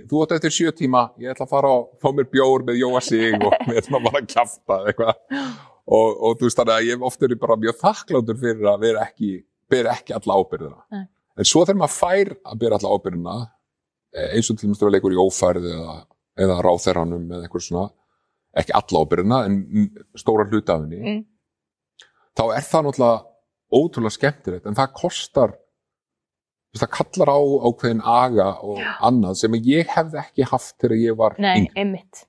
Þú 0.08 0.22
átt 0.24 0.38
eftir 0.38 0.54
sjö 0.56 0.72
tíma, 0.74 1.02
ég 1.20 1.34
ætla 1.34 1.44
að 1.44 1.52
fara 1.52 1.72
og 1.76 1.90
fá 2.00 2.08
mér 2.16 2.30
bjór 2.32 2.64
með 2.66 2.80
Jóa 2.80 3.02
Sig 3.04 3.36
og 3.36 3.52
við 3.68 3.82
ætlum 3.82 4.00
að 4.00 4.08
bara 4.08 4.22
að 4.22 4.30
kjafta 4.32 4.78
eitthvað 4.88 5.20
og, 5.86 6.08
og 6.16 6.40
þú 6.40 6.48
veist 6.48 6.62
þannig 6.62 6.76
að 6.76 6.88
ég 6.88 6.98
hef 6.98 7.06
oft 7.10 7.26
verið 7.26 7.42
bara 7.42 7.60
mjög 7.62 7.78
þakkláttur 7.82 8.40
fyrir 8.42 8.72
að 8.72 8.88
vera 8.88 9.06
ekki 9.06 9.34
bera 9.70 9.94
ekki 9.98 10.16
alla 10.18 10.40
ábyrðina 10.40 10.82
Nei. 10.96 11.06
en 11.38 11.50
svo 11.50 11.66
þegar 11.66 11.82
maður 11.82 11.96
fær 12.00 12.34
að 12.36 12.64
bera 12.64 12.80
alla 12.80 12.96
ábyrðina 12.96 13.38
eh, 14.16 14.34
eins 14.38 14.50
og 14.50 14.58
til 14.58 14.70
dæmis 14.70 14.82
þegar 14.82 14.96
leikur 14.96 15.16
í 15.16 15.22
ófærð 15.22 15.70
eða, 15.74 15.96
eða 16.46 16.58
ráþerranum 16.66 17.30
eða 17.32 17.48
eitthvað 17.48 17.68
svona 17.70 17.86
ekki 18.56 18.76
alla 18.80 19.06
ábyrðina 19.06 19.40
en 19.50 19.62
stóra 20.18 20.48
hluta 20.50 20.78
af 20.78 20.86
henni 20.86 21.02
mm, 21.02 21.24
þá 22.38 22.46
er 22.50 22.68
það 22.68 22.90
náttúrulega 22.90 23.24
ótrúlega 23.76 24.16
skemmtilegt. 24.16 24.66
En 24.68 24.78
það 24.78 24.94
kostar 24.96 25.56
það 26.76 26.92
kallar 26.92 27.32
á 27.32 27.40
ákveðin 27.70 28.02
aga 28.04 28.48
og 28.68 28.80
annað 29.08 29.38
sem 29.40 29.54
ég 29.64 29.92
hefði 29.94 30.20
ekki 30.20 30.48
haft 30.50 30.74
þegar 30.84 30.98
ég 31.00 31.18
var 31.22 31.38
nei, 31.40 31.54
yngri. 31.62 31.72
einmitt. 31.80 32.26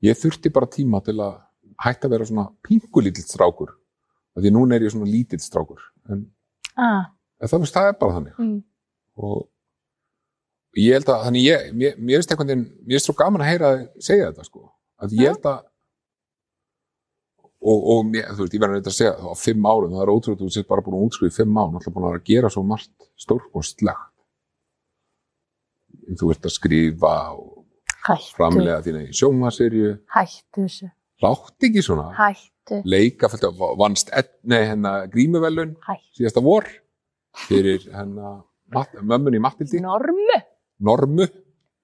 Ég 0.00 0.16
þurfti 0.16 0.52
bara 0.54 0.70
tíma 0.72 1.02
til 1.04 1.18
að 1.20 1.34
hætta 1.84 2.08
að 2.08 2.16
vera 2.16 2.28
svona 2.28 2.48
pingulítill 2.66 3.26
strákur 3.26 3.72
af 4.36 4.42
því 4.42 4.52
núna 4.54 4.76
er 4.76 4.86
ég 4.86 4.94
svona 4.94 5.08
lítill 5.10 5.40
strákur 5.42 5.80
en, 6.10 6.26
ah, 6.76 7.08
en 7.40 7.50
það, 7.50 7.66
það 7.70 7.88
er 7.88 7.96
bara 8.00 8.18
þannig. 8.18 8.36
Mm, 8.38 8.60
og 9.20 9.48
ég 10.78 10.94
held 10.98 11.10
að 11.10 11.24
þannig 11.26 11.48
ég, 11.48 11.72
mér, 11.74 11.98
mér 11.98 12.20
finnst 12.20 12.36
veginn 12.36 12.68
mér 12.68 12.96
finnst 12.96 13.10
svo 13.10 13.16
gaman 13.18 13.44
að 13.44 13.50
heyra 13.52 13.72
þig 13.74 14.06
segja 14.10 14.30
þetta 14.30 14.46
sko. 14.46 14.68
Að 15.00 15.16
ég 15.18 15.32
held 15.32 15.50
að 15.50 15.66
og, 17.60 17.80
og 17.92 18.06
mér, 18.08 18.30
þú 18.32 18.44
veist, 18.44 18.54
ég 18.54 18.62
verður 18.62 18.78
eitthvað 18.78 18.94
að 18.94 19.00
segja 19.00 19.14
á 19.20 19.34
fimm 19.36 19.66
árum, 19.68 19.92
það 19.92 20.04
er 20.04 20.12
ótrúlega, 20.14 20.40
þú 20.40 20.54
sétt 20.54 20.68
bara 20.70 20.84
búin 20.84 20.96
að 20.96 21.08
útskrifa 21.08 21.32
í 21.32 21.36
fimm 21.36 21.58
árum, 21.60 21.76
alltaf 21.76 21.96
búin 21.96 22.06
að 22.08 22.16
að 22.16 22.28
gera 22.30 22.52
svo 22.52 22.62
margt 22.64 23.10
stórkostlegt 23.20 24.10
þú 26.18 26.30
ert 26.34 26.46
að 26.48 26.54
skrifa 26.54 27.14
og 27.36 27.60
hættu, 28.06 28.32
framlega 28.36 28.80
þína 28.86 29.04
í 29.04 29.12
sjómaserju 29.16 29.92
hættu 30.14 30.64
þessu 30.64 30.90
látt 31.24 31.68
ekki 31.68 31.82
svona. 31.84 32.10
Hættu, 32.16 32.80
leika 32.88 33.30
vannst 33.80 34.12
hennar 34.12 35.08
grímuvelun 35.12 35.76
síðasta 36.16 36.42
vor 36.44 36.68
fyrir 37.46 37.86
hennar 37.94 38.42
mat, 38.74 38.94
mömmun 39.02 39.36
í 39.36 39.42
Mattildi 39.42 39.82
normu, 39.82 40.40
Normu. 40.80 41.26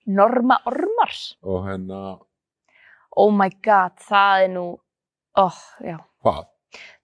Norma 0.07 0.61
ormars. 0.71 1.35
Og 1.43 1.65
hennar, 1.67 2.21
oh 3.19 3.33
my 3.35 3.51
god, 3.65 3.97
það 4.07 4.45
er 4.45 4.53
nú 4.55 4.67
oh, 5.37 5.59
já, 5.83 5.99
hvað? 6.23 6.47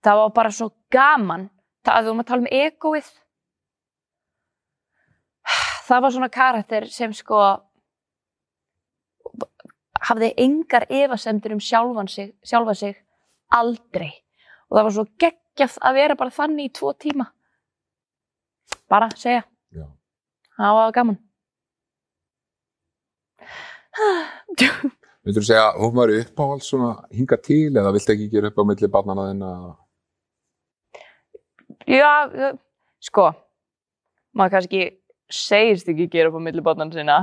það 0.05 0.21
var 0.21 0.33
bara 0.37 0.55
svo 0.55 0.71
gaman. 0.93 1.49
Það 1.83 1.97
að 1.97 2.03
við 2.03 2.11
vorum 2.11 2.23
að 2.23 2.29
tala 2.31 2.45
um 2.45 2.53
egoið. 2.61 3.11
Það 5.89 6.03
var 6.05 6.15
svona 6.15 6.31
karakter 6.33 6.87
sem 6.95 7.15
sko 7.17 7.41
hafði 10.03 10.33
engar 10.45 10.87
efasemdur 10.91 11.55
um 11.57 11.61
sjálfan 11.63 12.09
sig, 12.11 12.33
sjálfa 12.45 12.75
sig 12.75 12.97
aldrei. 13.55 14.11
Og 14.71 14.79
það 14.79 14.87
var 14.87 14.97
svo 14.97 15.07
geggjað 15.21 15.77
að 15.81 15.99
vera 16.01 16.19
bara 16.19 16.35
þannig 16.35 16.71
í 16.71 16.73
tvo 16.79 16.93
tíma. 16.95 17.29
Bara 18.91 19.11
segja. 19.17 19.45
Já. 19.73 19.87
það 20.57 20.79
var 20.79 20.97
gaman. 20.97 21.21
Myndur 25.23 25.43
þú 25.43 25.47
segja, 25.47 25.69
hún 25.79 25.95
var 25.95 26.11
uppáhald 26.17 26.65
svona 26.67 26.93
hinga 27.15 27.39
til 27.45 27.71
eða 27.77 27.93
vilt 27.95 28.11
ekki 28.15 28.31
gera 28.33 28.51
upp 28.51 28.59
á 28.59 28.65
milli 28.67 28.89
barnana 28.91 29.29
þinna? 29.31 29.53
já, 31.87 32.57
sko 33.01 33.31
maður 34.37 34.57
kannski 34.57 34.83
segist 35.33 35.89
ekki 35.89 36.09
gera 36.11 36.31
upp 36.31 36.41
á 36.41 36.47
milli 36.47 36.65
barnan 36.65 36.93
sinna 36.93 37.19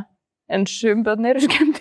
en 0.49 0.65
sumböðn 0.65 1.29
eru 1.29 1.43
skemmtileg 1.45 1.78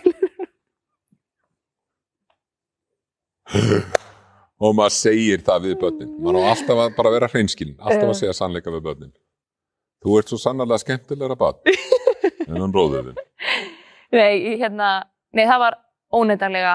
og 4.64 4.74
maður 4.76 4.94
segir 4.96 5.42
það 5.46 5.68
við 5.68 5.78
börnin 5.82 6.10
maður 6.22 6.42
á 6.44 6.50
alltaf 6.52 6.82
að 6.84 6.96
bara 6.98 7.12
vera 7.14 7.30
hreinskilin 7.32 7.76
alltaf 7.78 8.10
að 8.10 8.18
segja 8.20 8.36
sannleika 8.36 8.72
við 8.74 8.84
börnin 8.88 9.12
þú 10.04 10.18
ert 10.20 10.32
svo 10.32 10.38
sannarlega 10.42 10.82
skemmtilegra 10.84 11.36
barn 11.38 11.62
en 12.48 12.60
hann 12.60 12.74
bróður 12.74 13.10
þinn 13.12 13.24
Nei, 14.08 14.56
hérna, 14.56 14.86
nei, 15.36 15.42
það 15.44 15.58
var 15.60 15.74
óneitanlega 16.16 16.70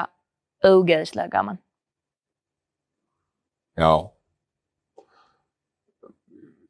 auðgeðislega 0.69 1.31
gaman. 1.33 1.57
já 3.73 3.89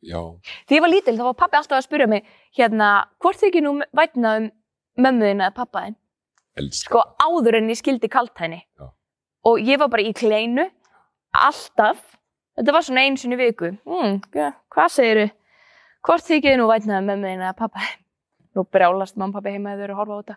já, 0.03 0.21
Þegar 0.63 0.77
ég 0.77 0.85
var 0.85 0.93
lítil 0.93 1.17
þá 1.17 1.25
var 1.27 1.35
pappi 1.41 1.59
alltaf 1.59 1.81
að 1.81 1.87
spyrja 1.89 2.07
mig 2.11 2.23
hérna, 2.55 2.89
hvort 3.19 3.41
þykir 3.43 3.65
nú 3.65 3.73
vætna 3.91 4.37
um 4.39 4.47
mömmu 5.03 5.29
þín 5.33 5.43
eða 5.43 5.55
pappa 5.57 5.83
þinn? 5.85 5.99
elska 6.63 6.87
Sko 6.87 7.03
áður 7.27 7.59
en 7.59 7.71
ég 7.73 7.79
skildi 7.81 8.09
kalt 8.11 8.39
henni. 8.39 8.61
Já. 8.79 8.87
Og 9.49 9.59
ég 9.59 9.79
var 9.81 9.91
bara 9.91 10.05
í 10.05 10.13
kleinu, 10.15 10.69
alltaf. 11.35 12.01
Þetta 12.57 12.75
var 12.75 12.85
svona 12.85 13.07
í 13.09 13.39
viku. 13.39 13.73
Mm, 13.89 14.19
ja, 14.37 14.51
hvað 14.71 14.91
segiru? 14.93 15.25
Hvort 16.03 16.25
þykir 16.27 16.59
nú 16.59 16.67
vætna 16.67 16.99
um 16.99 17.07
mömmu 17.07 17.31
þín 17.31 17.41
eða 17.41 17.55
pappa? 17.57 17.83
Nú 18.53 18.65
brjálast 18.69 19.17
mamma 19.17 19.39
pappi 19.39 19.55
heima 19.55 19.73
eða 19.73 19.79
þau 19.79 19.85
eru 19.85 19.93
að 19.93 19.99
horfa 20.01 20.13
á 20.13 20.19
þetta. 20.21 20.35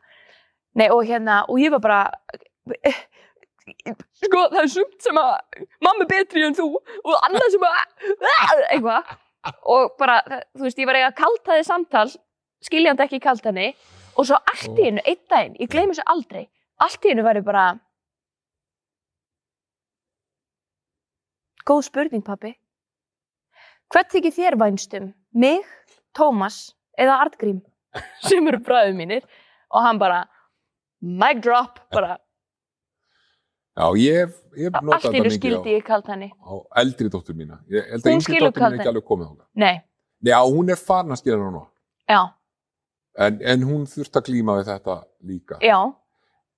Nei, 0.76 0.88
og 0.92 1.02
hérna, 1.08 1.36
og 1.50 1.60
ég 1.60 1.72
var 1.74 1.82
bara, 1.84 2.00
sko, 4.20 4.42
það 4.52 4.60
er 4.62 4.70
sumt 4.72 4.98
sem 5.04 5.20
að 5.20 5.62
mamma 5.84 6.04
er 6.04 6.10
betri 6.10 6.44
en 6.46 6.56
þú 6.56 6.68
og 6.76 7.14
annað 7.26 7.48
sem 7.54 7.66
að, 7.68 7.78
eitthvað. 8.70 9.14
Og 9.72 9.96
bara, 10.00 10.20
þú 10.56 10.66
veist, 10.66 10.80
ég 10.80 10.88
var 10.88 10.98
eiga 10.98 11.10
að 11.12 11.18
kalta 11.20 11.56
þið 11.56 11.66
samtal, 11.68 12.06
skiljandi 12.66 13.04
ekki 13.06 13.22
kalt 13.24 13.46
henni, 13.46 13.70
og 14.16 14.28
svo 14.28 14.38
allt 14.52 14.80
í 14.80 14.88
einu, 14.90 15.02
einn 15.04 15.22
daginn, 15.30 15.58
ég 15.62 15.70
gleymi 15.72 15.94
þessu 15.94 16.06
aldrei, 16.14 16.46
allt 16.82 17.06
í 17.06 17.12
einu 17.12 17.26
væri 17.26 17.44
bara, 17.46 17.66
góð 21.66 21.82
spurning, 21.88 22.22
pappi. 22.26 22.52
Hvert 23.92 24.12
þykir 24.14 24.34
þér 24.34 24.56
vænstum? 24.60 25.10
Mig, 25.36 25.66
Tómas 26.16 26.60
eða 26.98 27.18
Artgrím? 27.24 27.60
Sem 28.28 28.46
eru 28.50 28.58
bræðum 28.66 28.98
mínir. 29.00 29.26
Og 29.74 29.82
hann 29.84 29.98
bara, 30.00 30.22
mic 31.02 31.40
drop, 31.44 31.80
bara, 31.94 32.16
já, 33.76 33.86
ég 34.00 34.20
hef, 34.22 34.36
ég 34.56 34.68
hef 34.70 34.76
allt 34.78 34.86
notað 34.86 35.02
í 35.02 35.18
einu 35.18 35.24
þetta 35.26 35.26
mikið 35.26 35.40
skildi 35.40 35.72
ég 35.74 35.82
kalt 35.84 36.06
henni. 36.08 36.28
á, 36.32 36.52
á 36.54 36.54
eldri 36.80 37.10
dóttur 37.12 37.36
mína 37.36 37.58
ég 37.68 37.90
held 37.90 38.06
Hún 38.06 38.12
að 38.12 38.14
yngri 38.14 38.38
dóttur 38.40 38.46
mína 38.46 38.52
kaldan. 38.62 38.78
ekki 38.80 38.90
alveg 38.92 39.04
komið 39.10 39.26
þangað 39.26 39.48
Nei, 39.64 39.74
já, 40.30 40.38
hún 40.46 40.70
er 40.72 40.78
farin 40.80 41.12
að 41.12 41.20
skilja 41.20 41.38
núna 41.42 41.62
já, 42.08 42.20
en, 43.26 43.40
en 43.52 43.66
hún 43.68 43.82
þurft 43.90 44.16
að 44.22 44.30
glíma 44.30 44.56
við 44.60 44.70
þetta 44.70 44.96
líka 45.32 45.58
já, 45.66 45.76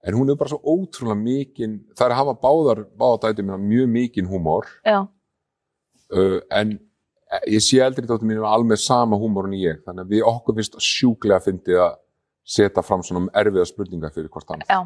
en 0.06 0.14
hún 0.14 0.30
er 0.30 0.36
bara 0.38 0.50
svo 0.52 0.60
ótrúlega 0.62 1.18
mikinn 1.18 1.78
það 1.98 2.06
er 2.06 2.14
að 2.14 2.20
hafa 2.22 2.34
báðar, 2.42 2.84
báðar 2.98 3.22
dættir 3.24 3.44
mína 3.48 3.58
mjög 3.62 3.88
mikinn 3.94 4.28
húmor. 4.30 4.68
Já, 4.86 5.00
uh, 6.14 6.38
en 6.50 6.76
ég 7.50 7.60
sé 7.64 7.80
eldri 7.84 8.06
dóttir 8.08 8.28
mín 8.30 8.44
alveg 8.46 8.78
sama 8.80 9.18
húmor 9.20 9.48
en 9.50 9.56
ég 9.58 9.82
þannig 9.84 10.06
að 10.06 10.12
við 10.14 10.22
okkur 10.30 10.54
finnst 10.60 10.78
sjúklega 10.80 11.40
fyndið 11.44 11.80
að 11.84 11.96
setja 12.48 12.82
fram 12.86 13.02
svona 13.04 13.28
erfiða 13.36 13.66
spurningar 13.68 14.14
fyrir 14.14 14.30
hvort 14.32 14.48
annað. 14.54 14.70
já, 14.70 14.80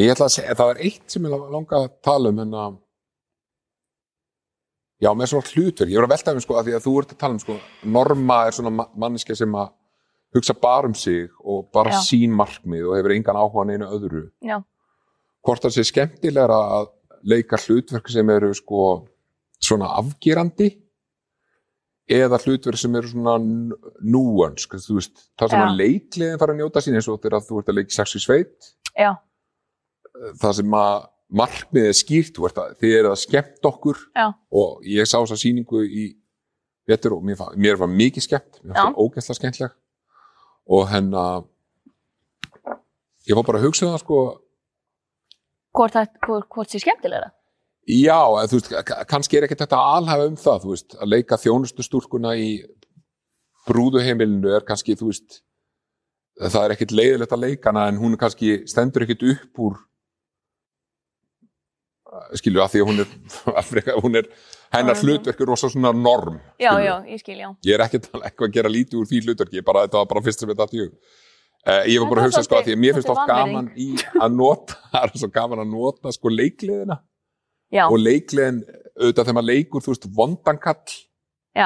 Ég 0.00 0.08
ætla 0.14 0.24
að 0.24 0.32
segja, 0.32 0.54
það 0.56 0.70
er 0.72 0.78
eitt 0.88 1.10
sem 1.12 1.26
ég 1.28 1.32
langa 1.52 1.76
að 1.84 1.90
tala 2.02 2.30
um 2.32 2.38
hérna. 2.40 2.62
Já, 5.02 5.10
með 5.18 5.28
svona 5.32 5.50
hlutverk, 5.50 5.90
ég 5.90 5.98
voru 5.98 6.06
að 6.08 6.12
velta 6.14 6.32
um 6.32 6.40
sko 6.40 6.56
að 6.56 6.68
því 6.68 6.74
að 6.78 6.84
þú 6.86 6.92
ert 7.02 7.12
að 7.12 7.18
tala 7.20 7.34
um 7.36 7.40
sko, 7.42 7.56
Norma 7.96 8.36
er 8.46 8.54
svona 8.56 8.70
ma- 8.72 8.88
manneskja 9.04 9.36
sem 9.36 9.56
að 9.58 9.72
hugsa 10.34 10.54
bara 10.56 10.88
um 10.88 10.94
sig 10.94 11.28
og 11.44 11.70
bara 11.72 11.92
Já. 11.92 12.00
sín 12.08 12.36
markmið 12.36 12.88
og 12.88 12.96
hefur 12.98 13.14
engan 13.16 13.38
áhuga 13.38 13.64
á 13.64 13.68
neinu 13.68 13.88
öðru. 13.88 14.24
Já, 14.40 14.62
hvort 15.44 15.64
það 15.64 15.76
sé 15.76 15.86
skemmtilegra 15.90 16.60
að 16.78 16.92
leika 17.22 17.58
hlutverk 17.60 18.08
sem 18.10 18.30
eru 18.30 18.52
sko 18.54 18.84
svona 19.62 19.92
afgerandi 19.98 20.70
eða 22.10 22.40
hlutverk 22.42 22.80
sem 22.80 22.94
eru 22.98 23.10
svona 23.10 23.36
núans, 24.02 24.66
þú 24.66 24.98
veist, 24.98 25.28
það 25.38 25.54
sem 25.54 25.64
að 25.64 25.76
leikliðin 25.80 26.40
fara 26.40 26.54
að 26.54 26.60
njóta 26.60 26.82
sín 26.82 26.98
eins 26.98 27.08
og 27.08 27.20
þegar 27.22 27.44
þú 27.46 27.60
ert 27.60 27.70
að 27.70 27.78
leika 27.78 27.94
sex 27.94 28.16
í 28.18 28.22
sveit, 28.24 28.72
já, 28.98 29.12
það 30.42 30.56
sem 30.58 30.74
að 30.80 31.06
markmiðið 31.42 31.92
er 31.92 31.96
skýrt, 31.96 32.34
þú 32.36 32.48
ert 32.48 32.58
að 32.60 32.74
þið 32.82 32.96
eru 32.98 33.12
að 33.12 33.22
skemmt 33.22 33.70
okkur 33.70 34.02
já, 34.10 34.26
og 34.62 34.82
ég 34.84 35.08
sá 35.08 35.16
þessa 35.20 35.38
sýningu 35.40 35.84
í 35.86 36.08
vetur 36.90 37.16
og 37.16 37.22
mér, 37.24 37.46
mér 37.54 37.78
var 37.80 37.88
mikið 37.92 38.26
skemmt, 38.26 38.60
mér 38.60 38.74
fannst 38.74 38.98
það 38.98 39.06
ógæslega 39.06 39.38
skemmtleg 39.38 39.78
og 40.72 40.86
henn 40.92 41.12
að 41.18 41.46
ég 43.28 43.36
var 43.38 43.46
bara 43.46 43.60
að 43.60 43.66
hugsa 43.68 43.86
um 43.86 43.92
það 43.94 44.02
sko 44.04 44.18
hvort, 45.76 45.96
hvort, 46.26 46.48
hvort 46.52 46.72
sé 46.72 46.80
skemmtilegra? 46.82 47.30
Já, 47.88 48.18
en 48.38 48.50
þú 48.50 48.58
veist, 48.60 48.72
ka- 48.86 49.04
kannski 49.10 49.38
er 49.40 49.46
ekkert 49.48 49.64
þetta 49.64 49.78
alhafa 49.96 50.26
um 50.30 50.36
það, 50.38 50.60
þú 50.64 50.72
veist, 50.74 50.96
að 51.02 51.10
leika 51.16 51.38
þjónustu 51.42 51.82
stúlkuna 51.86 52.34
í 52.38 52.50
brúðuheimilinu 53.66 54.52
er 54.56 54.66
kannski, 54.68 54.94
þú 54.98 55.08
veist, 55.10 55.40
það 56.42 56.64
er 56.68 56.74
ekkert 56.76 56.94
leiðilegt 56.98 57.34
að 57.36 57.42
leika 57.46 57.70
hana 57.72 57.88
en 57.90 57.98
hún 58.02 58.14
kannski 58.20 58.60
stendur 58.70 59.04
ekkert 59.06 59.24
upp 59.32 59.62
úr 59.66 59.80
skilju 62.38 62.60
að 62.62 62.72
því 62.74 62.82
að 62.82 62.88
hún 62.90 63.02
er, 63.02 63.12
hún 64.04 64.18
er 64.20 64.28
hennar 64.72 64.96
hlutverk 65.02 65.40
er 65.44 65.50
rosa 65.52 65.68
svona 65.72 65.92
norm 65.96 66.38
Já, 66.60 66.70
skilurðu. 66.72 66.86
já, 66.86 66.94
ég 67.12 67.20
skil, 67.22 67.36
já. 67.42 67.48
ég 67.68 67.74
er 67.76 67.84
ekkert 67.86 68.08
að 68.14 68.24
eitthvað 68.28 68.48
að 68.48 68.54
gera 68.56 68.72
lítið 68.72 68.98
úr 69.02 69.10
því 69.10 69.20
hlutverki 69.26 69.62
bara, 69.66 69.84
þetta 69.86 70.00
var 70.02 70.10
bara 70.14 70.24
fyrst 70.26 70.40
sem 70.44 70.48
þetta 70.52 70.66
að 70.66 70.74
tjög 70.76 70.90
uh, 70.92 71.82
ég 71.92 72.00
var 72.02 72.10
bara 72.12 72.22
að 72.24 72.28
hugsa 72.30 72.42
sko 72.46 72.58
að 72.60 72.66
því 72.68 72.76
að 72.76 72.82
mér 72.84 72.96
finnst 72.98 73.12
oft 73.14 73.28
gaman 73.32 73.70
í 73.76 73.88
að 74.26 74.36
nota 74.40 74.78
það 74.92 75.06
er 75.08 75.14
svo 75.24 75.30
gaman 75.38 75.64
að 75.64 75.72
nota 75.76 76.12
sko 76.16 76.32
leikliðina. 76.32 76.98
Já, 77.72 77.86
og 77.88 77.96
leikliðin 78.02 78.62
auðvitað 79.00 79.22
þegar 79.24 79.36
maður 79.38 79.48
leikur 79.52 79.84
þú 79.86 79.92
veist 79.94 80.08
vondankall 80.18 80.96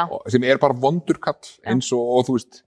og- 0.07 0.28
sem 0.30 0.44
er 0.46 0.59
bara 0.62 0.76
vondurkall 0.78 1.48
eins 1.66 1.88
og, 1.94 2.02
og 2.18 2.26
þú 2.28 2.36
veist 2.38 2.61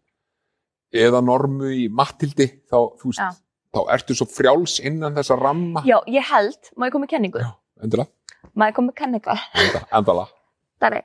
eða 0.92 1.22
normu 1.24 1.70
í 1.72 1.86
Mattildi 1.94 2.48
þá, 2.68 2.78
þú 3.00 3.12
veist, 3.14 3.38
þá 3.76 3.80
ertu 3.94 4.16
svo 4.18 4.26
frjáls 4.28 4.80
innan 4.82 5.14
þessa 5.16 5.36
ramma. 5.40 5.84
Já, 5.88 6.00
ég 6.10 6.26
held, 6.32 6.72
má 6.76 6.88
ég 6.90 6.96
koma 6.96 7.06
með 7.06 7.12
kenningu? 7.14 7.44
Já. 7.44 7.52
endilega, 7.86 8.10
Ég 8.56 8.74
koma 8.76 8.92
með 8.92 8.96
kenningu? 8.96 9.36
enda, 9.54 9.82
endala 9.98 10.26
Dari, 10.80 11.02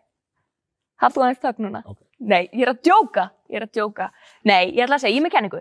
hafðu 1.03 1.23
aðeins 1.25 1.41
þögn 1.43 1.65
núna. 1.67 1.83
Ok. 1.87 1.99
Nei, 2.21 2.49
ég 2.53 2.63
er 2.63 2.71
að 2.73 2.83
djóka, 2.87 3.25
ég 3.51 3.57
er 3.59 3.65
að 3.67 3.73
djóka. 3.75 4.07
Nei, 4.47 4.71
ég 4.77 4.85
ætla 4.85 4.95
að 4.97 5.01
segja, 5.03 5.15
ég 5.15 5.21
er 5.21 5.25
með 5.27 5.33
kenningu. 5.35 5.61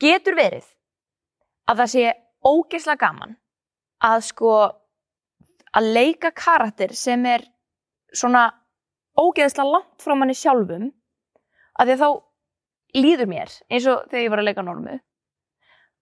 Getur 0.00 0.34
verið 0.38 0.64
að 1.68 1.76
það 1.82 1.90
sé 1.92 2.04
ógeðslega 2.44 3.00
gaman 3.04 3.36
að 4.04 4.24
sko 4.30 4.54
að 5.74 5.90
leika 5.94 6.30
karakter 6.32 6.92
sem 6.96 7.24
er 7.26 7.44
svona 8.14 8.46
ógeðslega 9.20 9.68
langt 9.70 10.02
frá 10.02 10.14
manni 10.16 10.34
sjálfum 10.34 10.88
að 11.78 11.86
því 11.90 11.94
að 11.94 12.02
þá 12.02 12.10
líður 13.04 13.28
mér 13.30 13.54
eins 13.70 13.86
og 13.90 14.04
þegar 14.10 14.24
ég 14.24 14.30
var 14.34 14.42
að 14.42 14.48
leika 14.48 14.62
normu 14.66 14.96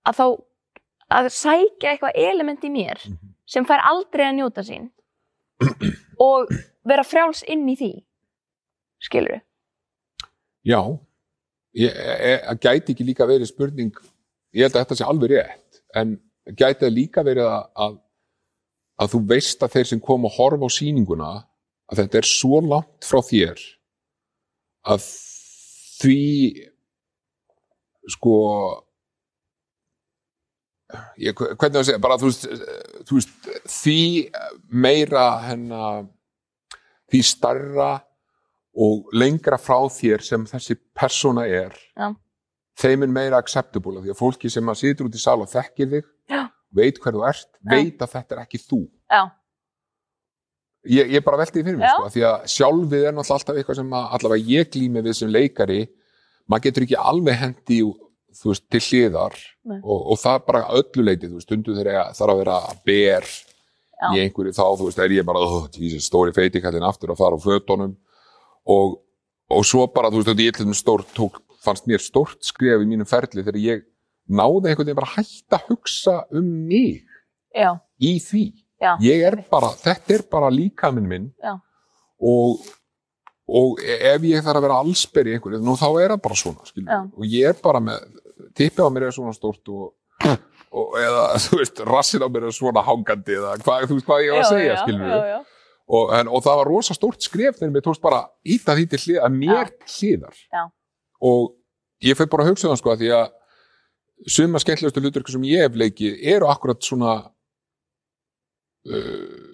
að 0.08 0.18
þá 0.18 0.24
að 1.12 1.28
sækja 1.34 1.92
eitthvað 1.92 2.18
element 2.30 2.64
í 2.64 2.70
mér 2.72 3.00
Mhm. 3.08 3.34
sem 3.46 3.64
fær 3.68 3.82
aldrei 3.84 4.26
að 4.30 4.36
njóta 4.38 4.62
sín 4.64 4.90
og 6.28 6.52
vera 6.88 7.06
frjáls 7.06 7.42
inn 7.50 7.64
í 7.70 7.76
því 7.78 7.92
skilur 9.02 9.40
já. 10.66 10.80
Ég, 11.72 11.88
ég, 11.88 12.42
að 12.46 12.60
gæti 12.62 12.92
ekki 12.94 13.06
líka 13.08 13.26
verið 13.28 13.50
spurning 13.50 13.94
ég 14.52 14.66
held 14.66 14.76
að 14.76 14.84
þetta 14.84 14.98
sé 15.00 15.08
alveg 15.08 15.32
rétt 15.32 15.82
en 15.96 16.16
gæti 16.52 16.84
það 16.84 16.96
líka 16.96 17.24
verið 17.26 17.48
að, 17.48 17.68
að 17.86 18.00
að 19.02 19.14
þú 19.14 19.20
veist 19.30 19.62
að 19.64 19.76
þeir 19.76 19.88
sem 19.90 20.02
kom 20.04 20.26
að 20.28 20.36
horfa 20.36 20.68
á 20.68 20.70
sýninguna 20.76 21.30
að 21.92 22.02
þetta 22.02 22.20
er 22.20 22.28
svo 22.28 22.60
langt 22.64 23.06
frá 23.08 23.20
þér 23.24 23.62
að 24.92 25.06
því 26.02 26.20
sko 28.12 28.36
ég, 31.20 31.36
hvernig 31.36 31.80
að 31.80 31.86
segja, 31.88 32.00
bara 32.02 32.18
þú 32.20 32.30
veist, 32.30 32.46
þú 33.08 33.18
veist 33.18 33.50
því 33.68 33.98
meira 34.84 35.26
hennar 35.46 36.06
því 37.12 37.22
starra 37.28 37.90
og 38.72 39.12
lengra 39.12 39.58
frá 39.60 39.76
þér 39.92 40.24
sem 40.24 40.44
þessi 40.48 40.78
persóna 40.96 41.44
er 41.44 41.74
Já. 41.92 42.08
þeim 42.80 43.04
er 43.04 43.12
meira 43.12 43.40
acceptable 43.42 44.00
því 44.00 44.14
að 44.14 44.20
fólki 44.22 44.50
sem 44.52 44.72
að 44.72 44.80
situr 44.80 45.10
út 45.10 45.18
í 45.18 45.20
sal 45.20 45.38
og 45.44 45.50
þekkir 45.52 45.90
þig 45.92 46.06
Já. 46.32 46.42
veit 46.72 47.00
hver 47.02 47.18
þú 47.18 47.24
ert, 47.28 47.50
Já. 47.60 47.70
veit 47.74 48.04
að 48.04 48.14
þetta 48.16 48.36
er 48.36 48.44
ekki 48.46 48.62
þú 48.62 48.80
já, 49.12 49.22
ég, 50.88 51.12
ég 51.18 51.24
bara 51.26 51.42
velti 51.42 51.60
því 51.60 51.66
fyrir 51.68 51.84
Já. 51.84 51.92
sko, 51.92 52.12
því 52.14 52.24
að 52.30 52.46
sjálfið 52.54 53.04
er 53.08 53.12
náttúrulega 53.18 53.38
alltaf 53.40 53.60
eitthvað 53.60 53.80
sem 53.82 53.92
að, 53.98 54.08
allavega 54.16 54.54
ég 54.56 54.72
glými 54.72 55.04
við 55.04 55.18
sem 55.20 55.32
leikari 55.36 55.82
maður 56.48 56.64
getur 56.68 56.86
ekki 56.88 57.00
alveg 57.12 57.38
hendi 57.42 57.82
þú 58.38 58.52
veist, 58.52 58.64
til 58.72 58.82
hliðar 58.88 59.38
og, 59.82 59.98
og 60.12 60.20
það 60.20 60.36
er 60.38 60.44
bara 60.48 60.62
að 60.66 60.82
öllu 60.82 61.06
leiti 61.06 61.28
þú 61.28 61.38
veist, 61.38 61.48
stundu 61.48 61.76
þegar 61.76 62.12
þarf 62.16 62.34
að 62.34 62.42
vera 62.42 62.58
ber 62.88 63.28
Já. 64.02 64.08
í 64.10 64.22
einhverju 64.24 64.54
þá, 64.56 64.64
þú 64.80 64.88
veist, 64.88 65.00
er 65.02 65.14
ég 65.14 65.28
bara 65.28 65.44
oh, 65.46 65.68
Jesus, 65.76 66.08
stóri 66.10 66.34
feitikallin 66.34 66.86
aftur 66.86 67.14
að 67.14 67.22
fara 67.22 67.38
á 67.38 67.44
fötunum. 67.44 67.94
Og, 68.72 68.98
og 69.52 69.64
svo 69.68 69.86
bara, 69.94 70.10
þú 70.10 70.20
veist, 70.20 70.32
þetta 70.32 70.46
ég 70.46 70.58
til 70.58 70.76
stórt 70.78 71.14
tók, 71.16 71.38
fannst 71.62 71.86
mér 71.90 72.02
stórt 72.02 72.42
skref 72.46 72.82
í 72.82 72.88
mínum 72.90 73.08
ferli 73.08 73.44
þegar 73.44 73.60
ég 73.62 73.86
náði 74.32 74.72
einhvern 74.72 74.88
veginn 74.88 74.98
bara 74.98 75.14
hætta 75.14 75.60
að 75.60 75.68
hugsa 75.70 76.18
um 76.34 76.46
mig 76.66 77.02
já, 77.54 77.74
í 78.02 78.16
því. 78.22 78.46
Já. 78.82 78.96
ég 78.98 79.26
er 79.28 79.36
bara, 79.50 79.70
þetta 79.78 80.16
er 80.16 80.24
bara 80.30 80.50
líkaminn 80.50 81.06
minn 81.06 81.28
og 82.18 82.64
og 83.52 83.80
ef 83.82 84.24
ég 84.24 84.42
þarf 84.42 84.58
að 84.58 84.64
vera 84.64 84.78
allsber 84.80 85.28
í 85.28 85.34
einhverju, 85.36 85.60
nú 85.62 85.74
þá 85.76 85.88
er 86.00 86.14
það 86.14 86.20
bara 86.24 86.38
svona 86.38 86.98
og 87.02 87.24
ég 87.26 87.50
er 87.50 87.58
bara 87.62 87.82
með 87.84 88.04
tippið 88.58 88.86
á 88.86 88.90
mér 88.94 89.08
er 89.08 89.16
svona 89.16 89.34
stórt 89.36 89.72
og, 89.72 89.92
og 90.72 90.98
eða, 91.00 91.24
þú 91.44 91.60
veist, 91.60 91.82
rassin 91.88 92.24
á 92.24 92.28
mér 92.28 92.48
er 92.48 92.56
svona 92.56 92.84
hangandi 92.86 93.38
eða 93.38 93.56
hvað, 93.62 93.88
þú 93.90 93.98
veist 93.98 94.08
hvað 94.10 94.24
ég 94.26 94.36
var 94.36 94.44
að 94.44 94.52
segja, 94.52 94.78
skilur 94.82 95.12
já. 95.32 95.38
og, 95.98 96.14
en, 96.18 96.30
og 96.32 96.44
það 96.46 96.60
var 96.62 96.72
rosa 96.72 96.96
stórt 96.98 97.26
skref 97.26 97.58
þegar 97.60 97.74
mér 97.76 97.86
tókst 97.86 98.04
bara 98.04 98.24
íta 98.42 98.76
því 98.78 98.88
til 98.92 99.02
hlið 99.06 99.20
að 99.26 99.38
mér 99.38 99.72
hliðar. 99.96 100.42
Og 101.22 101.52
ég 102.02 102.18
fyrir 102.18 102.32
bara 102.32 102.46
að 102.46 102.52
hugsa 102.52 102.68
um 102.68 102.74
það 102.74 102.82
sko 102.82 102.94
að 102.94 103.04
því 103.04 103.14
að 103.18 103.26
suma 104.32 104.60
skemmtilegustu 104.62 105.02
hlutverku 105.02 105.34
sem 105.34 105.48
ég 105.50 105.64
hef 105.66 105.78
leikið 105.78 106.20
eru 106.34 106.48
akkurat 106.50 106.82
svona 106.86 107.14
uh, 108.86 109.52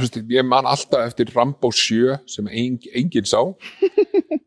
veist, 0.00 0.18
ég 0.30 0.46
man 0.46 0.68
alltaf 0.68 1.06
eftir 1.08 1.32
Rambo 1.34 1.70
7 1.74 2.18
sem 2.30 2.50
eng, 2.50 2.80
enginn 2.94 3.28
sá. 3.28 3.40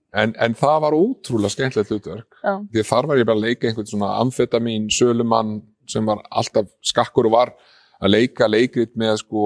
En, 0.09 0.31
en 0.41 0.55
það 0.57 0.79
var 0.81 0.95
ótrúlega 0.97 1.53
skemmtilegt 1.53 1.91
hlutverk. 1.93 2.28
Því 2.43 2.85
þar 2.87 3.09
var 3.09 3.19
ég 3.19 3.27
bara 3.27 3.37
að 3.37 3.47
leika 3.47 3.67
einhvern 3.67 3.89
svona 3.89 4.13
amfetamin 4.21 4.87
sölumann 4.93 5.59
sem 5.89 6.05
var 6.05 6.21
alltaf 6.29 6.69
skakkur 6.85 7.27
og 7.27 7.35
var 7.35 7.53
að 7.99 8.13
leika 8.13 8.47
leikrit 8.47 8.95
með 8.99 9.19
sko 9.23 9.45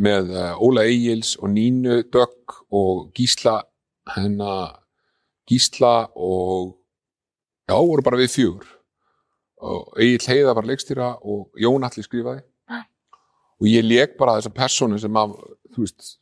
með 0.00 0.32
uh, 0.34 0.62
Óla 0.62 0.84
Egils 0.88 1.36
og 1.38 1.52
Nínu 1.52 2.00
Dögg 2.10 2.56
og 2.74 3.10
Gísla 3.14 3.60
hennar 4.16 4.80
Gísla 5.50 6.10
og 6.14 6.76
já, 7.68 7.74
voru 7.74 8.02
bara 8.02 8.18
við 8.20 8.32
fjögur. 8.34 8.66
Og 9.60 10.00
Egil 10.00 10.26
Heiða 10.30 10.54
var 10.56 10.66
leikstýra 10.66 11.10
og 11.20 11.50
Jón 11.60 11.84
Alli 11.86 12.04
skrifaði. 12.06 12.42
Ah. 12.70 12.86
og 13.60 13.66
ég 13.66 13.84
leik 13.84 14.16
bara 14.18 14.38
þessa 14.38 14.52
personu 14.54 14.98
sem 14.98 15.16
að, 15.18 15.34
þú 15.74 15.84
veist 15.84 16.12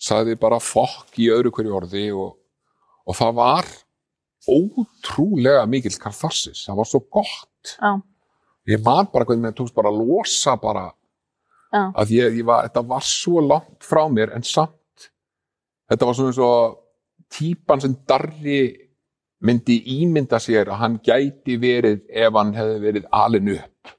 sagði 0.00 0.36
bara 0.40 0.60
fokk 0.62 1.18
í 1.20 1.26
öðru 1.34 1.50
hverju 1.52 1.74
orði 1.76 2.04
og, 2.14 2.36
og 3.06 3.16
það 3.18 3.36
var 3.38 3.70
ótrúlega 4.50 5.66
mikill 5.68 5.98
karfassis, 6.00 6.64
það 6.66 6.80
var 6.80 6.88
svo 6.88 7.02
gott 7.12 7.74
Já. 7.76 7.92
ég 8.72 8.84
man 8.84 9.08
bara 9.12 9.26
hvernig 9.28 9.48
mér 9.48 9.56
tókst 9.56 9.76
bara 9.76 9.92
að 9.92 10.00
losa 10.00 10.56
bara 10.60 10.86
Já. 11.70 11.90
að 11.94 12.14
ég, 12.16 12.38
ég 12.40 12.46
var, 12.48 12.68
þetta 12.68 12.84
var 12.92 13.04
svo 13.06 13.42
langt 13.44 13.84
frá 13.86 14.04
mér 14.10 14.32
en 14.36 14.46
samt 14.46 15.10
þetta 15.90 16.08
var 16.08 16.16
svona 16.18 16.32
eins 16.32 16.42
og 16.44 16.78
típan 17.30 17.82
sem 17.84 17.98
Darri 18.08 18.62
myndi 19.44 19.78
ímynda 20.00 20.40
sér 20.42 20.68
að 20.68 20.80
hann 20.82 20.96
gæti 21.04 21.56
verið 21.60 22.02
ef 22.08 22.34
hann 22.36 22.56
hefði 22.56 22.80
verið 22.82 23.06
alin 23.16 23.54
upp 23.54 23.94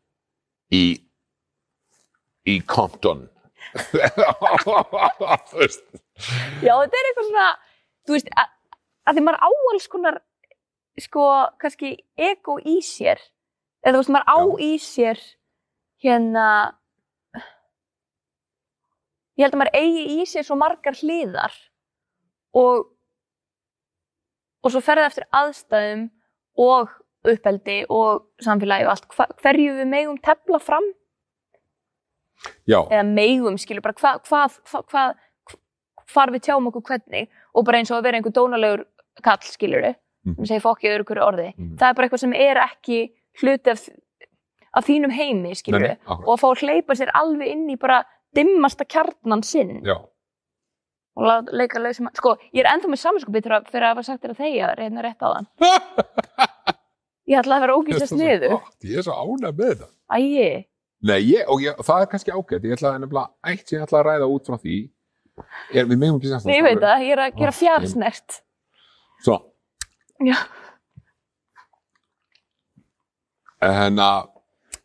í 0.72 0.84
í 2.49 2.58
Compton. 2.66 3.28
Já, 6.66 6.74
þetta 6.76 6.97
er 6.97 7.08
eitthvað 7.10 7.28
svona, 7.28 7.47
þú 8.08 8.16
veist, 8.16 8.32
að, 8.34 8.49
að 9.12 9.18
því 9.18 9.26
maður 9.28 9.43
á 9.43 9.49
alls 9.51 9.88
konar, 9.91 10.20
sko, 10.99 11.26
kannski 11.62 11.95
ego 12.20 12.57
í 12.64 12.80
sér, 12.86 13.20
eða 13.84 13.97
þú 13.97 14.03
veist, 14.03 14.14
maður 14.16 14.32
á 14.32 14.39
Já. 14.39 14.53
í 14.64 14.72
sér, 14.86 15.26
hérna, 16.01 16.47
ég 19.38 19.45
held 19.45 19.57
að 19.57 19.62
maður 19.64 19.78
eigi 19.82 20.07
í 20.16 20.26
sér 20.30 20.47
svo 20.47 20.57
margar 20.59 20.97
hliðar 21.01 21.55
og, 22.57 22.88
og 24.64 24.74
svo 24.74 24.82
ferði 24.84 25.09
eftir 25.09 25.28
aðstæðum 25.41 26.07
og 26.62 26.95
uppeldi 27.32 27.82
og 27.93 28.26
samfélagi 28.41 28.88
og 28.88 28.95
allt, 28.95 29.12
hva, 29.14 29.28
hverju 29.43 29.76
við 29.78 29.91
megum 29.91 30.18
tefla 30.24 30.59
fram? 30.62 30.88
Já, 32.66 32.80
eða 32.88 33.03
meigum, 33.05 33.59
skilur 33.62 33.84
bara 33.86 33.97
hvað, 33.99 34.24
hvað, 34.26 34.55
hvað, 34.66 34.88
hvað, 34.89 35.20
hvar 36.12 36.32
við 36.34 36.47
tjáum 36.47 36.70
okkur 36.72 36.88
hvernig 36.89 37.30
og 37.53 37.66
bara 37.68 37.82
eins 37.82 37.91
og 37.91 37.99
að 37.99 38.07
vera 38.07 38.20
einhver 38.20 38.34
dónalegur 38.36 38.86
kall, 39.24 39.38
skilur 39.43 39.82
við, 39.84 39.95
Mhm. 40.26 40.36
sem 40.38 40.45
segir 40.45 40.62
fokkið 40.62 40.91
öðru 40.95 41.05
hverju 41.09 41.26
orði. 41.26 41.47
Mhm. 41.57 41.78
Það 41.78 41.89
er 41.89 41.93
bara 41.97 42.07
eitthvað 42.07 42.20
sem 42.20 42.34
er 42.34 42.55
ekki 42.62 42.97
hluti 43.41 43.72
af, 43.72 43.89
af 44.74 44.86
þínum 44.86 45.12
heimi, 45.12 45.51
skilur 45.55 45.80
Nei, 45.82 45.88
við, 45.88 45.97
nei, 45.97 46.05
akkurat. 46.05 46.28
og 46.28 46.38
að 46.38 46.41
fá 46.41 46.47
að 46.51 46.62
hleypa 46.62 46.95
sér 46.95 47.12
alveg 47.14 47.47
inn 47.51 47.68
í 47.70 47.76
bara 47.80 48.03
dimmasta 48.36 48.86
kjarnan 48.86 49.43
sinn 49.43 49.82
já, 49.84 49.95
og 51.18 51.24
láta 51.28 51.51
leika 51.51 51.80
leið 51.80 51.95
sem 51.95 52.07
að, 52.07 52.16
sko, 52.16 52.38
ég 52.53 52.64
er 52.64 52.70
ennþá 52.72 52.88
með 52.88 53.01
saminskupið 53.01 53.43
fyrir 53.43 53.84
að 53.84 53.89
hafa 53.95 54.03
sagt 54.03 54.22
þér 54.24 54.32
að 54.36 54.41
þegja 54.45 54.76
reyna 54.78 55.01
rétt 55.03 55.20
á 55.22 55.28
þann. 55.36 55.47
Ég 57.32 57.38
ætla 57.39 57.55
að 57.57 57.62
vera 57.64 57.76
ógýrst 57.78 58.07
svo 58.09 58.18
sniðu. 58.18 58.47
ég 58.84 58.97
er 58.97 59.03
svo 59.05 59.14
ánæg 59.16 59.53
með 59.55 59.70
þetta 59.72 59.88
Æi, 60.12 60.66
Nei, 61.01 61.20
ég, 61.32 61.45
og 61.49 61.62
ég, 61.64 61.78
það 61.82 62.01
er 62.03 62.09
kannski 62.12 62.32
ágætt 62.36 62.66
ég 62.68 62.74
ætla 62.76 62.89
að 62.93 62.99
nefnilega, 63.05 63.30
eitt 63.49 63.68
sem 63.70 63.80
ég 63.80 63.86
ætla 63.88 63.99
að 64.01 64.05
ræða 64.09 64.28
út 64.30 64.45
frá 64.49 64.57
því 64.62 64.76
er, 65.74 65.86
við 65.89 65.97
megum 66.01 66.20
ekki 66.20 66.30
segja 66.34 66.57
ég 66.57 66.64
veit 66.68 66.82
það, 66.84 67.05
ég 67.07 67.14
er 67.16 67.22
að 67.24 67.38
gera 67.39 67.53
Ó, 67.53 67.57
Svo, 69.22 69.38
Já, 70.22 70.38
en 73.66 74.02
að 74.02 74.30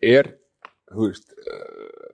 er, 0.05 0.29
þú 0.93 1.09
veist 1.11 1.33
uh, 1.37 2.11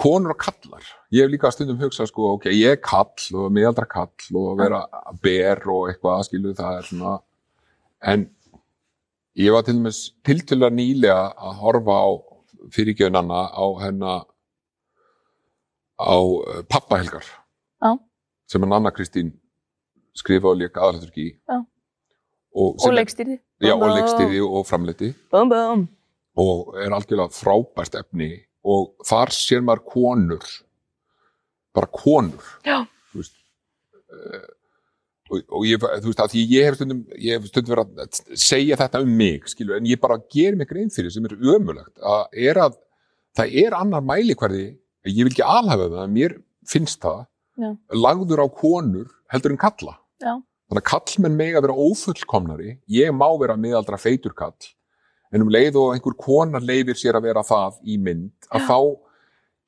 konur 0.00 0.34
og 0.34 0.40
kallar 0.40 0.84
ég 1.12 1.24
hef 1.24 1.32
líka 1.32 1.50
stundum 1.52 1.80
hugsað 1.80 2.10
sko, 2.10 2.34
ok, 2.36 2.48
ég 2.54 2.76
er 2.76 2.82
kall 2.84 3.40
og 3.40 3.50
miðaldra 3.52 3.88
kall 3.90 4.38
og 4.40 4.60
vera 4.60 4.82
ber 5.22 5.62
og 5.72 5.90
eitthvað, 5.90 6.24
skilu 6.28 6.54
það 6.56 6.78
er 6.78 6.88
svona. 6.88 7.14
En 8.00 8.26
ég 9.40 9.52
var 9.54 9.66
til 9.66 9.76
dæmis 9.76 10.02
tiltölulega 10.26 10.76
nýlega 10.76 11.20
að 11.36 11.60
horfa 11.64 11.96
á 12.00 12.08
fyrirgjöðunanna 12.76 13.42
á 13.56 13.66
hennar 13.82 14.24
á 16.00 16.16
uh, 16.16 16.62
pappahelgar 16.68 17.26
sem 18.48 18.64
er 18.64 18.72
Anna 18.76 18.92
Kristín 18.94 19.34
skrifa 20.18 20.50
og 20.52 20.58
leika 20.60 20.82
aðlætturki 20.86 21.26
í 21.28 21.32
Já. 21.36 21.58
og, 22.54 22.76
og 22.82 22.94
leikstýrði. 22.96 23.38
já, 23.62 23.74
og 23.76 23.88
leikstýri 23.96 24.40
og 24.44 24.66
framleiti 24.68 25.12
Bum, 25.32 25.48
bum. 25.52 25.84
og 26.40 26.74
er 26.80 26.90
algjörlega 26.96 27.34
frábært 27.36 27.98
efni 28.00 28.32
og 28.64 28.92
þar 29.06 29.30
sér 29.34 29.62
maður 29.64 29.84
konur 29.94 30.46
bara 31.74 31.86
konur 31.94 32.42
Já. 32.66 32.82
þú 33.12 33.22
veist 33.22 33.36
uh, 34.10 34.48
og, 35.30 35.42
og 35.54 35.64
ég, 35.68 35.78
þú 35.78 36.10
veist 36.10 36.22
að 36.24 36.32
því 36.34 36.44
ég 36.50 36.66
hef 36.66 36.78
stundum 36.80 37.02
ég 37.14 37.38
hef 37.38 37.46
stundum 37.52 37.76
verið 37.76 38.04
að 38.04 38.20
segja 38.42 38.76
þetta 38.80 39.02
um 39.06 39.12
mig 39.20 39.46
skilur, 39.52 39.76
en 39.78 39.86
ég 39.86 40.00
bara 40.02 40.18
ger 40.34 40.56
mig 40.58 40.68
grein 40.72 40.90
fyrir 40.90 41.12
sem 41.14 41.24
er 41.30 41.36
ömulegt 41.38 42.02
að 42.02 42.40
er 42.50 42.58
að 42.66 42.78
það 43.38 43.54
er 43.62 43.76
annar 43.78 44.02
mælikvarði 44.02 44.64
ég 45.06 45.22
vil 45.22 45.30
ekki 45.30 45.46
alhafa 45.46 45.86
það, 45.92 46.10
mér 46.18 46.34
finnst 46.68 46.98
það 47.06 47.22
Já. 47.60 47.70
lagður 47.94 48.42
á 48.42 48.46
konur 48.50 49.06
heldur 49.30 49.54
en 49.54 49.60
kalla 49.62 49.94
Já. 50.20 50.34
þannig 50.70 50.82
að 50.82 50.88
kallmenn 50.90 51.38
meg 51.38 51.56
að 51.56 51.64
vera 51.66 51.86
ófullkomnari. 51.86 52.74
Ég 52.92 53.14
má 53.16 53.26
vera 53.40 53.56
miðaldra 53.56 53.98
feitur 54.00 54.34
kall 54.36 54.70
en 55.30 55.44
um 55.44 55.50
leið 55.52 55.78
og 55.78 55.94
einhver 55.94 56.16
kona 56.18 56.58
leifir 56.58 56.98
sér 56.98 57.18
að 57.18 57.28
vera 57.28 57.42
það 57.46 57.80
í 57.86 57.96
mynd 58.02 58.48
að 58.50 58.64
Já. 58.64 58.68
þá 58.70 58.78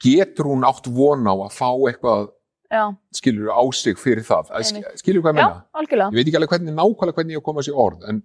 getur 0.03 0.49
hún 0.51 0.67
átt 0.67 0.89
von 0.91 1.27
á 1.27 1.35
að 1.35 1.53
fá 1.55 1.69
eitthvað 1.89 2.31
Já, 2.73 2.87
skilur 3.13 3.51
á 3.53 3.63
sig 3.77 3.99
fyrir 4.01 4.25
það. 4.25 4.49
Skilur 4.97 5.21
hvað 5.21 5.35
ég 5.37 5.43
já, 5.43 5.45
menna 5.45 5.65
algjörlega. 5.77 6.09
ég 6.09 6.17
veit 6.17 6.29
ekki 6.31 6.39
alveg 6.39 6.53
hvernig 6.55 6.77
nákvæmlega 6.79 7.17
hvernig 7.19 7.35
ég 7.35 7.39
á 7.39 7.43
að 7.43 7.49
koma 7.51 7.65
sér 7.67 7.81
orð 7.85 8.07
en, 8.09 8.23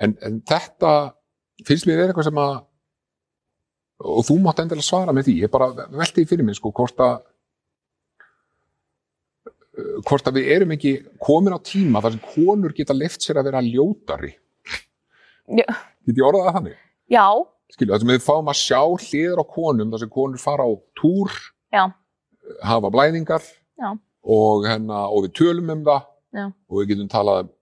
en, 0.00 0.14
en 0.24 0.38
þetta 0.48 0.92
finnst 1.68 1.86
mér 1.86 2.00
vera 2.00 2.14
eitthvað 2.14 2.30
sem 2.30 2.40
að 2.40 2.54
og 4.04 4.24
þú 4.26 4.38
mátt 4.42 4.62
endilega 4.64 4.86
svara 4.88 5.12
með 5.14 5.28
því. 5.28 5.34
Ég 5.44 5.52
bara 5.52 5.68
velti 5.92 6.22
því 6.22 6.26
fyrir 6.30 6.48
mig 6.48 6.56
sko 6.58 6.72
hvort 6.74 6.98
að 7.04 7.20
hvort 10.06 10.28
að 10.30 10.38
við 10.38 10.52
erum 10.54 10.74
ekki 10.76 10.94
komin 11.22 11.56
á 11.56 11.60
tíma 11.64 12.02
þar 12.04 12.16
sem 12.16 12.26
konur 12.34 12.74
geta 12.76 12.96
left 12.96 13.24
sér 13.24 13.40
að 13.40 13.50
vera 13.50 13.64
ljótari. 13.64 14.34
Já. 15.44 15.66
get 16.06 16.16
ég 16.16 16.24
orðað 16.24 16.46
það 16.46 16.56
þannig? 16.58 16.78
Já, 17.12 17.26
skilur, 17.74 17.92
þar 17.92 18.02
sem 18.04 18.12
við 18.14 18.24
fáum 18.24 18.48
að 18.52 18.60
sjá 18.60 18.80
hliður 18.80 19.42
á 19.42 19.44
konum 19.56 19.92
þar 19.92 20.02
sem 20.04 20.12
konur 20.14 20.40
fara 20.40 20.64
á 20.64 20.72
túr 20.96 21.34
Já. 21.74 21.84
hafa 22.64 22.92
blæðingar 22.94 23.44
og, 23.84 24.64
hennar, 24.68 25.10
og 25.10 25.26
við 25.26 25.34
tölum 25.40 25.74
um 25.74 25.84
það 25.84 26.06
Já. 26.34 26.46
og 26.48 26.80
við 26.80 26.94
getum 26.94 27.10
talað 27.12 27.44
um 27.44 27.52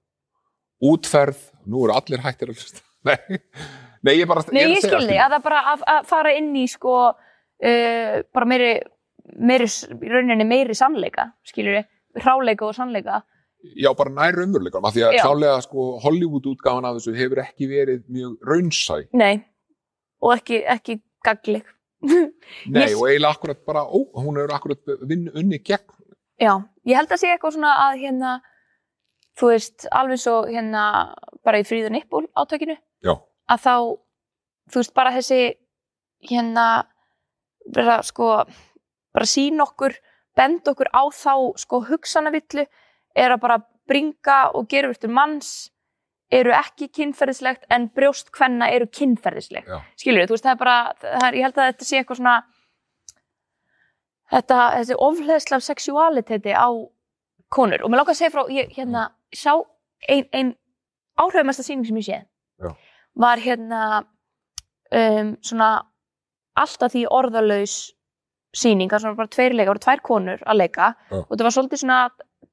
útferð. 0.93 1.43
Nú 1.71 1.85
eru 1.87 1.95
allir 1.95 2.23
hættir 2.23 2.51
að 2.51 2.59
hlusta. 2.59 2.83
Nei, 3.09 3.39
nei, 4.07 4.13
ég 4.21 4.29
bara 4.31 4.45
Nei, 4.51 4.63
að 4.63 4.73
ég 4.77 4.83
segja, 4.83 4.99
skil 5.01 5.09
þig, 5.09 5.19
að 5.19 5.33
það 5.35 5.45
bara 5.47 5.61
að, 5.73 5.81
að 5.91 6.05
fara 6.07 6.33
inn 6.39 6.53
í 6.55 6.69
sko, 6.71 6.93
uh, 7.11 8.13
bara 8.35 8.47
meiri, 8.47 8.69
meiri, 9.43 9.67
rauninni 10.13 10.47
meiri 10.47 10.77
sannleika, 10.79 11.25
skilur 11.47 11.81
við, 12.15 12.23
hráleika 12.25 12.67
og 12.69 12.75
sannleika. 12.77 13.23
já, 13.63 13.93
bara 13.95 14.11
nær 14.11 14.35
raunveruleikanum 14.35 14.85
af 14.89 14.95
því 14.97 15.03
að 15.07 15.17
klálega 15.23 15.61
sko 15.63 15.85
Hollywood 16.03 16.47
útgáfan 16.51 16.85
af 16.89 16.97
þessu 16.99 17.15
hefur 17.17 17.39
ekki 17.45 17.69
verið 17.71 18.01
mjög 18.11 18.33
raunsæ. 18.49 18.97
Nei, 19.15 19.45
og 20.21 20.33
ekki, 20.37 20.63
ekki 20.67 21.01
gagleg. 21.25 21.65
nei, 22.03 22.89
Ég- 22.89 22.97
og 22.99 23.07
eiginlega 23.09 23.31
akkurat 23.37 23.65
bara, 23.67 23.85
ó, 23.87 23.99
hún 24.19 24.37
hefur 24.41 24.55
akkurat 24.57 24.79
vinn, 25.09 25.29
unni 25.35 25.59
gegn. 25.59 25.87
Já, 26.41 26.57
ég 26.87 26.97
held 26.99 27.13
að 27.15 27.21
sé 27.23 27.29
eitthvað 27.31 27.55
svona 27.55 27.73
að 27.87 28.01
hérna, 28.03 28.41
þú 29.39 29.53
veist, 29.53 29.87
alveg 29.93 30.19
svo 30.19 30.41
hérna, 30.49 31.15
bara 31.45 31.61
í 31.63 31.67
fríður 31.69 31.93
nippul 31.95 32.27
átökinu, 32.35 32.75
já, 33.07 33.15
að 33.49 33.61
þá, 33.63 33.75
þú 34.73 34.81
veist, 34.83 34.95
bara 34.95 35.13
þessi, 35.15 35.55
hérna, 36.31 36.67
vera 37.75 38.01
sko 38.03 38.33
bara 39.15 39.27
sína 39.29 39.63
okkur, 39.69 39.95
benda 40.37 40.73
okkur 40.73 40.91
á 40.93 41.03
þá 41.13 41.35
sko 41.61 41.83
hugsanavillu 41.91 42.67
er 43.17 43.35
að 43.35 43.43
bara 43.43 43.61
bringa 43.89 44.41
og 44.57 44.69
gera 44.71 44.91
eftir 44.91 45.13
manns 45.13 45.71
eru 46.33 46.55
ekki 46.57 46.89
kynferðislegt 46.89 47.67
en 47.71 47.91
brjóst 47.93 48.31
kvenna 48.33 48.71
eru 48.73 48.87
kynferðislegt 48.89 49.69
skilur 50.01 50.25
þú 50.27 50.37
veist, 50.37 50.47
það 50.47 50.55
er 50.55 50.61
bara 50.63 50.77
það 51.03 51.27
er, 51.29 51.39
ég 51.39 51.49
held 51.49 51.59
að 51.59 51.71
þetta 51.73 51.89
sé 51.89 52.01
eitthvað 52.01 52.21
svona 52.23 52.37
þetta, 54.33 54.59
þessi 54.79 54.99
ofleðsla 55.07 55.59
af 55.59 55.67
sexualiteti 55.67 56.57
á 56.57 56.69
konur. 57.53 57.85
Og 57.85 57.93
mér 57.93 58.03
langar 58.03 58.15
að 58.15 58.21
segja 58.23 58.35
frá, 58.35 58.45
ég 58.53 58.73
hérna 58.77 59.07
sá 59.37 59.53
ein, 60.09 60.27
ein 60.33 60.55
áhrifamesta 61.21 61.65
sýning 61.67 61.87
sem 61.89 62.01
ég 62.01 62.09
séð 62.09 62.25
Já. 62.63 62.71
var 63.15 63.43
hérna 63.43 63.83
um, 64.93 65.35
svona 65.45 65.71
alltaf 66.59 66.95
því 66.95 67.05
orðalaus 67.13 67.77
sýning, 68.53 68.91
það 68.93 69.09
var 69.11 69.19
bara 69.23 69.33
tveir 69.33 69.57
leika, 69.57 69.67
það 69.67 69.73
voru 69.73 69.85
tvær 69.87 70.05
konur 70.05 70.45
að 70.45 70.61
leika. 70.61 70.93
Já. 71.11 71.19
og 71.23 71.33
það 71.33 71.47
var 71.47 71.57
svolítið 71.57 71.83
svona 71.83 71.99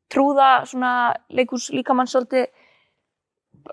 trúða 0.10 0.50
svona 0.70 0.91
leikús 1.30 1.70
líkamann 1.76 2.10
svolítið 2.10 2.47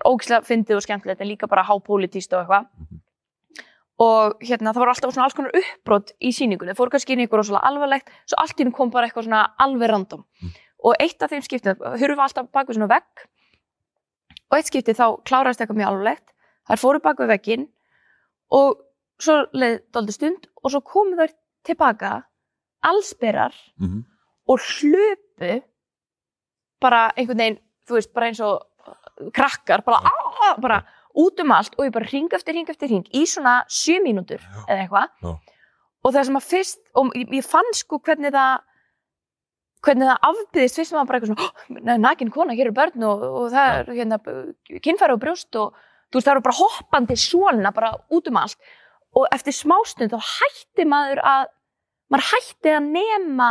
ógislega 0.05 0.45
fyndið 0.45 0.79
og 0.79 0.85
skemmtilegt 0.85 1.23
en 1.23 1.31
líka 1.31 1.49
bara 1.49 1.65
hápolítíst 1.65 2.35
og 2.37 2.43
eitthvað. 2.43 2.67
Og 4.03 4.43
hérna 4.45 4.75
það 4.75 4.83
var 4.83 4.93
alltaf 4.93 5.15
svona 5.15 5.25
alls 5.25 5.37
konar 5.37 5.55
uppbrot 5.57 6.13
í 6.21 6.33
sýningunni, 6.37 6.75
það 6.75 6.81
fór 6.83 6.93
kannski 6.93 7.15
inn 7.15 7.23
í 7.23 7.25
eitthvað 7.25 7.41
rosalega 7.41 7.71
alvarlegt, 7.71 8.11
svo 8.29 8.41
allt 8.43 8.59
í 8.59 8.65
hennu 8.65 8.77
kom 8.77 8.91
bara 8.93 9.09
eitthvað 9.09 9.29
svona 9.31 9.47
alveg 9.63 9.93
random. 9.93 10.27
Mm. 10.43 10.57
og 10.87 11.01
eitt 11.01 11.23
af 11.25 11.33
þeim 11.33 11.43
skiptið, 11.43 11.81
hurfa 12.03 12.27
alltaf 12.27 12.51
bak 12.53 12.69
við 12.69 12.77
svona 12.77 12.91
vegg. 12.91 13.23
Og 14.51 14.59
eitt 14.59 14.69
skiptið 14.69 14.99
þá 14.99 15.07
kláraðist 15.27 15.63
eitthvað 15.63 15.81
mjög 15.81 15.89
alvarlegt, 15.89 16.29
þær 16.69 16.83
fóru 16.83 17.01
bak 17.03 17.23
við 17.23 17.33
vegginn 17.33 17.65
og 18.55 18.85
svo 19.23 19.39
leið 19.57 19.81
dálítið 19.97 20.19
stund 20.19 20.47
og 20.63 20.75
svo 20.75 20.83
komu 20.87 21.17
þær 21.19 21.33
tilbaka 21.67 22.13
allsberar 22.87 23.55
Mhm. 23.81 24.05
og 24.49 24.59
hlupu 24.61 25.63
bara 26.81 27.11
einhvern 27.17 27.39
veginn, 27.41 27.59
þú 27.89 27.95
veist, 27.99 28.13
bara 28.15 28.27
eins 28.31 28.41
og 28.45 28.63
uh, 28.87 29.31
krakkar, 29.35 29.83
bara, 29.85 29.99
á, 30.05 30.61
bara 30.61 30.83
út 31.17 31.41
um 31.41 31.51
allt 31.57 31.75
og 31.79 31.87
ég 31.87 31.93
bara 31.93 32.09
ring 32.13 32.29
eftir 32.37 32.55
ring 32.55 32.69
eftir 32.69 32.89
ring 32.93 33.05
í 33.17 33.25
svona 33.27 33.65
sjö 33.69 33.99
mínútur 34.05 34.39
Já. 34.39 34.67
eða 34.69 34.81
eitthvað. 34.85 35.39
Og 36.05 36.13
það 36.15 36.25
sem 36.29 36.37
að 36.39 36.45
fyrst, 36.51 36.79
og 36.95 37.13
ég, 37.17 37.43
fann 37.45 37.73
sko 37.75 37.99
hvernig 37.99 38.31
það 38.33 38.61
hvernig 39.87 40.09
það 40.11 40.25
afbyðist 40.29 40.79
fyrst 40.81 40.91
sem 40.93 40.99
að 41.01 41.07
bara 41.09 41.19
eitthvað 41.19 41.33
svona 41.33 41.97
"Ó, 41.97 41.99
nakin 41.99 42.31
kona, 42.31 42.53
hér 42.55 42.67
eru 42.67 42.73
börn 42.77 43.03
og, 43.07 43.23
og 43.23 43.51
það 43.53 43.67
er 43.79 43.85
hérna, 43.95 44.19
kynfæri 44.83 45.13
og 45.15 45.21
brjóst 45.21 45.57
og 45.57 45.73
þú 46.11 46.15
veist, 46.19 46.27
það 46.27 46.33
eru 46.37 46.41
bara 46.47 46.61
hoppandi 46.61 47.17
svona 47.17 47.73
bara 47.75 47.93
út 48.11 48.29
um 48.29 48.37
allt. 48.37 48.57
Og 49.17 49.27
eftir 49.33 49.53
smástund 49.57 50.11
þá 50.13 50.21
hætti 50.21 50.85
maður 50.85 51.23
að 51.25 51.47
maður 52.13 52.29
hætti 52.33 52.73
að 52.77 52.89
nema 52.93 53.51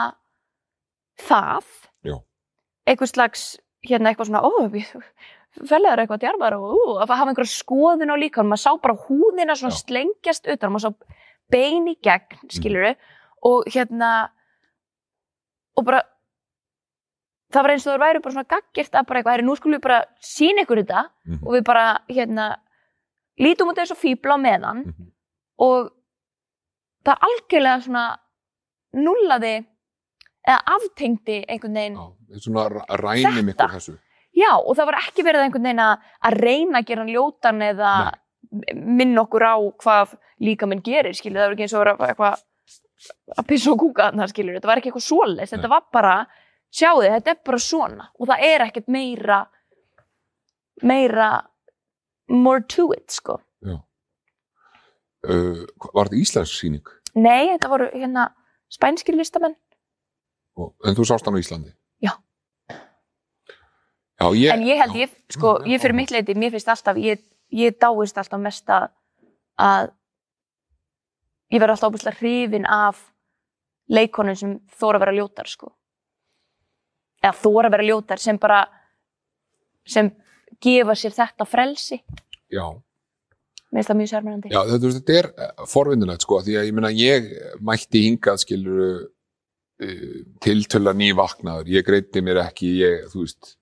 það 1.21 1.65
Já. 2.05 2.15
eitthvað 2.87 3.11
slags 3.13 3.43
hérna 3.85 4.11
eitthvað 4.11 4.29
svona, 4.31 4.41
fellegar 5.69 6.01
eitthvað 6.03 6.23
djarfar 6.23 6.55
og 6.57 6.63
ó, 6.75 7.03
að 7.03 7.13
hafa 7.15 7.29
einhverja 7.31 7.53
skoðun 7.55 8.11
á 8.11 8.15
líka 8.19 8.43
maður 8.43 8.63
sá 8.65 8.71
bara 8.81 8.97
húðina 9.07 9.55
svona 9.55 9.75
Já. 9.75 9.81
slengjast 9.85 10.47
utan, 10.51 10.71
maður 10.73 10.89
sá 10.89 10.93
bein 11.51 11.87
í 11.87 11.95
gegn 12.03 12.49
skiluru, 12.49 12.95
og 13.45 13.67
hérna 13.69 14.29
og 15.77 15.85
bara 15.85 16.01
það 17.53 17.61
var 17.63 17.71
eins 17.75 17.85
og 17.87 17.93
það 17.93 18.01
væri 18.03 18.21
bara 18.25 18.33
svona 18.35 18.49
gaggjert 18.55 18.95
að 18.97 19.05
bara 19.07 19.19
eitthvað, 19.21 19.35
herri, 19.35 19.45
nú 19.45 19.55
skulum 19.55 19.77
við 19.77 19.83
bara 19.85 19.99
sína 20.19 20.63
ykkur 20.65 20.81
þetta 20.83 21.03
Mhm. 21.25 21.39
og 21.45 21.53
við 21.53 21.63
bara, 21.63 21.85
hérna 22.09 22.47
lítum 23.39 23.69
út 23.69 23.77
af 23.79 23.87
þessu 23.87 23.99
fíbla 24.01 24.35
á 24.35 24.37
meðan 24.41 24.79
Mhm. 24.85 25.11
og 25.59 25.91
það 27.05 27.19
algjörlega 27.27 27.81
svona 27.85 28.17
nullaði 28.95 29.55
eða 30.45 30.59
aftengdi 30.75 31.39
einhvern 31.49 31.79
veginn 31.79 31.97
Já, 31.99 32.41
svona 32.45 32.67
rænum 33.01 33.53
ykkur 33.53 33.73
þessu. 33.77 33.95
Já, 34.35 34.51
og 34.59 34.75
það 34.75 34.89
var 34.91 34.99
ekki 34.99 35.25
verið 35.25 35.45
einhvern 35.45 35.67
veginn 35.69 35.83
að, 35.85 36.09
reyna 36.35 36.81
að 36.81 36.89
gera 36.89 37.03
hann 37.03 37.13
ljótan 37.15 37.63
eða 37.65 37.91
minna 38.75 39.23
okkur 39.23 39.45
á 39.47 39.55
hvað 39.83 40.17
líka 40.43 40.67
minn 40.69 40.83
gerir, 40.85 41.15
skilur, 41.15 41.39
það 41.39 41.47
var 41.47 41.55
ekki 41.55 41.65
eins 41.65 41.75
og 41.75 41.89
eitthvað 41.93 42.43
að 43.35 43.47
pissa 43.49 43.71
og 43.71 43.81
kúka 43.81 44.09
þarna, 44.09 44.27
skilur, 44.31 44.57
þetta 44.57 44.69
var 44.69 44.81
ekki 44.81 44.91
eitthvað 44.91 45.07
svoleiðis, 45.07 45.51
Nei. 45.51 45.55
þetta 45.55 45.71
var 45.71 45.85
bara, 45.95 46.13
þið, 46.75 47.09
þetta 47.15 47.33
er 47.33 47.41
bara 47.49 47.61
svona 47.65 48.07
og 48.19 48.29
það 48.31 48.45
er 48.49 48.65
ekkert 48.67 48.91
meira, 48.91 49.39
meira, 50.83 51.29
more 52.31 52.63
to 52.75 52.89
it, 52.95 53.07
sko. 53.13 53.39
Uh, 55.25 55.63
var 55.95 56.05
þetta 56.05 56.21
íslensk 56.21 56.59
síning? 56.59 56.89
Nei, 57.17 57.47
þetta 57.49 57.69
voru 57.71 57.87
hérna 57.95 58.27
spænskir 58.71 59.15
listamenn, 59.17 59.55
Og, 60.55 60.71
en 60.87 60.95
þú 60.95 61.03
sást 61.03 61.25
hann 61.27 61.35
á 61.35 61.39
Íslandi? 61.43 61.73
Já. 61.99 62.13
Já, 64.15 64.27
ég... 64.31 64.51
en 64.53 64.61
ég 64.63 64.79
held, 64.79 64.95
ég, 64.95 65.15
sko, 65.35 65.57
Já, 65.59 65.67
ég 65.73 65.81
fyrir 65.83 65.91
já. 65.91 65.97
mitt 65.99 66.13
leiti, 66.15 66.35
mér 66.39 66.53
finnst 66.53 66.69
alltaf, 66.71 66.95
ég, 66.95 67.19
ég 67.51 67.75
dáist 67.75 68.17
alltaf 68.17 68.39
mest 68.39 68.71
að, 68.71 68.85
að 69.59 69.89
ég 71.51 71.59
verð 71.59 71.75
alltaf 71.75 71.91
óbúslega 71.91 72.21
hrifin 72.21 72.67
af 72.71 73.01
leikonum 73.91 74.37
sem 74.39 74.55
þóra 74.79 75.01
að 75.01 75.03
vera 75.03 75.17
ljótar, 75.19 75.51
sko. 75.51 75.73
Eða 77.19 77.35
þóra 77.43 77.67
að 77.67 77.75
vera 77.75 77.89
ljótar 77.89 78.23
sem 78.23 78.39
bara, 78.39 78.61
sem 79.83 80.13
gefa 80.63 80.95
sér 80.95 81.19
þetta 81.19 81.45
frelsi. 81.49 81.99
Já, 82.47 82.63
Mér 83.75 83.83
finnst 83.83 83.91
það 83.91 83.97
mjög 83.99 84.09
sérmennandi. 84.13 84.49
já 84.53 84.61
þetta, 84.69 84.89
þetta 84.95 85.15
er 85.19 85.67
forvindunlegt 85.67 86.23
sko, 86.23 86.39
því 86.45 86.53
að 86.55 86.67
ég 86.69 86.75
meina 86.77 86.91
ég 86.95 87.25
mætti 87.67 88.01
hingað 88.05 88.37
skilur 88.45 88.79
uh, 89.03 90.13
tiltöla 90.45 90.93
nývaknaður, 90.95 91.71
ég 91.75 91.83
greiti 91.87 92.23
mér 92.23 92.39
ekki, 92.45 92.69
ég, 92.79 93.09
þú 93.11 93.25
veist, 93.25 93.55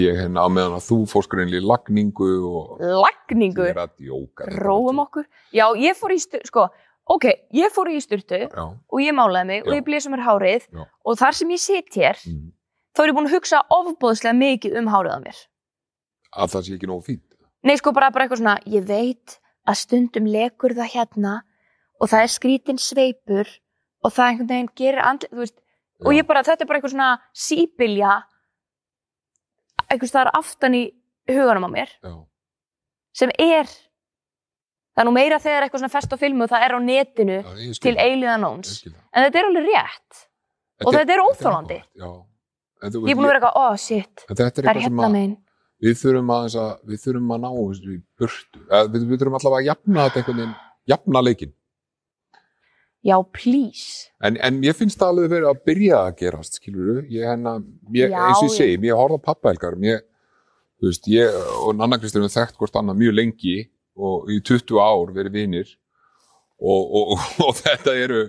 ég 0.00 0.16
hérna 0.22 0.46
á 0.46 0.48
meðan 0.48 0.78
að 0.78 0.86
þú 0.86 0.98
fórst 1.10 1.32
greinlega 1.34 1.60
í 1.60 1.68
lagningu 1.68 2.30
og 2.48 2.80
Lagningu, 2.80 3.66
ég 3.68 3.74
er 3.74 3.82
að 3.84 3.92
djóka. 4.00 4.48
róum 4.56 5.04
okkur. 5.04 5.28
Já, 5.52 5.66
ég 5.76 5.98
fór 6.00 6.16
í 6.16 6.20
styrtu, 6.24 6.48
sko, 6.48 6.68
ok, 7.12 7.28
ég 7.60 7.74
fór 7.76 7.92
í 7.92 8.00
styrtu 8.00 8.44
Já, 8.46 8.64
og 8.72 9.04
ég 9.04 9.16
málaði 9.20 9.50
mig 9.52 9.66
og 9.66 9.74
Já. 9.74 9.76
ég 9.76 9.84
blésum 9.84 10.16
mér 10.16 10.24
hárið 10.24 10.64
Já. 10.70 10.86
og 11.04 11.20
þar 11.20 11.36
sem 11.42 11.52
ég 11.52 11.60
sit 11.60 11.92
hér, 11.92 12.24
mm. 12.24 12.52
þá 12.96 13.04
er 13.04 13.12
ég 13.12 13.18
búin 13.18 13.28
að 13.28 13.36
hugsa 13.36 13.64
ofbóðslega 13.68 14.38
mikið 14.40 14.80
um 14.80 14.88
hárið 14.94 15.12
á 15.12 15.20
mér. 15.28 15.42
að 16.30 16.54
það 16.54 16.64
sé 16.64 16.78
ekki 16.78 16.88
nógu 16.88 17.04
fínt. 17.10 17.26
Nei, 17.66 17.76
sko, 17.76 17.92
bara, 17.92 18.08
bara 18.14 18.24
eitthvað 18.26 18.40
svona, 18.40 18.56
ég 18.72 18.86
veit 18.88 19.36
að 19.68 19.80
stundum 19.82 20.28
lekur 20.30 20.74
það 20.78 20.94
hérna 20.94 21.34
og 22.00 22.08
það 22.08 22.24
er 22.24 22.32
skrítin 22.32 22.80
sveipur 22.80 23.50
og 24.00 24.14
það 24.14 24.30
einhvern 24.30 24.50
veginn 24.52 24.70
gerir 24.80 25.02
andlið, 25.04 25.34
þú 25.34 25.42
veist, 25.42 25.58
og 26.00 26.14
Já. 26.14 26.16
ég 26.16 26.28
bara, 26.30 26.44
þetta 26.46 26.64
er 26.64 26.70
bara 26.70 26.80
eitthvað 26.80 26.94
svona 26.94 27.10
sípilja 27.36 28.14
einhvers 29.90 30.12
staðar 30.14 30.32
aftan 30.38 30.78
í 30.78 30.82
huganum 31.28 31.68
á 31.68 31.70
mér, 31.74 31.92
Já, 32.00 32.14
sem 33.20 33.34
er 33.36 33.68
það 33.68 35.04
er 35.04 35.08
nú 35.10 35.14
meira 35.18 35.40
þegar 35.42 35.66
eitthvað 35.66 35.84
svona 35.84 35.94
fest 35.98 36.16
á 36.16 36.22
filmu 36.22 36.46
og 36.46 36.52
það 36.54 36.64
er 36.66 36.74
á 36.74 36.78
netinu 36.86 37.38
já, 37.42 37.52
til 37.76 37.94
það, 37.94 38.02
eiliðan 38.06 38.46
ég 38.46 38.48
óns, 38.48 38.72
skil 38.80 38.94
það. 38.94 39.04
en 39.12 39.26
þetta 39.26 39.40
er 39.40 39.50
alveg 39.50 39.70
rétt. 39.70 40.26
Og 40.80 40.96
þetta 40.96 41.12
er 41.12 41.22
þú 42.88 43.04
ég 43.04 43.12
er 43.12 43.18
búin 43.18 43.26
að 43.26 43.32
vera 43.34 43.40
eitthvað, 43.40 43.60
oh 43.60 43.76
shit 43.76 44.24
þetta 44.24 44.32
er 44.32 44.38
það 44.40 44.60
er 44.62 44.68
eitthvað 44.70 44.84
hérna 44.86 45.06
að 45.06 45.14
megin 45.16 45.36
við 45.80 45.96
þurfum 46.02 46.34
að, 46.34 46.58
að 46.60 46.74
við 46.90 47.00
þurfum 47.04 47.32
að 47.34 47.40
ná 47.44 47.48
þessu 47.54 47.94
í 47.94 47.96
burtu. 48.20 48.60
Við, 48.68 49.06
við 49.06 49.16
þurfum 49.22 49.38
allavega 49.38 49.60
að 49.60 49.70
jafna 49.70 50.04
þetta 50.06 50.20
einhvern 50.20 50.40
veginn, 50.42 50.54
jafna 50.92 51.24
leikinn. 51.24 51.54
já, 53.00 53.16
please 53.32 54.10
En, 54.20 54.36
en 54.44 54.60
ég 54.64 54.76
finnst 54.76 55.00
það 55.00 55.14
alveg 55.14 55.30
verið 55.32 55.50
að 55.50 55.60
byrja 55.70 56.00
að 56.04 56.16
gerast, 56.20 56.58
skilur 56.60 56.88
þú? 56.90 56.96
Ég 57.14 57.30
hennar, 57.30 57.62
ég, 57.96 58.12
Já, 58.12 58.18
eins 58.26 58.42
og 58.42 58.50
ég 58.50 58.56
segi, 58.58 58.80
ég 58.90 58.98
horfði 59.00 59.20
á 59.24 59.26
pappahelgar, 59.30 59.78
ég, 59.86 60.02
þú 60.80 60.90
veist, 60.90 61.08
ég 61.08 61.38
og 61.64 61.78
Nanna 61.78 62.00
Kristín 62.02 62.26
við 62.26 62.34
þekkt 62.36 62.60
hvort 62.60 62.76
annað 62.76 63.00
mjög 63.00 63.16
lengi 63.16 63.56
og 63.96 64.28
í 64.32 64.36
20 64.44 64.82
ár 64.84 65.14
verið 65.16 65.38
vinir 65.38 65.72
og, 66.60 66.84
og, 66.84 67.16
og, 67.16 67.24
og 67.48 67.56
þetta 67.62 67.96
eru, 67.96 68.20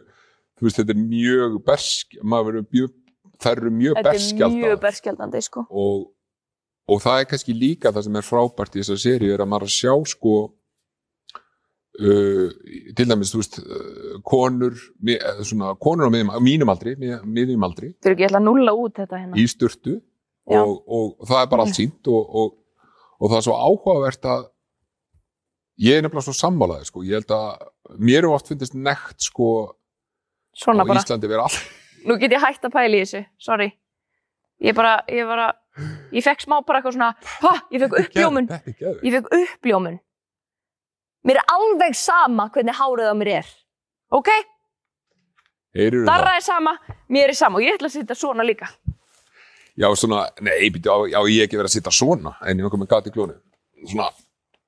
þú 0.55 0.69
veist, 0.69 0.79
þetta 0.79 0.95
er 0.95 1.03
mjög 1.03 1.59
bersk, 1.67 2.17
maður 2.23 2.49
verið 2.53 2.71
mjög, 2.77 2.95
það 3.43 3.57
eru 3.57 3.75
mjög 3.81 3.99
þetta 3.99 4.15
er 4.15 4.55
mjög 4.55 4.81
berskjaldandi, 4.87 5.43
sko 5.49 5.65
og, 5.67 6.07
og 6.91 6.99
það 7.03 7.21
er 7.23 7.27
kannski 7.31 7.53
líka 7.55 7.91
það 7.95 8.07
sem 8.07 8.17
er 8.19 8.25
frábært 8.27 8.75
í 8.75 8.81
þessar 8.81 8.99
seríu 9.05 9.33
er 9.35 9.43
að 9.45 9.49
maður 9.53 9.67
að 9.69 9.75
sjá 9.77 9.93
sko 10.11 10.33
uh, 12.01 12.47
til 12.97 13.07
dæmis, 13.09 13.31
þú 13.33 13.41
veist 13.41 13.59
uh, 13.61 14.15
konur, 14.27 14.77
eh, 15.07 15.41
svona 15.47 15.73
konur 15.81 16.09
á 16.09 16.11
miðjum, 16.13 16.31
á 16.35 16.39
mínum 16.43 16.71
aldri, 16.73 16.95
mið- 16.99 17.25
miðjum 17.27 17.67
aldri 17.67 17.91
Þú 18.01 18.11
eru 18.11 18.17
ekki 18.17 18.29
að 18.31 18.45
nulla 18.47 18.73
út 18.77 18.97
þetta 19.01 19.19
hérna. 19.21 19.37
í 19.41 19.45
sturtu 19.51 19.97
Já. 20.51 20.61
og, 20.63 20.79
og 20.87 21.27
það 21.29 21.43
er 21.45 21.51
bara 21.53 21.65
allt 21.67 21.77
sínt 21.81 22.09
og, 22.11 22.33
og, 22.41 22.55
og 23.21 23.29
það 23.31 23.37
er 23.41 23.45
svo 23.47 23.59
áhugavert 23.67 24.29
að 24.35 24.47
ég 25.81 25.97
er 25.97 26.03
nefnilega 26.05 26.27
svo 26.27 26.35
sammálaði 26.37 26.89
sko, 26.89 27.03
ég 27.07 27.21
held 27.21 27.35
að 27.35 28.01
mér 28.01 28.25
er 28.25 28.33
oft 28.35 28.49
fyndist 28.51 28.75
nekt 28.77 29.27
sko 29.29 29.51
Svona 30.51 30.83
á 30.83 30.87
bara. 30.89 30.99
Íslandi 30.99 31.29
vera 31.31 31.45
all 31.47 31.61
Nú 32.01 32.17
get 32.19 32.33
ég 32.33 32.41
hægt 32.41 32.65
að 32.65 32.73
pæla 32.73 32.97
í 32.97 33.01
þessu, 33.05 33.19
sorry. 33.39 33.67
Ég 34.65 34.73
bara, 34.73 34.95
ég 35.13 35.21
bara, 35.29 35.51
ég 36.11 36.23
fekk 36.25 36.45
smá 36.45 36.59
bara 36.67 36.79
eitthvað 36.81 36.97
svona, 36.97 37.11
ha, 37.45 37.53
ég 37.71 37.83
fekk 37.85 37.99
uppljómun, 38.03 38.47
ég 39.05 39.17
fekk 39.17 39.35
uppljómun. 39.37 39.99
Mér 41.27 41.37
er 41.41 41.53
alveg 41.53 41.93
sama 41.97 42.47
hvernig 42.53 42.77
hárið 42.79 43.11
á 43.13 43.15
mér 43.17 43.31
er. 43.41 43.51
Ok? 44.11 44.31
Darra 46.07 46.33
er 46.35 46.43
sama, 46.43 46.73
mér 47.07 47.31
er 47.31 47.37
sama 47.37 47.61
og 47.61 47.63
ég 47.63 47.77
ætla 47.77 47.87
að 47.91 47.99
sitja 47.99 48.17
svona 48.17 48.43
líka. 48.43 48.67
Já, 49.79 49.87
svona, 49.95 50.25
nei, 50.43 50.67
býttu, 50.73 50.91
á, 50.91 50.97
já, 51.07 51.19
ég 51.31 51.45
ekki 51.45 51.55
verið 51.55 51.69
að 51.69 51.75
sitja 51.77 51.93
svona 51.95 52.33
en 52.41 52.59
ég 52.59 52.65
nokkuð 52.65 52.81
með 52.81 52.91
gati 52.91 53.13
klónu. 53.13 53.37
Svona, 53.85 54.09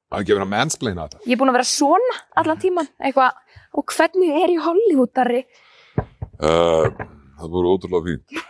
það 0.08 0.16
er 0.16 0.24
ekki 0.24 0.36
verið 0.38 0.46
að 0.46 0.54
mansplaina 0.54 1.08
þetta. 1.10 1.26
Ég 1.28 1.36
er 1.36 1.42
búin 1.42 1.52
að 1.52 1.58
vera 1.58 1.68
svona 1.74 2.16
allan 2.40 2.62
tíman, 2.64 2.90
eitthvað, 3.04 3.60
og 3.76 3.96
hvernig 3.98 4.40
er 4.40 4.54
ég 4.56 4.64
Hollywood, 4.64 5.12
Darri? 5.18 5.44
Uh, 6.40 6.88
það 7.42 7.52
voru 7.58 7.76
ótrúlega 7.76 8.08
fínt. 8.08 8.46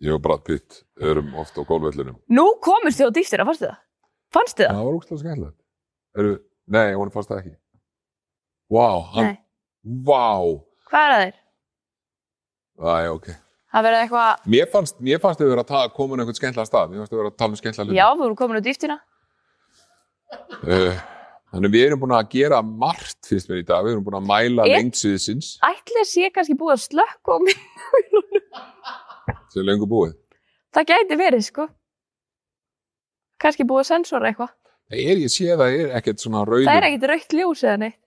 Ég 0.00 0.14
og 0.16 0.22
Brad 0.24 0.40
Pitt 0.46 0.78
erum 0.96 1.34
oft 1.36 1.58
á 1.60 1.62
gólvellinum. 1.68 2.16
Nú 2.32 2.46
komist 2.64 3.00
þið 3.00 3.10
á 3.12 3.16
dýftina, 3.18 3.44
fannstu 3.48 3.66
það? 3.68 3.78
Fannstu 4.32 4.64
það? 4.64 4.78
Það 4.78 4.86
var 4.86 4.94
skemmtilegt. 5.20 5.58
Eru, 6.20 6.32
nei, 6.72 6.88
hún 6.96 7.12
fannst 7.12 7.30
það 7.30 7.40
ekki. 7.42 7.52
Vá, 8.70 8.86
hann, 9.12 9.28
Nei. 9.28 9.36
vá. 10.08 10.24
Hvað 10.88 11.04
er 11.04 11.12
það 11.12 11.22
þeir? 11.26 11.36
Æ, 12.80 12.94
ok. 13.12 13.28
Það 13.70 13.84
verið 13.86 14.00
eitthvað, 14.00 14.48
Mér 14.56 14.66
fannst, 14.72 14.96
mér 15.04 15.20
fannst 15.22 15.40
þau 15.42 15.50
vera 15.50 15.64
að 15.68 15.92
koma 15.94 16.16
um 16.16 16.22
einhvern 16.24 16.38
skemmtilega 16.40 16.70
stað. 16.70 16.90
Mér 16.90 17.02
fannst 17.02 17.12
þau 17.12 17.20
vera 17.20 17.30
að 17.30 17.38
tala 17.42 17.52
um 17.52 17.60
skemmtilega 17.60 17.86
hluti. 17.90 18.00
já, 18.00 18.06
við 18.14 18.22
vorum 18.24 18.38
komin 18.40 18.58
á 18.58 18.66
dýftina. 18.66 18.96
Uh, 20.64 20.96
þannig 21.52 21.74
við 21.76 21.84
erum 21.90 22.00
búin 22.02 22.16
að 22.16 22.32
gera 22.32 22.58
margt, 22.64 23.20
finnst 23.28 23.50
mér 23.50 23.60
í 23.60 23.68
dag. 23.68 23.84
Við 23.84 23.98
erum 23.98 24.06
búin 24.08 24.18
að 29.30 29.36
mæla 29.38 29.56
Er- 29.56 29.62
að 29.62 29.68
lengur 29.70 29.90
búið. 29.90 30.14
Það 30.74 30.86
gæti 30.90 31.16
verið, 31.20 31.44
sko. 31.46 31.68
Kannski 33.40 33.64
búið 33.66 33.80
að 33.84 33.88
sensora 33.90 34.28
eitthvað. 34.30 34.52
Það 34.90 34.98
er, 35.10 35.16
ég 35.24 35.30
sé 35.32 35.46
það 35.56 35.76
er 35.80 35.92
ekkert 36.00 36.20
svona 36.22 36.44
rauður. 36.46 36.66
Það 36.68 36.76
er 36.80 36.86
ekkit 36.90 37.08
raukt 37.10 37.32
ljós 37.38 37.62
eða 37.64 37.78
neitt. 37.84 37.98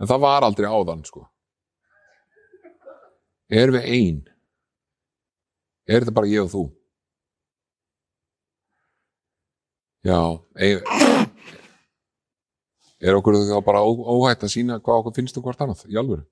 En 0.00 0.06
það 0.10 0.20
var 0.20 0.42
aldrei 0.46 0.68
áðan, 0.68 1.04
sko. 1.08 1.24
Er 3.52 3.72
við 3.72 3.84
ein? 3.88 4.20
Er 5.88 6.00
þetta 6.04 6.14
bara 6.14 6.30
ég 6.30 6.44
og 6.44 6.50
þú? 6.52 6.62
Já, 10.04 10.18
ein... 10.58 10.82
Er 13.02 13.16
okkur 13.18 13.34
þá 13.34 13.56
bara 13.66 13.80
ó- 13.82 14.06
óhætt 14.14 14.44
að 14.46 14.52
sína 14.54 14.76
hvað 14.78 15.00
okkur 15.02 15.14
finnst 15.16 15.36
um 15.38 15.42
hvort 15.42 15.58
annað, 15.64 15.80
í 15.90 15.96
alvöru? 15.98 16.22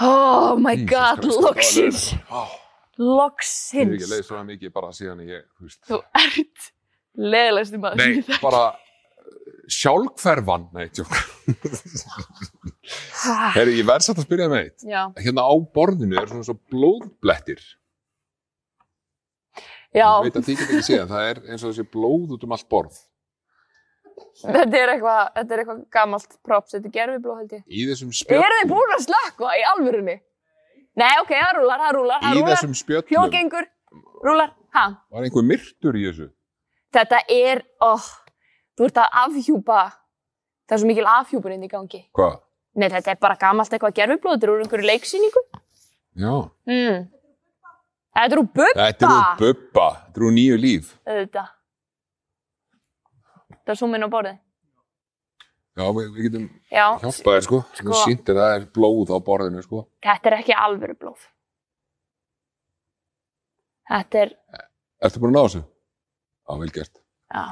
Oh 0.00 0.56
my 0.60 0.74
Jesus 0.76 0.90
god, 0.90 1.20
Christ, 1.22 1.40
loksins. 1.40 2.00
Ó, 2.30 2.44
Ég 2.46 2.52
hef 2.52 2.98
Loksins. 2.98 3.92
ekki 3.96 4.08
leið 4.10 4.24
svo 4.24 4.42
mikið 4.48 4.72
bara 4.72 4.88
síðan 4.96 5.22
ég, 5.28 5.42
þú 5.56 5.66
veist. 5.68 5.80
Þú 5.88 5.98
ert 6.20 6.68
leðilegstu 7.16 7.80
maður. 7.80 8.00
sem 8.00 8.10
Nei, 8.12 8.18
ég 8.20 8.26
þekki. 8.28 8.42
bara 8.42 8.62
sjálfhverfan, 9.76 10.68
nei, 10.76 10.86
tjók. 10.94 11.10
Herri, 13.56 13.74
ég 13.80 13.86
verð 13.88 14.04
satt 14.06 14.20
að 14.20 14.26
spyrja 14.28 14.46
með 14.52 14.62
eitt. 14.66 14.84
Já, 14.86 15.02
Hérna 15.24 15.44
á 15.48 15.54
borðinu 15.76 16.20
er 16.20 16.30
svona 16.30 16.46
svo 16.46 16.56
blóðblettir. 16.72 17.60
já, 19.96 20.06
Ég 20.06 20.28
veit 20.28 20.36
að 20.40 20.46
þið 20.48 20.60
getur 20.60 20.76
ekki 20.76 20.86
séð, 20.90 21.04
það 21.10 21.28
er 21.30 21.40
eins 21.50 21.64
og 21.64 21.72
þessi 21.72 21.86
blóð 21.96 22.34
út 22.36 22.44
um 22.46 22.52
allt 22.56 22.68
borð. 22.72 22.98
Þetta 24.42 24.78
er 24.80 24.92
eitthvað, 24.94 25.20
þetta 25.36 25.58
eitthvað 25.60 25.82
gamalt 25.96 26.36
props, 26.46 26.74
þetta 26.74 26.88
er 26.90 26.94
gerfiblóð 26.94 27.40
held 27.40 27.54
ég. 27.56 27.64
Í 27.66 27.86
þessum 27.90 28.12
spjöllum, 28.16 28.46
Eru 28.46 28.60
þið 28.60 28.70
búin 28.72 28.94
að 28.96 29.02
slökka 29.06 29.52
í 29.56 29.64
alvörunni? 29.72 30.16
Nei, 30.96 31.12
ok, 31.22 31.32
það 31.34 31.52
rúlar, 31.58 31.82
það 31.84 31.92
rúlar, 31.98 32.22
það 32.22 32.36
í 32.36 32.40
rúlar. 32.40 32.54
þessum 32.54 32.76
spjöllum 32.80 33.10
Hljóðgengur, 33.12 33.68
rúlar, 34.24 34.54
ha? 34.76 34.86
var 35.12 35.26
einhver 35.28 35.46
myrtur 35.50 35.98
í 35.98 36.06
þessu. 36.08 36.30
Þetta 36.96 37.20
er, 37.32 37.60
oh, 37.84 38.06
þú 38.78 38.88
ert 38.88 39.02
að 39.02 39.18
afhjúpa, 39.24 39.82
það 40.64 40.76
er 40.78 40.82
svo 40.82 40.88
mikil 40.92 41.10
afhjúpun 41.12 41.56
inn 41.58 41.66
í 41.66 41.72
gangi. 41.72 42.00
Hvað? 42.16 42.38
Nei, 42.76 42.88
þetta 42.92 43.12
er 43.12 43.20
bara 43.20 43.36
gamalt 43.40 43.72
eitthvað 43.72 43.96
gerfiblóð, 43.96 44.38
þetta 44.38 44.48
er 44.48 44.54
úr 44.54 44.64
einhverju 44.64 44.88
leiksýningu. 44.92 45.44
Já. 46.16 46.32
Mm. 46.68 47.04
Þetta 48.16 48.32
er 48.32 48.40
úr 48.40 48.48
bubba. 48.48 48.86
Þetta 48.86 49.06
er 49.06 49.12
úr 49.12 49.40
bubba, 49.42 49.86
þetta 50.06 50.20
er 50.20 50.26
úr 50.26 50.34
nýju 50.36 50.58
líf. 50.60 50.90
Þetta. 51.04 51.44
Það 53.66 53.72
er 53.74 53.78
súminn 53.80 54.06
á 54.06 54.10
borðið. 54.12 54.36
Já, 55.76 55.84
við, 55.92 56.06
við 56.16 56.26
getum 56.28 56.44
Já, 56.72 56.84
hjálpað 57.02 57.34
þér, 57.36 57.42
sko. 57.44 57.58
Sko. 57.74 57.82
Sko. 57.82 57.96
Sýndir 58.06 58.38
það 58.38 58.52
er 58.56 58.62
blóð 58.78 59.10
á 59.12 59.18
borðinu, 59.26 59.62
sko. 59.66 59.82
þetta 60.06 60.30
er 60.30 60.36
ekki 60.38 60.54
alvöru 60.56 60.94
blóð. 60.96 61.24
Þetta 63.90 64.22
er, 64.24 64.32
Ertu 65.06 65.20
búin 65.22 65.34
að 65.34 65.36
ná 65.36 65.42
þessu? 65.46 65.60
Já, 66.46 66.52
vel 66.62 66.70
gert. 66.74 67.00
já, 67.34 67.42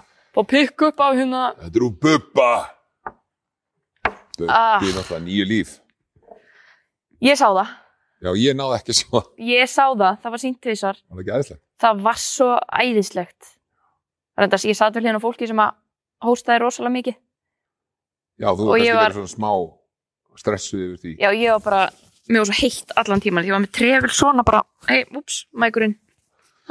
og 0.40 0.46
pikk 0.50 0.82
upp 0.88 1.02
á 1.04 1.08
hérna. 1.14 1.42
Þetta 1.60 1.78
er 1.78 1.84
úr 1.86 1.94
bubba. 2.00 2.50
Bubbi 4.38 4.48
Ah. 4.50 4.80
er 4.82 4.94
náttúrulega 4.96 5.22
nýju 5.26 5.44
líf. 5.46 5.74
Ég 7.22 7.36
sá 7.38 7.46
það. 7.54 7.68
Já, 8.24 8.30
ég 8.40 8.56
náði 8.56 8.78
ekki 8.78 8.90
að 8.94 8.98
sjá 8.98 9.10
það. 9.12 9.28
Ég 9.38 9.68
sá 9.68 9.84
það, 9.94 10.18
það 10.22 10.30
var 10.34 10.38
sínt 10.42 10.60
tvisar. 10.64 10.96
Það 10.96 11.14
var 11.14 11.22
ekki 11.22 11.34
aðeinslegt. 11.36 11.62
Það 11.84 12.02
var 12.02 12.14
svo 12.24 12.50
æðislegt. 12.72 13.50
Reyndar, 14.38 14.58
ég 14.66 14.76
satt 14.76 14.94
vel 14.94 15.04
hérna 15.04 15.20
fólki 15.22 15.46
sem 15.46 15.56
að 15.62 15.74
hóstaði 16.26 16.62
rosalega 16.64 16.94
mikið. 16.98 17.16
Já, 18.42 18.48
þú 18.50 18.66
var 18.66 18.78
kannski 18.80 18.96
verið 18.98 19.18
svona 19.20 19.32
smá 19.34 19.52
stressuð 20.40 20.80
yfir 20.86 21.02
því. 21.04 21.12
Já, 21.22 21.28
ég 21.38 21.52
var 21.54 21.62
bara, 21.68 21.82
mér 22.28 22.42
var 22.42 22.48
svo 22.50 22.56
heitt 22.58 22.94
allan 23.02 23.22
tíman. 23.22 23.46
Ég 23.46 23.54
var 23.54 23.62
með 23.62 23.74
trefil 23.78 24.10
svona 24.14 24.44
bara, 24.46 24.64
hei, 24.88 25.04
ups, 25.14 25.44
mækurinn, 25.54 25.94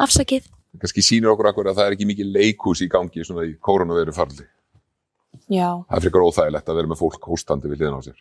afsakið. 0.04 0.50
Kannski 0.82 1.04
sýnir 1.06 1.32
okkur 1.32 1.52
akkur 1.52 1.70
að 1.70 1.78
það 1.80 1.88
er 1.92 1.96
ekki 1.96 2.10
mikið 2.10 2.32
leikhús 2.36 2.82
í 2.84 2.90
gangi 2.92 3.24
svona 3.24 3.46
í 3.48 3.54
koronaviru 3.64 4.16
farli. 4.16 4.48
Já. 5.54 5.70
Það 5.88 5.98
er 5.98 6.04
frekar 6.08 6.26
óþægilegt 6.28 6.70
að 6.72 6.80
vera 6.82 6.90
með 6.92 7.00
fólk 7.04 7.28
hóstandi 7.30 7.70
við 7.72 7.84
hliðan 7.84 8.00
á 8.02 8.06
sér. 8.06 8.18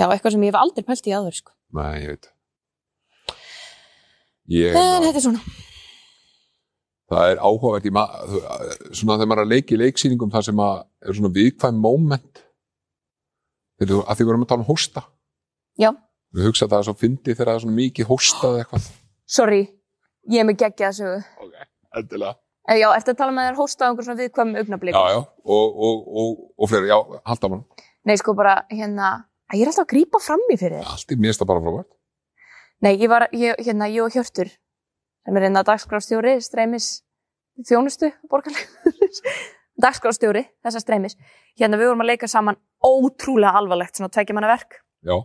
Já, 0.00 0.06
eitthvað 0.08 0.34
sem 0.34 0.46
ég 0.46 0.52
hef 0.54 0.60
aldrei 0.62 0.86
pælt 0.88 1.08
í 1.08 1.12
aður, 1.16 1.36
sko. 1.36 1.52
Nei, 1.76 1.92
ég 2.00 2.14
veit. 2.14 2.30
Ég, 4.52 4.74
En 4.76 5.04
þetta 5.06 5.20
er 5.20 5.24
svona. 5.24 5.42
Það 7.12 7.32
er 7.32 7.40
áhugavert 7.44 7.86
í 7.88 7.92
ma 7.94 8.04
þú- 8.28 8.42
svona 8.98 9.16
þegar 9.18 9.30
maður 9.32 9.42
er 9.42 9.46
að 9.46 9.52
leiki 9.54 9.76
í 9.76 9.80
leiksýningum 9.82 10.32
þar 10.32 10.46
sem 10.48 10.62
er 10.66 11.12
svona 11.18 11.32
viðkvæm 11.36 11.80
moment 11.82 12.42
þegar 13.78 13.92
þú, 13.92 14.00
að 14.06 14.16
því 14.18 14.24
við 14.26 14.32
erum 14.34 14.44
að 14.46 14.50
tala 14.52 14.64
um 14.64 14.68
hósta. 14.70 15.02
Já. 15.80 15.90
Við 16.32 16.46
hugsa 16.48 16.64
að 16.66 16.72
það 16.72 16.78
er 16.82 16.86
svo 16.88 16.94
fyndi 17.02 17.34
þegar 17.34 17.48
það 17.50 17.56
er 17.58 17.64
svona 17.66 17.78
mikið 17.80 18.08
hóstað 18.12 18.58
eitthvað. 18.62 18.86
Sorry, 19.32 19.60
ég 20.32 20.40
er 20.42 20.48
með 20.48 20.58
geggja 20.62 20.90
þessu. 20.92 21.10
Ok, 21.42 21.66
endilega. 22.00 22.36
Eh, 22.70 22.78
Já, 22.78 22.88
eftir 22.94 23.14
að 23.16 23.18
tala 23.18 23.32
með 23.34 23.48
þér 23.50 23.58
hósta 23.58 23.82
á 23.82 23.86
einhver 23.90 24.06
svona 24.06 24.20
viðkvæmum 24.22 24.58
augnablík. 24.62 24.94
Já, 24.94 25.02
já, 25.16 25.20
og, 25.44 25.80
og, 25.88 26.04
og, 26.22 26.42
og 26.62 26.70
fleiri, 26.70 26.90
já, 26.92 26.98
halda 27.26 27.48
mann. 27.50 27.64
Nei, 28.06 28.14
sko 28.20 28.34
bara, 28.38 28.52
hérna, 28.70 29.08
ég 29.52 29.64
er 29.64 29.70
alltaf 29.72 29.82
að 29.86 29.90
grípa 29.96 30.20
fram 30.22 30.44
í 30.52 30.56
fyrir 30.60 30.78
þér. 30.78 30.92
Allt 30.94 31.10
í 31.12 31.18
mér 31.18 31.34
það 31.36 31.50
bara 31.50 31.64
frábært. 31.66 31.90
Nei, 32.86 32.92
ég 33.02 33.10
var, 33.10 33.26
ég, 33.34 33.58
hérna, 33.66 33.90
ég 33.90 34.06
og 34.06 34.14
Hjörtur, 34.14 34.48
sem 35.22 35.38
er 35.38 35.46
hérna 35.46 35.62
dagskrástjóri, 35.66 36.36
streymis, 36.42 36.88
þjónustu, 37.68 38.10
borgarlega, 38.30 38.94
dagskrástjóri, 39.84 40.44
þessa 40.64 40.82
streymis. 40.82 41.18
Hérna, 41.58 41.78
við 41.80 41.92
vorum 41.92 42.04
að 42.04 42.12
leika 42.14 42.30
saman 42.30 42.58
ótrúlega 42.82 43.54
alvarlegt, 43.60 43.98
svona 43.98 44.12
tvekja 44.12 44.36
manna 44.36 44.50
verk. 44.50 44.80
Já, 45.06 45.20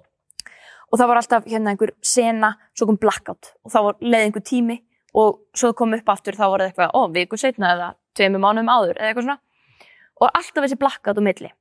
Og 0.87 0.99
það 0.99 1.09
var 1.09 1.19
alltaf, 1.19 1.47
hérna, 1.51 1.73
einhver 1.73 1.91
sena, 2.05 2.53
svo 2.77 2.87
kom 2.87 2.99
blackout. 3.01 3.49
Og 3.65 3.73
þá 3.73 3.79
var 3.89 3.97
leið 3.99 4.27
einhver 4.27 4.43
tími 4.47 4.77
og 5.17 5.41
svo 5.57 5.73
kom 5.75 5.95
upp 5.97 6.11
aftur, 6.13 6.37
þá 6.37 6.45
var 6.45 6.63
það 6.63 6.69
eitthvað, 6.69 6.93
ó, 6.95 7.01
viku 7.11 7.39
setna 7.39 7.73
eða 7.73 7.87
tveimur 8.15 8.43
mánuðum 8.43 8.71
áður, 8.71 8.99
eða 8.99 9.09
eitthvað 9.09 9.27
svona. 9.27 9.39
Og 10.21 10.29
alltaf 10.29 10.63
þessi 10.63 10.79
blackout 10.79 11.19
á 11.19 11.23
milli. 11.27 11.51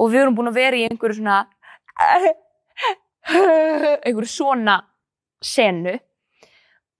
Og 0.00 0.12
við 0.12 0.22
vorum 0.22 0.38
búin 0.38 0.52
að 0.52 0.60
vera 0.60 0.80
í 0.80 0.86
einhverju 0.88 1.18
svona, 1.18 1.40
einhverju 4.06 4.30
svona 4.30 4.78
senu 5.44 5.98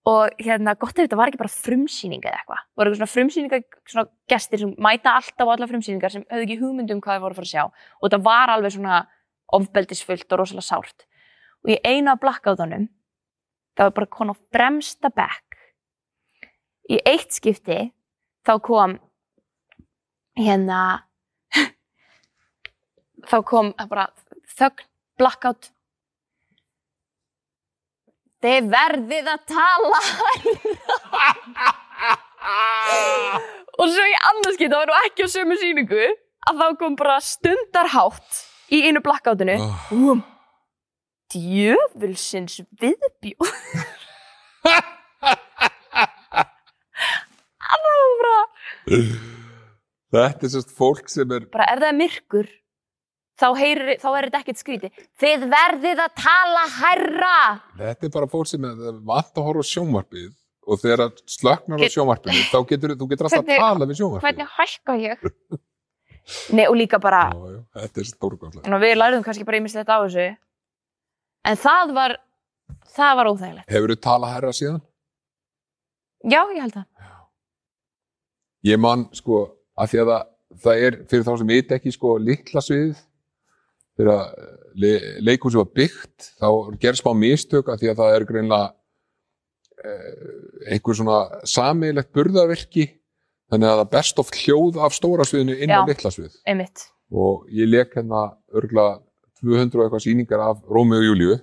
og 0.09 0.41
hérna 0.41 0.75
gott 0.81 0.97
ef 0.97 1.05
þetta 1.05 1.19
var 1.19 1.29
ekki 1.29 1.41
bara 1.43 1.53
frumsýning 1.53 2.23
eða 2.25 2.39
eitthvað, 2.39 2.61
voru 2.77 2.89
eitthvað 2.89 3.01
svona 3.01 3.15
frumsýninga 3.15 3.59
svona 3.93 4.07
gestir 4.33 4.63
sem 4.63 4.73
mæta 4.81 5.13
alltaf 5.19 5.51
á 5.51 5.53
alla 5.53 5.69
frumsýningar 5.69 6.15
sem 6.15 6.25
höfðu 6.31 6.47
ekki 6.47 6.61
hugmynd 6.63 6.95
um 6.95 7.03
hvað 7.05 7.19
þið 7.19 7.25
voru 7.27 7.37
að 7.37 7.41
fara 7.41 7.49
að 7.49 7.53
sjá. 7.53 7.65
Og 8.01 8.07
þetta 8.07 8.21
var 8.25 8.53
alveg 8.55 8.75
svona 8.77 9.01
ofbeldisfullt 9.61 10.33
og 10.33 10.41
rosalega 10.41 10.65
sárt. 10.65 11.07
Og 11.65 11.75
í 11.75 11.79
einu 11.85 12.15
af 12.15 12.23
blackoutunum 12.23 12.89
það 13.77 13.91
var 13.91 13.97
bara 13.99 14.13
kon 14.17 14.33
á 14.33 14.37
fremsta 14.57 15.13
bekk. 15.13 15.59
Í 16.91 16.97
eitt 17.05 17.37
skipti 17.37 17.81
þá 18.49 18.55
kom 18.65 18.97
hérna 20.41 20.81
þá 23.31 23.37
kom 23.45 23.75
bara 23.85 24.09
þögn 24.57 24.89
blackout 25.21 25.69
Þið 28.41 28.69
verðið 28.73 29.27
að 29.29 29.41
tala 29.51 30.01
og 33.81 33.91
svo 33.93 34.05
í 34.09 34.15
annarskipt, 34.31 34.73
það 34.73 34.79
var 34.79 34.89
nú 34.89 34.95
ekki 35.05 35.27
á 35.29 35.29
sömu 35.29 35.57
sýningu 35.61 36.07
að 36.49 36.63
þá 36.63 36.67
kom 36.81 36.97
bara 36.97 37.19
stundarhátt 37.25 38.41
í 38.73 38.81
einu 38.89 39.03
blackoutinu 39.05 39.59
oh. 39.61 39.91
um, 39.93 40.23
djöfulsins 41.35 42.63
viðbjóð. 42.81 43.53
Það 47.71 47.85
var 47.85 47.99
bara 48.21 48.39
Þetta 50.11 50.47
er 50.47 50.53
sérst 50.55 50.73
fólk 50.75 51.07
sem 51.13 51.31
er 51.37 51.45
bara 51.53 51.69
ef 51.71 51.79
það 51.79 51.91
er 51.91 51.99
myrkur 52.01 52.49
þá, 53.41 53.47
heyrir, 53.59 53.95
þá 54.03 54.09
er 54.11 54.29
þetta 54.29 54.43
ekkert 54.43 54.61
skríti. 54.61 54.91
Þið 55.21 55.47
verðið 55.55 56.03
að 56.05 56.13
tala 56.21 56.67
hærra. 56.77 57.39
Þetta 57.81 58.09
er 58.09 58.15
bara 58.19 58.29
fólk 58.35 58.51
sem 58.51 58.67
vant 58.67 59.33
að 59.41 59.49
horfa 59.49 59.67
sjónvarpið 59.71 60.31
og 60.71 60.79
þegar 60.83 61.03
það 61.07 61.25
slöknar 61.35 61.83
á 61.83 61.87
sjónvarpinu 61.91 62.45
þá 62.51 62.59
getur 62.71 62.95
þú 63.01 63.09
getur 63.11 63.29
alltaf 63.31 63.49
að 63.49 63.65
tala 63.65 63.89
við 63.91 64.01
sjónvarpið. 64.01 64.27
Hvernig 64.29 64.55
hækka 64.59 64.99
ég? 65.01 65.27
Nei, 66.55 66.67
og 66.69 66.77
líka 66.79 67.01
bara, 67.03 67.25
Já, 67.33 67.55
já, 67.57 67.61
þetta 67.81 68.01
er 68.03 68.09
stórkvæmlega. 68.11 68.79
Við 68.85 68.93
lærðum 69.01 69.25
kannski 69.27 69.47
bara 69.49 69.59
ímislegt 69.59 69.89
á 69.91 69.99
þessu, 70.05 70.27
en 71.49 71.59
það 71.59 71.95
var, 71.97 72.15
það 72.95 73.15
var 73.19 73.31
óþægilegt. 73.33 73.71
Hefur 73.73 73.95
þú 73.95 73.97
talað 74.05 74.35
herra 74.37 74.53
síðan? 74.55 74.83
Já, 76.21 76.41
ég 76.53 76.61
held 76.61 76.77
það. 76.77 76.87
Ég 78.69 78.83
man 78.85 79.07
sko 79.17 79.41
að 79.81 79.91
því 79.91 80.03
að 80.05 80.11
það, 80.13 80.29
það 80.67 80.85
er 80.87 80.99
fyrir 81.11 81.27
þá 81.27 81.33
sem 81.41 81.51
veit 81.55 81.75
ekki 81.79 81.95
sko 81.97 82.15
litla 82.21 82.63
sviðið 82.63 83.01
þegar 84.01 84.23
eh, 84.27 84.53
le, 84.83 84.93
leikhúsi 85.29 85.61
var 85.61 85.69
byggt 85.77 86.31
þá 86.41 86.49
gerst 86.83 87.05
smá 87.05 87.13
mistök 87.17 87.69
að 87.71 87.83
því 87.83 87.93
að 87.93 88.01
það 88.03 88.15
er 88.17 88.27
greinlega 88.31 88.71
eh, 89.85 90.73
einhver 90.75 90.99
svona 91.01 91.19
sameiglegt 91.49 92.13
burðarverki 92.17 92.87
þannig 93.51 93.73
að 93.73 93.83
það 93.83 93.93
berst 93.97 94.23
oft 94.23 94.41
hljóð 94.41 94.81
af 94.87 94.97
stóra 94.97 95.27
sviðinu 95.29 95.59
inn 95.59 95.75
á 95.75 95.85
litla 95.89 96.15
svið 96.15 96.41
Einmitt. 96.49 96.89
og 97.13 97.47
ég 97.55 97.71
leik 97.71 97.95
hérna 97.99 98.31
örgla 98.57 98.89
200 99.41 99.79
og 99.79 99.87
eitthvað 99.87 100.07
sýningar 100.07 100.43
af 100.51 100.65
Rómi 100.69 100.99
og 100.99 101.07
Júliu 101.11 101.39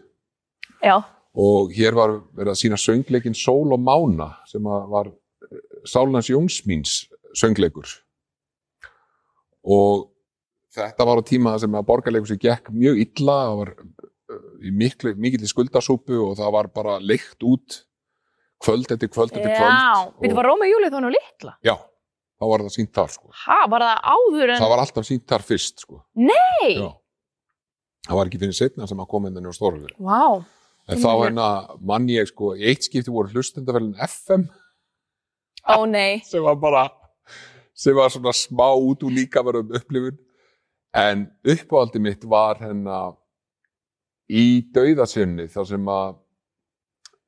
Já, 0.83 1.01
og 1.37 1.71
hér 1.73 1.95
var 1.97 2.19
verið 2.33 2.53
að 2.53 2.59
sína 2.59 2.77
söngleikin 2.81 3.37
Sól 3.37 3.73
og 3.73 3.81
Mána 3.81 4.31
sem 4.49 4.63
var 4.63 5.11
Sálnans 5.87 6.29
Jónsmíns 6.31 7.05
söngleikur. 7.37 7.87
Og 9.63 10.09
þetta 10.77 11.07
var 11.09 11.21
á 11.21 11.23
tíma 11.27 11.55
sem 11.61 11.75
að 11.77 11.87
borgarleikur 11.89 12.29
sem 12.31 12.39
gekk 12.41 12.71
mjög 12.73 13.01
illa 13.03 13.35
það 13.41 13.59
var 13.61 13.73
uh, 13.77 14.47
í 14.61 14.73
miklu, 14.83 15.13
mikill 15.17 15.49
skuldasúpu 15.49 16.19
og 16.23 16.37
það 16.39 16.53
var 16.57 16.69
bara 16.75 16.97
leikt 17.03 17.45
út 17.47 17.81
kvöld 18.63 18.91
eftir 18.93 19.11
kvöld 19.13 19.33
eftir 19.33 19.53
kvöld 19.53 19.69
já. 19.69 20.13
Við 20.21 20.33
og, 20.33 20.37
var 20.39 20.49
Róma 20.49 20.69
Júlið 20.69 20.93
þá 20.93 20.99
nú 21.03 21.11
litla. 21.13 21.55
já, 21.65 21.75
þá 22.37 22.45
var 22.51 22.65
það 22.65 22.75
sínt 22.75 22.93
þar 22.97 23.15
sko. 23.15 23.33
Ha, 23.45 23.59
var 23.73 23.85
það 23.87 24.13
áður 24.13 24.53
en... 24.53 24.61
það 24.61 24.73
var 24.73 24.83
alltaf 24.83 25.09
sínt 25.09 25.25
þar 25.29 25.47
fyrst 25.47 25.83
sko. 25.85 26.03
Nei! 26.17 26.75
já. 26.75 26.91
það 28.09 28.21
var 28.21 28.31
ekki 28.31 28.43
fyrir 28.43 28.59
setna 28.61 28.89
sem 28.89 29.03
að 29.03 29.11
koma 29.13 29.31
inn 29.31 29.49
á 29.49 29.53
stórfyrir 29.55 29.97
Vá. 29.97 30.21
en 30.87 31.03
þá 31.03 31.09
hérna 31.11 31.49
mann 31.81 32.07
ég 32.11 32.29
sko, 32.29 32.53
í 32.57 32.69
eitt 32.71 32.87
skipti 32.87 33.13
voru 33.13 33.33
hlustendafælun 33.33 33.97
FM 34.07 34.47
Ó 35.67 35.83
nei. 35.89 36.23
sem 36.29 36.43
var 36.43 36.57
bara 36.61 36.87
sem 37.77 37.93
var 37.93 38.09
svona 38.09 38.33
smá 38.33 38.71
út 38.73 39.03
úr 39.05 39.13
líka 39.13 39.43
verðum 39.45 39.75
upplifun 39.77 40.17
en 40.97 41.25
uppáhaldi 41.45 41.99
mitt 42.01 42.23
var 42.29 42.57
hérna 42.61 42.99
í 44.27 44.45
dauðasinni 44.75 45.45
þar 45.53 45.67
sem 45.69 45.89
að 45.93 46.15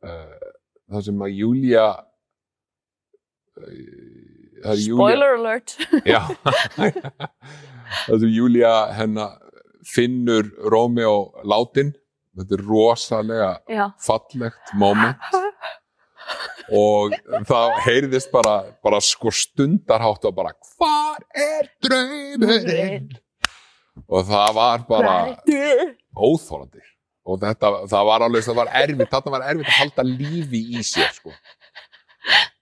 uh, 0.04 0.48
þar 0.90 1.06
sem 1.06 1.22
að 1.28 1.36
Júlia 1.38 1.86
uh, 3.60 4.74
Júlia 4.76 4.76
Spoiler 4.84 5.38
alert. 5.38 5.76
já. 6.04 6.20
Þar 8.06 8.18
sem 8.20 8.34
Júlia 8.36 8.74
hennar 8.98 9.38
finnur 9.88 10.50
Rómeó 10.70 11.14
látin. 11.48 11.94
Þetta 12.38 12.56
er 12.58 12.62
rosalega 12.68 13.48
Já. 13.72 13.86
fallegt 14.06 14.74
moment. 14.80 15.24
Og 16.76 17.16
það 17.50 17.72
heyrðist 17.88 18.30
bara, 18.32 18.60
bara 18.86 19.00
sko 19.04 19.32
stundarhátt 19.34 20.28
og 20.30 20.36
bara 20.38 20.54
hvar 20.76 21.24
er 21.34 21.72
draumurinn 21.84 23.10
og 24.08 24.26
það 24.30 24.54
var 24.58 24.86
bara 24.90 25.16
óþólandi 26.16 26.84
og 27.30 27.40
þetta, 27.44 27.72
það 27.92 28.06
var 28.10 28.26
alveg, 28.26 28.46
það 28.46 28.60
var 28.62 28.74
erfitt 28.82 29.14
þarna 29.14 29.34
var 29.36 29.48
erfitt 29.52 29.70
að 29.70 29.80
halda 29.80 30.06
lífi 30.08 30.62
í 30.80 30.84
sér 30.86 31.12
sko. 31.14 31.34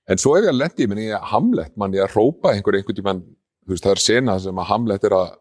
en 0.08 0.22
svo 0.22 0.38
ef 0.38 0.48
ég 0.50 0.56
lendi 0.56 0.88
minni 0.88 1.10
ég 1.10 1.28
Hamlet, 1.32 1.76
mann 1.78 1.96
ég 1.96 2.04
að 2.08 2.18
rópa 2.18 2.54
einhver 2.54 2.80
einhvern 2.80 2.98
tímann, 2.98 3.22
þú 3.66 3.76
veist 3.76 3.86
það 3.86 3.96
er 3.96 4.04
sena 4.04 4.40
sem 4.44 4.64
að 4.64 4.70
Hamlet 4.72 5.08
er 5.08 5.18
að 5.18 5.36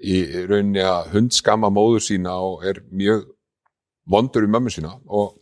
í 0.00 0.20
rauninni 0.48 0.82
að 0.84 1.12
hundskamma 1.14 1.70
móður 1.72 2.04
sína 2.04 2.36
og 2.40 2.64
er 2.66 2.80
mjög 2.88 3.26
vondur 4.10 4.46
í 4.46 4.50
mömmu 4.50 4.72
sína. 4.72 4.94
Og 5.06 5.36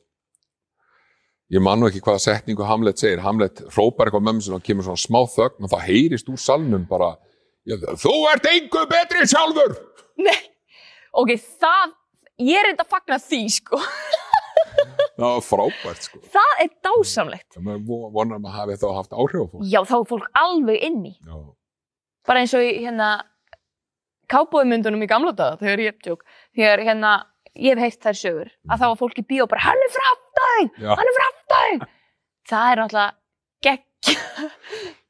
ég 1.54 1.62
man 1.64 1.80
nú 1.80 1.88
ekki 1.88 2.02
hvaða 2.04 2.24
setningu 2.24 2.66
Hamlet 2.66 3.00
segir, 3.00 3.22
Hamlet 3.24 3.62
rópar 3.76 4.08
eitthvað 4.08 4.26
mömmu 4.26 4.44
sína 4.44 4.58
og 4.58 4.66
kemur 4.66 4.88
svona 4.88 5.02
smá 5.04 5.20
þögn 5.36 5.64
og 5.64 5.72
það 5.72 5.86
heyrist 5.86 6.30
úr 6.32 6.42
salnum 6.42 6.86
bara 6.88 7.14
"Já, 7.14 7.27
þú 8.04 8.14
ert 8.32 8.46
engu 8.52 8.84
betri 8.90 9.26
sjálfur 9.28 9.76
Nei. 10.18 10.38
Ok, 11.18 11.34
það, 11.60 11.92
ég 12.42 12.58
er 12.62 12.70
enda 12.72 12.84
að 12.86 12.90
fagna 12.94 13.18
því, 13.22 13.38
sko. 13.54 13.78
það 15.18 15.24
var 15.28 15.44
frábært 15.46 16.02
sko 16.08 16.20
Það 16.34 16.62
er 16.64 16.72
dásamlegt. 16.88 17.58
maður 17.62 17.84
vo- 17.88 18.10
vonar 18.16 18.40
að 18.42 18.56
hafi 18.58 18.76
þá 18.82 18.86
haft 18.98 19.14
áhrif 19.16 19.44
á 19.44 19.46
fólk 19.52 19.66
Já, 19.72 19.80
þá 19.88 19.94
er 20.00 20.06
fólk 20.12 20.28
alveg 20.42 20.84
inni. 20.88 21.14
Já. 21.22 21.36
Bara 22.28 22.42
eins 22.44 22.54
og 22.58 22.64
í 22.66 22.72
hérna 22.82 23.10
kábóðmyndunum 24.28 25.02
í 25.06 25.08
gamla 25.08 25.32
daga, 25.32 25.56
þegar 25.62 25.80
ég 25.86 26.00
tjók, 26.04 26.24
þegar 26.56 26.82
hérna, 26.84 27.12
ég 27.56 27.78
hef 27.78 27.84
heilt 27.86 28.02
þær 28.04 28.18
sögur, 28.20 28.50
að 28.68 28.82
þá 28.82 28.86
var 28.90 28.98
fólk 29.00 29.22
í 29.22 29.24
bíó 29.30 29.46
bara, 29.48 29.62
hann 29.64 29.84
er 29.86 29.94
framdæg, 29.94 30.74
hann 30.84 31.08
er 31.12 31.16
framdæg. 31.16 31.86
Það 32.50 32.72
er 32.74 32.82
náttúrulega 32.82 33.14
gegg. 33.64 34.12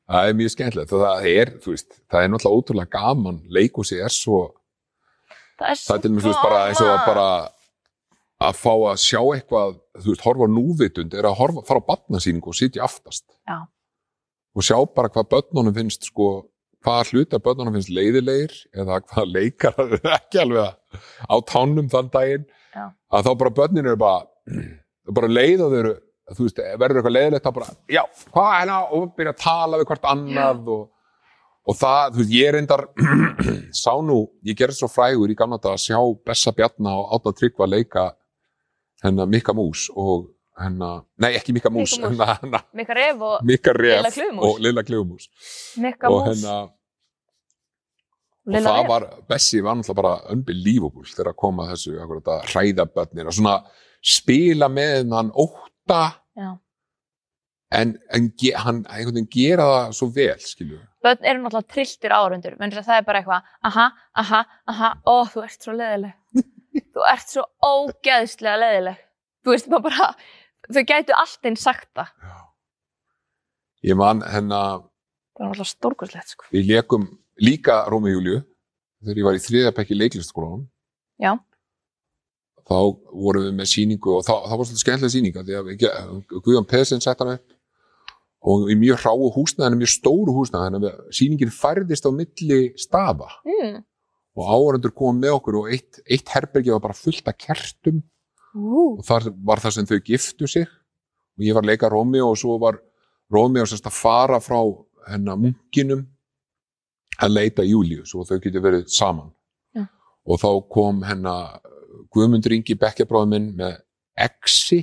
Það 0.08 0.30
er 0.30 0.38
mjög 0.38 0.54
skemmtilegt. 0.54 0.94
Og 0.94 1.04
það 1.04 1.28
er, 1.32 1.52
þú 1.62 1.74
veist, 1.74 2.00
það 2.08 2.24
er 2.24 2.32
náttúrulega 2.32 2.62
ótrúlega 2.62 2.92
gaman. 2.96 3.38
Leikúsi 3.52 4.00
er 4.02 4.14
svo 4.14 4.40
Það 5.58 5.72
er, 5.72 5.78
það 5.82 5.96
er 5.96 6.02
til 6.02 6.10
dæmis, 6.10 6.22
þú 6.22 6.30
veist, 6.30 6.44
bara 6.44 6.58
eins 6.68 6.80
og 6.84 6.88
að 6.92 7.00
bara 7.08 7.28
að 8.48 8.58
fá 8.60 8.70
að 8.92 9.00
sjá 9.02 9.18
eitthvað 9.34 9.72
þú 9.98 10.12
veist, 10.12 10.22
horfa 10.22 10.46
núvitund 10.52 11.16
er 11.18 11.26
að 11.26 11.40
horfa, 11.40 11.64
fara 11.66 11.82
á 11.82 11.88
batnasýningu 11.88 12.52
og 12.52 12.58
sitja 12.58 12.84
aftast. 12.86 13.26
Já. 13.48 13.66
og 14.58 14.64
sjá 14.66 14.78
bara 14.94 15.10
hvað 15.12 15.28
börnunum 15.34 15.74
finnst 15.74 16.06
sko, 16.08 16.28
hvaða 16.86 17.08
hlutar 17.10 17.42
börnunum 17.42 17.76
finnst 17.76 17.90
leiðilegir 17.94 18.54
eða 18.74 19.00
hvaða 19.02 19.26
leikar 19.30 19.98
ekki 20.18 20.40
alveg 20.42 21.02
á 21.26 21.36
tánum 21.50 21.90
þann 21.90 22.10
daginn. 22.14 22.46
Já. 22.74 22.86
að 23.10 23.26
þá 23.26 23.32
bara 23.42 23.54
börnin 23.58 23.86
eru 23.86 23.98
bara 23.98 24.22
bara 25.18 25.30
leið 25.32 25.64
og 25.64 25.74
þau 25.74 25.78
eru 25.82 25.94
þú 26.36 26.46
veist, 26.46 26.60
verður 26.80 27.00
eitthvað 27.00 27.16
leiðilegt 27.16 27.46
þá 27.48 27.52
bara, 27.56 27.72
já, 27.96 28.02
hvað 28.34 28.54
er 28.60 28.70
það 28.72 28.94
og 28.98 29.10
byrja 29.18 29.34
að 29.34 29.42
tala 29.42 29.80
við 29.80 29.90
hvort 29.90 30.08
annað 30.12 30.70
og, 30.74 30.86
og 31.68 31.78
það, 31.78 32.14
þú 32.14 32.22
veist, 32.22 32.34
ég 32.36 32.54
reyndar 32.56 32.84
sá 33.82 33.92
nú, 34.04 34.18
ég 34.48 34.58
gerði 34.58 34.78
svo 34.80 34.90
frægur 34.92 35.32
í 35.32 35.36
gamla 35.38 35.60
dag 35.62 35.76
að 35.76 35.84
sjá 35.86 35.98
Bessa 36.28 36.54
Bjarna 36.56 36.96
og 37.00 37.14
Átna 37.18 37.34
Tryggva 37.38 37.68
leika 37.70 38.08
hennar 39.04 39.30
Mikka 39.30 39.54
Mús 39.56 39.86
og 39.94 40.28
hennar, 40.58 41.04
nei 41.22 41.32
ekki 41.38 41.54
Mikka 41.56 41.70
Mús 41.70 41.94
Mikka 41.94 42.08
Mús. 42.08 42.16
hennar, 42.16 42.40
hennar 42.42 42.64
Mikka 42.80 42.98
ref 42.98 43.22
og 43.22 43.46
Mikka 43.46 43.76
Lilla 43.78 44.02
Ref 44.08 44.16
Klifumús. 44.18 44.48
og 44.48 44.64
Lilla 44.66 44.82
Klifumús 44.82 45.28
Mikka 45.84 46.10
og 46.10 46.24
mús. 46.26 46.32
hennar 46.34 46.66
og 48.48 48.64
það 48.64 48.86
var, 48.88 49.04
Bessi 49.28 49.60
var 49.60 49.76
náttúrulega 49.76 50.00
bara 50.00 50.32
unbelievable 50.32 51.04
þegar 51.04 51.34
að 51.34 51.40
koma 51.42 51.66
þessu 51.68 51.98
akkurat 52.00 52.30
að 52.32 52.46
hræða 52.48 52.86
börnir 52.94 53.28
og 53.28 53.36
svona 53.36 53.58
spila 54.00 54.70
með 54.72 55.12
hann 55.12 55.30
óta 55.88 56.00
Já. 56.36 56.58
en, 57.72 57.98
en 58.12 58.30
ge, 58.38 58.52
hann 58.56 58.84
einhvern 58.86 59.14
veginn 59.16 59.30
gera 59.32 59.64
það 59.72 59.96
svo 59.98 60.08
vel 60.14 60.38
skilju 60.44 60.80
Börn 61.04 61.22
eru 61.22 61.42
náttúrulega 61.42 61.72
trilltir 61.72 62.10
áhörundur, 62.10 62.56
menn 62.58 62.72
það 62.74 62.96
er 62.96 63.04
bara 63.06 63.20
eitthvað, 63.20 63.50
aha, 63.68 63.84
aha, 64.18 64.40
aha, 64.66 64.88
ó, 65.06 65.22
þú 65.30 65.44
ert 65.44 65.62
svo 65.62 65.74
leðileg. 65.78 66.16
þú 66.96 67.04
ert 67.06 67.30
svo 67.30 67.44
ógeðslega 67.62 68.56
leðileg. 68.58 68.98
Þú 69.46 69.52
veist, 69.54 69.68
maður 69.70 69.84
bara, 69.86 70.08
þau 70.74 70.82
gætu 70.90 71.14
allt 71.14 71.46
einn 71.46 71.56
sagt 71.56 71.88
það. 71.94 72.10
ég 73.86 73.94
man 73.94 74.24
hennar 74.26 74.82
Það 75.38 75.44
er 75.44 75.52
náttúrulega 75.52 75.70
stórkurslegt, 75.70 76.34
sko. 76.34 76.48
við 76.50 76.66
leikum 76.72 77.06
líka 77.38 77.84
Rómi 77.86 78.10
Júliu 78.10 78.40
þegar 79.04 79.20
ég 79.22 79.28
var 79.28 79.38
í 79.38 79.44
þriðapekki 79.44 79.98
leiklistaskólanum 80.00 80.64
Já. 81.22 81.36
Þá 82.68 82.76
vorum 83.24 83.46
við 83.48 83.54
með 83.58 83.70
sýningu 83.72 84.16
og 84.18 84.24
það, 84.26 84.42
það 84.48 84.58
var 84.60 84.68
svolítið 84.68 84.82
skemmtilega 84.84 85.14
sýninga 85.14 85.44
því 85.46 85.56
að 85.58 85.68
við, 85.70 85.86
Guðjón 86.44 86.68
Pedersen 86.68 87.04
sett 87.04 87.22
hann 87.24 87.34
upp 87.36 87.54
og 88.48 88.68
í 88.70 88.76
mjög 88.78 89.00
hráu 89.02 89.30
húsnæðinu, 89.34 89.80
mjög 89.80 89.90
stóru 89.90 90.34
að 90.92 91.00
sýningin 91.18 91.50
færðist 91.52 92.06
á 92.06 92.10
milli 92.14 92.60
stafa 92.78 93.30
Mm. 93.48 93.80
og 94.38 94.44
áhörendur 94.54 94.92
komum 94.94 95.18
með 95.20 95.34
okkur 95.40 95.56
og 95.62 95.70
eitt, 95.74 95.98
eitt 96.06 96.28
herbergi 96.30 96.70
var 96.70 96.80
bara 96.84 96.94
fullt 96.94 97.26
af 97.26 97.34
kertum. 97.42 98.02
Ú, 98.54 98.98
og 98.98 99.02
þar 99.04 99.32
var 99.44 99.58
það 99.58 99.74
sem 99.74 99.86
þau 99.86 99.98
giftu 100.06 100.46
sig. 100.46 100.68
Og 101.38 101.42
ég 101.44 101.54
var 101.56 101.64
að 101.64 101.72
leika 101.72 101.90
Rómi 101.90 102.20
og 102.22 102.36
svo 102.38 102.54
var 102.62 102.78
Rómi 103.34 103.60
að 103.60 103.90
fara 103.90 104.38
frá 104.40 104.60
hennar 105.10 105.36
munkinum 105.42 106.06
að 107.18 107.34
leita 107.34 107.66
Júliu 107.66 108.06
svo 108.06 108.22
þau 108.24 108.38
getur 108.38 108.62
verið 108.62 108.86
saman. 108.86 109.32
Já. 109.74 109.88
og 110.24 110.38
þá 110.38 110.48
kom 110.70 111.02
hennar 111.02 111.58
Guðmundur 112.14 112.54
Ingi 112.56 112.76
bekkjabráður 112.78 113.30
minn 113.32 113.52
með 113.58 113.78
exi 114.18 114.80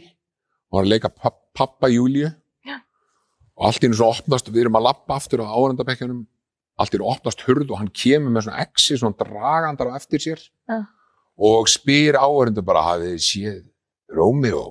og 0.71 0.81
að 0.81 0.91
leika 0.93 1.11
papp, 1.11 1.41
pappa 1.55 1.89
Júliu 1.91 2.29
Já. 2.65 2.79
og 3.55 3.67
allt 3.69 3.83
í 3.83 3.89
einu 3.89 3.97
svo 3.99 4.11
opnast 4.13 4.49
við 4.51 4.65
erum 4.65 4.79
að 4.79 4.87
lappa 4.89 5.17
aftur 5.19 5.43
á 5.43 5.47
áhörendabekkjanum 5.47 6.23
allt 6.81 6.95
er 6.95 7.05
opnast 7.07 7.43
hurð 7.47 7.71
og 7.71 7.79
hann 7.79 7.91
kemur 7.95 8.33
með 8.35 8.47
svona 8.47 8.63
exi, 8.65 8.97
svona 8.99 9.15
dragandar 9.19 9.93
á 9.95 9.97
eftir 9.99 10.23
sér. 10.23 10.41
Já. 10.67 10.83
og 11.35 11.69
spyr 11.71 12.17
áhörundu 12.19 12.63
bara 12.65 12.83
hafið 12.89 13.13
þið 13.15 13.23
séð 13.29 13.61
Rómeó? 14.15 14.65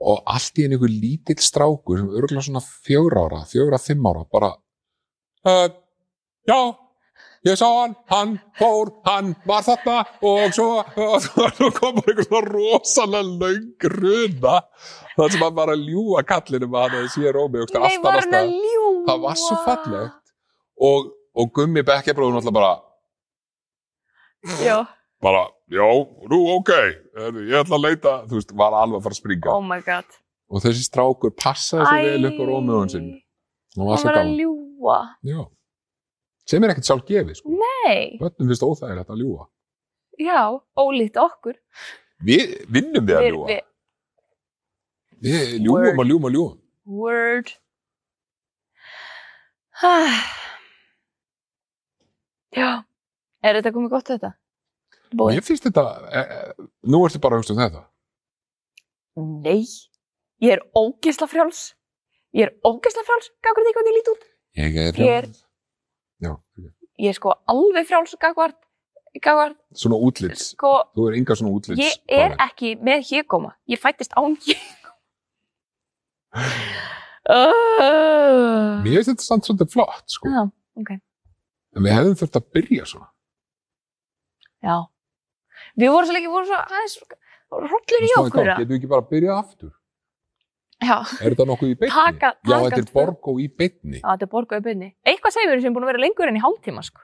Og 0.00 0.22
allt 0.24 0.56
í 0.56 0.64
einu 0.64 0.78
einhver 0.78 0.92
lítill 0.92 1.40
strákur 1.44 2.00
sem 2.00 2.08
örgulega 2.08 2.46
svona 2.46 2.64
fjögur 2.64 3.18
ára, 3.20 3.42
fjögur 3.48 3.76
að 3.76 3.86
fimm 3.90 4.06
ára 4.08 4.24
bara 4.32 4.54
uh, 5.44 5.68
já, 6.48 6.60
ég 7.48 7.56
sá 7.56 7.66
hann, 7.72 7.94
hann 8.12 8.32
fór, 8.58 8.90
hann 9.06 9.30
var 9.48 9.64
þarna 9.64 9.96
og 10.28 10.52
svo, 10.52 10.66
og 10.84 11.22
svo 11.24 11.70
kom 11.76 11.96
bara 11.96 12.12
einhver 12.12 12.26
svona 12.26 12.42
rosalega 12.52 13.22
löng 13.40 13.86
runa 13.94 14.56
það 15.16 15.32
sem 15.34 15.44
hann 15.46 15.56
var 15.56 15.72
að 15.72 15.86
ljúga 15.88 16.24
kallinum 16.28 16.74
að 16.76 16.84
hann 16.84 16.96
hefði 16.98 17.12
séð 17.14 17.30
Rómeó 17.38 17.64
Nei, 17.64 17.78
allt 17.80 18.04
var 18.04 18.18
annars 18.18 18.26
hann 18.28 18.36
að 18.36 18.50
staðar. 18.50 18.74
ljúa? 18.74 19.04
það 19.08 19.22
var 19.24 19.38
svo 19.40 19.58
fallegt 19.64 20.34
og, 20.90 21.08
og 21.40 21.52
Gummi 21.56 21.84
Bekkjabróður 21.90 22.36
náttúrulega 22.36 22.58
bara 22.58 22.72
Já, 24.64 24.76
bara, 25.20 25.40
já, 25.68 25.86
nú 26.32 26.40
ok 26.58 26.70
ég 26.76 27.56
ætla 27.60 27.76
að 27.76 27.86
leita, 27.86 28.12
þú 28.28 28.38
veist, 28.38 28.52
var 28.56 28.76
alveg 28.76 29.00
að 29.00 29.06
fara 29.08 29.16
að 29.16 29.22
springa 29.22 29.54
oh 29.54 29.64
my 29.64 29.80
god. 29.84 30.20
og 30.52 30.64
þessi 30.64 30.84
strákur 30.84 31.32
passaði 31.36 31.88
svo 31.88 32.04
vel 32.04 32.28
upp 32.28 32.44
á 32.76 32.92
sinn 32.92 33.08
og 33.80 33.90
hann 33.94 34.00
svo 34.04 34.12
var 34.12 34.20
að 34.20 34.36
ljúa. 34.36 34.98
já. 35.24 35.40
Sem 36.50 36.64
er 36.66 36.72
ekkert 36.74 36.88
sjálf 36.90 37.04
gefið 37.08 37.36
sko. 37.38 37.54
Nei, 37.62 38.18
bönnum 38.20 38.50
finnst 38.50 38.64
óþægilegt 38.66 39.10
að 39.14 39.20
ljúga 39.22 39.46
já, 40.20 40.40
ólíkt 40.76 41.16
okkur. 41.22 41.56
við 42.26 42.54
vinnum 42.68 43.06
við 43.08 43.16
að 43.16 43.22
Við- 43.24 43.32
ljúga 43.32 43.46
við- 43.50 43.66
við 45.24 45.54
ljúgum 45.64 45.86
Word. 45.86 45.98
og 46.00 46.06
ljúgum 46.10 46.24
og 46.28 46.32
ljúgum 46.36 46.58
Word. 46.90 47.48
Ah. 49.82 50.20
Já, 52.56 52.68
er 53.46 53.54
þetta 53.60 53.70
komið 53.74 53.92
gott 53.94 54.08
þetta? 54.10 54.32
Búið? 55.14 55.36
mér 55.38 55.44
finnst 55.46 55.64
þetta, 55.68 55.84
e, 56.10 56.20
e, 56.20 56.66
nú 56.90 57.00
ertu 57.06 57.20
bara 57.22 57.36
að 57.38 57.42
hugsa 57.44 57.54
um 57.54 57.60
þetta 57.62 57.84
Nei, 59.20 59.62
ég 60.40 60.52
er 60.54 60.60
ógisla 60.78 61.26
frjáls. 61.28 61.74
Ég 62.32 62.46
er 62.46 62.52
ógisla 62.64 63.02
frjáls, 63.04 63.26
gagvart 63.44 63.66
því 63.66 63.72
hvernig 63.76 63.90
ég 63.90 63.96
lít 63.98 64.10
út. 64.12 64.22
ég 64.60 64.76
er, 64.84 65.00
Ég 65.00 65.16
er- 65.18 65.30
já, 66.20 66.32
Ég 67.00 67.08
er 67.14 67.16
sko 67.16 67.32
alveg 67.48 67.86
frjáls, 67.88 68.12
gagvart, 68.20 68.58
gagvart, 69.24 69.56
svona 69.72 69.96
útlits 70.04 70.50
sko, 70.54 70.72
þú 70.96 71.08
er 71.08 71.16
enga 71.20 71.36
svona 71.38 71.54
útlits 71.56 71.80
ég 71.80 71.96
er 72.12 72.36
ekki 72.44 72.74
með 72.84 73.06
hégóma. 73.08 73.54
Ég 73.70 73.80
fættist 73.80 74.12
án 74.18 74.36
hégóma. 74.36 74.76
Uh. 77.30 78.80
mér 78.82 78.96
finnst 78.96 79.10
þetta 79.10 79.24
samt 79.24 79.46
svolítið 79.46 79.68
flott 79.74 80.06
sko. 80.10 80.30
Já, 80.32 80.44
ok. 80.80 80.90
en 81.76 81.84
við 81.84 81.92
hefðum 81.94 82.16
þurft 82.18 82.38
að 82.38 82.46
byrja 82.56 82.86
svona 82.88 83.08
Já. 84.60 84.76
Við 85.80 85.92
vorum 85.94 86.08
svo 86.08 86.14
lengi, 86.16 86.28
við 86.28 86.34
vorum 86.34 86.48
svo 86.48 86.58
aðeins 86.60 86.96
hrollir 87.50 88.06
í 88.06 88.10
okkur. 88.18 88.48
getum 88.50 88.70
við 88.70 88.76
ekki 88.78 88.90
bara 88.90 89.04
að 89.04 89.12
byrja 89.12 89.36
aftur 89.36 89.70
Já, 90.80 90.96
er 91.20 91.34
þetta 91.34 91.44
nokkuð 91.50 91.70
í 91.72 91.76
beinni? 91.80 91.92
Taka- 91.94 92.34
já, 92.40 92.50
taka 92.54 92.64
þetta 92.70 92.78
er 92.80 92.86
tvö. 92.88 92.94
borgó 93.00 93.34
í 93.36 93.46
beinni 93.52 93.98
Já, 94.00 94.06
þetta 94.14 94.26
er 94.26 94.30
borguðu 94.32 94.64
byrni. 94.64 94.88
Eitthvað 95.04 95.34
segir 95.36 95.50
mér 95.52 95.60
sem 95.60 95.70
er 95.70 95.76
búin 95.76 95.84
að 95.86 95.90
vera 95.92 96.02
lengur 96.06 96.30
en 96.30 96.38
í 96.40 96.42
hálftíma, 96.44 96.82
sko. 96.86 97.02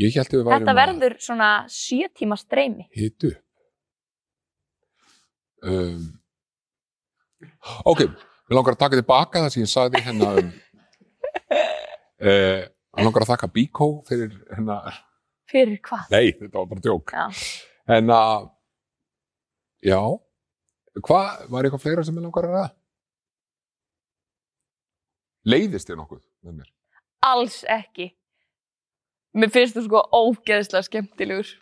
ég 0.00 0.14
held 0.16 0.30
að 0.32 0.38
við 0.38 0.46
værum 0.48 0.62
Þetta 0.62 0.74
verður 0.78 1.14
svona 1.20 1.48
sjö 1.68 2.08
tíma 2.16 2.38
streymi. 2.40 2.86
að 2.88 3.02
hitu 3.02 3.32
um, 5.62 6.06
ok 7.84 8.00
við 8.06 8.56
langar 8.56 8.74
að 8.76 8.80
taka 8.82 8.98
tilbaka 8.98 9.42
það 9.44 9.52
sem 9.54 9.64
ég 9.66 9.70
sagði 9.72 10.02
hérna 10.06 10.30
um, 10.40 10.50
uh, 12.26 12.62
við 12.96 13.06
langar 13.06 13.24
að 13.26 13.30
þakka 13.34 13.50
Bíkó 13.54 13.88
fyrir 14.08 14.32
hérna, 14.52 14.78
Fyrir 15.52 15.78
hvað? 15.84 16.08
nei, 16.12 16.32
þetta 16.40 16.56
var 16.58 16.68
bara 16.72 16.84
djók 16.88 17.12
Já. 17.12 17.24
en 17.98 18.12
að 18.16 18.48
já 19.82 20.00
hvað, 21.02 21.48
var 21.52 21.66
eitthvað 21.68 21.84
fleira 21.86 22.04
sem 22.06 22.16
við 22.16 22.26
langar 22.26 22.48
að 22.48 22.56
ræða? 22.56 22.70
Leiðist 25.48 25.90
þér 25.90 26.00
nokkuð 26.02 26.22
með 26.46 26.58
mér? 26.60 26.72
Alls 27.26 27.60
ekki. 27.70 28.08
Mér 29.38 29.52
finnst 29.54 29.76
þú 29.78 29.84
sko 29.86 30.02
ógeðslega 30.12 30.86
skemmtilegur. 30.88 31.52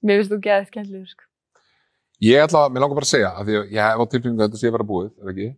Mér 0.00 0.20
finnst 0.20 0.32
þú 0.32 0.40
geðið 0.46 0.70
skemmtilegur, 0.70 1.10
sko. 1.12 1.26
Ég 2.24 2.44
ætla, 2.44 2.66
mér 2.68 2.84
langar 2.84 3.00
bara 3.00 3.08
að 3.08 3.12
segja, 3.14 3.30
af 3.32 3.46
því 3.48 3.58
að 3.58 3.74
ég 3.74 3.84
hef 3.84 4.00
á 4.00 4.10
tilbyggingu 4.12 4.40
að 4.42 4.46
þetta 4.48 4.60
sé 4.60 4.68
að 4.68 4.74
vera 4.76 4.88
búið, 4.90 5.10
er 5.20 5.32
ekki? 5.32 5.48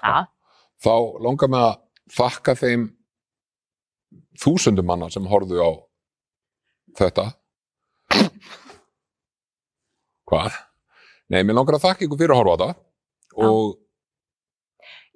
Já, 0.00 0.14
Þá 0.84 0.94
langar 1.24 1.50
mig 1.52 1.64
að 1.64 1.74
þakka 2.14 2.54
þeim 2.60 2.84
þúsundum 4.42 4.88
manna 4.88 5.08
sem 5.12 5.28
horfðu 5.30 5.60
á 5.62 5.70
þetta. 6.98 7.26
Hvað? 10.28 10.58
Nei, 11.32 11.40
mér 11.42 11.56
langar 11.56 11.78
að 11.78 11.86
þakka 11.86 12.06
ykkur 12.06 12.20
fyrir 12.20 12.34
að 12.34 12.40
horfa 12.42 12.54
á 12.54 12.60
þetta 12.64 13.48
og 13.48 13.72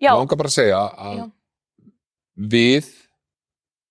já, 0.01 0.11
mér 0.13 0.23
langar 0.23 0.39
bara 0.41 0.51
að 0.53 0.57
segja 0.59 0.81
að 0.95 1.19
Já. 1.19 1.25
við 2.55 2.89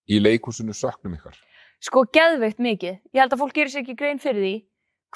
í 0.07 0.19
leikhúsinu 0.23 0.73
söknum 0.75 1.17
ykkar. 1.17 1.35
sko 1.83 2.05
geðveikt 2.13 2.59
mikið. 2.63 2.95
Ég 3.13 3.21
held 3.21 3.33
að 3.35 3.41
fólk 3.43 3.53
gerir 3.53 3.71
sér 3.71 3.83
ekki 3.83 3.95
grein 3.99 4.19
fyrir 4.19 4.41
því 4.43 4.55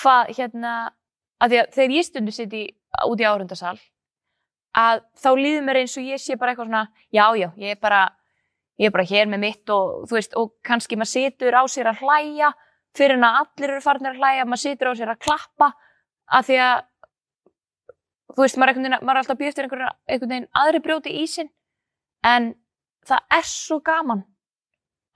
hvað 0.01 0.33
hérna, 0.37 0.73
að 1.41 1.49
því 1.53 1.57
að 1.61 1.71
þegar 1.75 1.95
ég 1.97 2.05
stundu 2.07 2.31
sitt 2.35 2.53
í, 2.53 2.63
út 3.07 3.19
í 3.21 3.27
árundasal, 3.27 3.77
að 4.77 5.01
þá 5.19 5.29
líður 5.35 5.63
mér 5.67 5.79
eins 5.81 5.97
og 5.99 6.05
ég 6.07 6.21
sé 6.21 6.37
bara 6.39 6.53
eitthvað 6.53 6.69
svona, 6.69 6.83
já, 7.11 7.25
já, 7.35 7.47
ég 7.59 7.75
er 7.75 7.79
bara, 7.81 8.01
ég 8.79 8.87
er 8.87 8.93
bara 8.95 9.07
hér 9.09 9.27
með 9.31 9.41
mitt 9.45 9.73
og 9.73 10.05
þú 10.07 10.15
veist, 10.19 10.35
og 10.39 10.53
kannski 10.63 10.95
maður 10.99 11.11
situr 11.11 11.57
á 11.59 11.63
sér 11.67 11.89
að 11.91 12.03
hlæja 12.05 12.51
fyrir 12.95 13.17
en 13.17 13.27
að 13.27 13.41
allir 13.41 13.73
eru 13.73 13.83
farinir 13.83 14.13
að 14.13 14.21
hlæja, 14.21 14.45
maður 14.47 14.63
situr 14.63 14.91
á 14.91 14.93
sér 14.99 15.11
að 15.11 15.21
klappa 15.25 15.71
að 16.31 16.47
því 16.47 16.57
að 16.67 16.85
þú 18.35 18.43
veist, 18.45 18.57
maður 18.57 18.69
er, 18.71 18.77
einhvern 18.79 19.05
maður 19.05 19.17
er 19.17 19.21
alltaf 19.21 19.35
að 19.35 19.39
býja 19.41 19.51
eftir 19.53 19.67
einhvern, 19.67 19.89
einhvern 20.07 20.33
veginn 20.33 20.49
aðri 20.63 20.81
brjóti 20.85 21.13
í 21.21 21.27
sinn 21.27 21.49
en 22.23 22.51
það 23.07 23.37
er 23.37 23.47
svo 23.49 23.79
gaman 23.85 24.23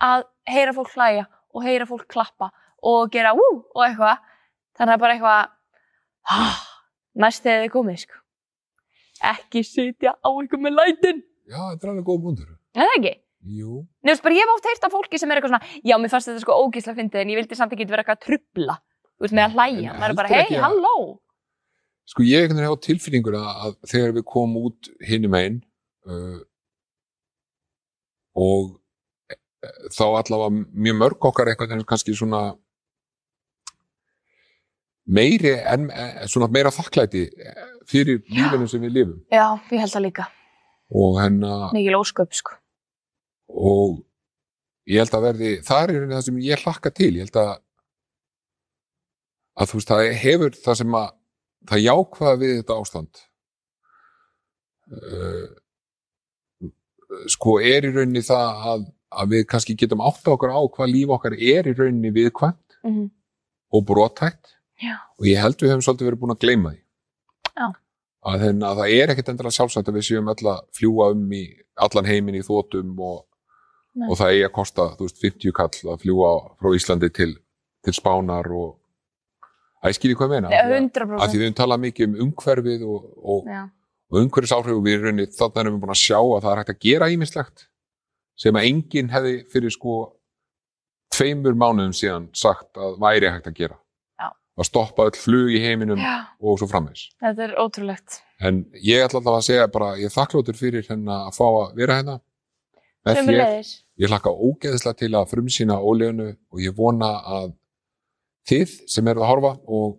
að 0.03 0.25
heyra 0.49 0.73
fólk 0.75 0.93
hlæja 0.95 1.25
og 1.55 1.63
heyra 1.63 1.85
fólk 1.89 2.07
klappa 2.11 2.49
og 2.85 3.11
gera 3.13 3.31
ú 3.37 3.45
og 3.45 3.83
eitthvað 3.85 4.17
þannig 4.77 4.95
að 4.97 5.03
bara 5.05 5.15
eitthvað 5.15 6.63
næst 7.23 7.45
þegar 7.45 7.63
þið 7.65 7.73
komið 7.75 7.99
sko. 8.03 8.17
ekki 9.31 9.61
sitja 9.65 10.15
á 10.19 10.29
ykkur 10.43 10.59
með 10.65 10.75
lætin 10.79 11.21
Já, 11.45 11.59
þetta 11.71 11.85
er 11.85 11.91
alveg 11.93 12.07
góð 12.09 12.21
bundur. 12.25 12.49
eða 12.75 12.95
ekki? 12.97 13.13
Jú. 13.55 13.83
Veist, 14.01 14.23
bara 14.25 14.33
ég 14.35 14.41
hef 14.41 14.51
oft 14.55 14.65
heyrt 14.65 14.85
af 14.87 14.93
fólki 14.95 15.19
sem 15.21 15.29
er 15.31 15.37
eitthvað 15.37 15.53
svona 15.53 15.81
já, 15.85 15.95
mér 16.01 16.09
fannst 16.11 16.29
þetta 16.31 16.41
sko 16.41 16.55
ógísla 16.65 16.95
fyndið 16.97 17.21
en 17.21 17.31
ég 17.35 17.37
vildi 17.39 17.57
samt 17.59 17.75
ekki 17.75 17.85
vera 17.91 18.01
eitthvað 18.01 18.17
að 18.17 18.25
trubla 18.25 18.75
þú 18.81 19.25
veist, 19.27 19.35
með 19.37 19.45
að 19.45 19.53
hlæja, 19.59 19.93
maður 19.99 20.09
er 20.15 20.17
bara, 20.19 20.31
hei, 20.33 20.47
að- 20.49 20.65
halló 20.65 20.95
Sko 22.05 22.25
ég 22.25 22.53
hefa 22.53 22.81
tilfinninguna 22.85 23.41
að 23.65 23.77
þegar 23.89 24.13
við 24.19 24.27
komum 24.29 24.67
út 24.69 24.91
hinum 25.05 25.37
einn 25.39 25.61
uh, 26.05 26.41
og 28.37 28.75
uh, 28.75 29.87
þá 29.95 30.05
allavega 30.11 30.51
mjög 30.85 30.99
mörg 31.01 31.27
okkar 31.31 31.49
eitthvað 31.49 31.73
en 31.79 31.87
kannski 31.89 32.13
svona 32.13 32.51
meiri 35.05 35.53
en 35.61 35.89
eh, 35.93 36.23
svona 36.29 36.49
meira 36.51 36.71
þakklæti 36.73 37.25
eh, 37.29 37.65
fyrir 37.89 38.23
lífinu 38.25 38.67
sem 38.69 38.81
við 38.81 38.95
lifum. 38.97 39.19
Já, 39.33 39.53
ég 39.71 39.83
held 39.83 39.93
það 39.93 40.05
líka, 40.07 40.27
og 41.01 41.19
hennar 41.21 41.75
mikil 41.75 41.99
ósköp 41.99 42.33
sko. 42.33 42.57
Og 43.45 43.99
ég 44.89 45.03
held 45.03 45.13
að 45.17 45.27
verði 45.29 45.51
það 45.65 45.93
er 45.93 46.07
það 46.13 46.25
sem 46.29 46.41
ég 46.45 46.65
hlakka 46.65 46.93
til. 46.93 47.11
Ég 47.13 47.27
held 47.27 47.39
að 47.41 47.53
að 49.55 49.69
þú 49.71 49.79
veist 49.79 49.93
það 49.93 50.07
hefur 50.23 50.57
það 50.65 50.81
sem 50.81 50.97
að 50.99 51.13
það 51.69 51.85
jákvæða 51.85 52.39
við 52.41 52.55
þetta 52.59 52.79
ástand 52.81 53.21
uh, 54.93 55.45
sko 57.31 57.59
er 57.63 57.87
í 57.87 57.93
rauninni 57.93 58.23
það 58.25 58.65
að, 58.71 58.87
að 59.15 59.35
við 59.35 59.45
kannski 59.51 59.77
getum 59.79 60.03
átt 60.05 60.33
okkur 60.33 60.53
á 60.53 60.61
hvað 60.61 60.91
líf 60.93 61.13
okkar 61.17 61.37
er 61.37 61.69
í 61.69 61.75
rauninni 61.77 62.13
viðkvæmt 62.15 62.79
mm 62.85 63.05
og 63.75 63.85
brotætt 63.85 64.55
Já. 64.81 64.95
og 65.19 65.27
ég 65.27 65.39
held 65.39 65.59
við 65.59 65.71
höfum 65.71 65.85
svolítið 65.85 66.09
verið 66.09 66.21
búin 66.21 66.35
að 66.35 66.41
gleyma 66.43 66.73
því 66.73 66.81
Já. 67.55 67.67
að, 68.29 68.41
þenn, 68.43 68.65
að 68.67 68.81
það 68.81 68.95
er 68.95 69.13
ekkit 69.13 69.31
endilega 69.31 69.57
sjálfsagt 69.57 69.91
að 69.91 69.97
við 69.99 70.07
séum 70.09 70.31
öll 70.33 70.49
að 70.51 70.61
fljúa 70.75 71.09
um 71.15 71.23
í 71.35 71.43
allan 71.85 72.09
heiminn 72.09 72.39
í 72.39 72.43
þótum 72.45 72.93
og, 72.99 73.21
og 74.09 74.19
það 74.19 74.33
eigi 74.33 74.47
að 74.47 74.55
kosta 74.59 74.87
veist, 74.99 75.21
50 75.23 75.55
kall 75.55 75.93
að 75.93 76.03
fljúa 76.03 76.31
frá 76.59 76.75
Íslandi 76.77 77.11
til, 77.15 77.31
til 77.83 77.95
Spánar 77.95 78.51
og 78.51 78.75
að 79.85 79.91
ég 79.93 79.97
skilji 79.99 80.17
hvað 80.17 80.33
meina? 80.33 80.49
Nei, 80.49 80.57
Af 80.57 80.65
því 80.65 80.73
að- 80.73 80.81
100% 80.81 81.21
að 81.21 81.29
því 81.31 81.39
við 81.39 81.45
höfum 81.45 81.57
talað 81.61 81.81
mikið 81.85 82.07
um 82.09 82.15
umhverfið 82.25 82.83
og, 82.89 83.07
og, 83.21 83.49
og 84.09 84.19
umhverfisáhrif 84.23 84.75
og 84.79 84.83
við 84.85 84.97
erum 84.97 85.05
rauninni 85.11 85.29
þannig 85.37 85.61
erum 85.63 85.77
við 85.77 85.81
búin 85.85 85.95
að 85.95 86.01
sjá 86.01 86.19
að 86.19 86.43
það 86.45 86.51
er 86.51 86.61
hægt 86.63 86.73
að 86.75 86.83
gera 86.87 87.09
ímislegt 87.13 87.65
sem 88.43 88.57
að 88.59 88.67
enginn 88.71 89.11
hefði 89.13 89.33
fyrir 89.53 89.71
sko 89.75 89.95
tveimur 91.15 91.55
mánuðum 91.55 91.93
síðan 91.95 92.29
sagt 92.35 92.75
að 92.81 92.97
væri 92.99 93.29
hægt 93.31 93.47
að 93.47 93.57
gera. 93.61 93.77
Já. 94.19 94.29
að 94.59 94.67
stoppa 94.69 95.05
öll 95.09 95.15
flug 95.19 95.51
í 95.53 95.59
heiminum 95.63 95.99
já, 95.99 96.15
og 96.41 96.59
svo 96.59 96.67
framvegs 96.71 97.09
þetta 97.23 97.43
er 97.45 97.53
ótrúlegt. 97.59 98.21
En 98.43 98.65
ég 98.83 99.03
ætla 99.05 99.21
alltaf 99.21 99.37
að 99.39 99.45
segja 99.47 99.67
bara 99.71 99.93
ég 99.99 100.09
er 100.09 100.15
þakkláttur 100.15 100.57
fyrir 100.59 100.87
hérna 100.89 101.21
að 101.29 101.35
fá 101.37 101.45
að 101.47 101.75
vera 101.79 101.99
hérna. 101.99 102.15
Sömuleiðis. 103.05 103.71
Ég 104.01 104.09
hlakka 104.09 104.31
ógeðslega 104.33 104.97
til 104.97 105.11
að 105.15 105.29
frumsýna 105.29 105.75
ólegunu 105.77 106.31
og 106.51 106.59
ég 106.63 106.73
vona 106.75 107.11
að 107.37 107.51
þið 108.49 108.73
sem 108.91 109.07
eruð 109.11 109.25
að 109.25 109.31
horfa 109.33 109.53
og 109.79 109.95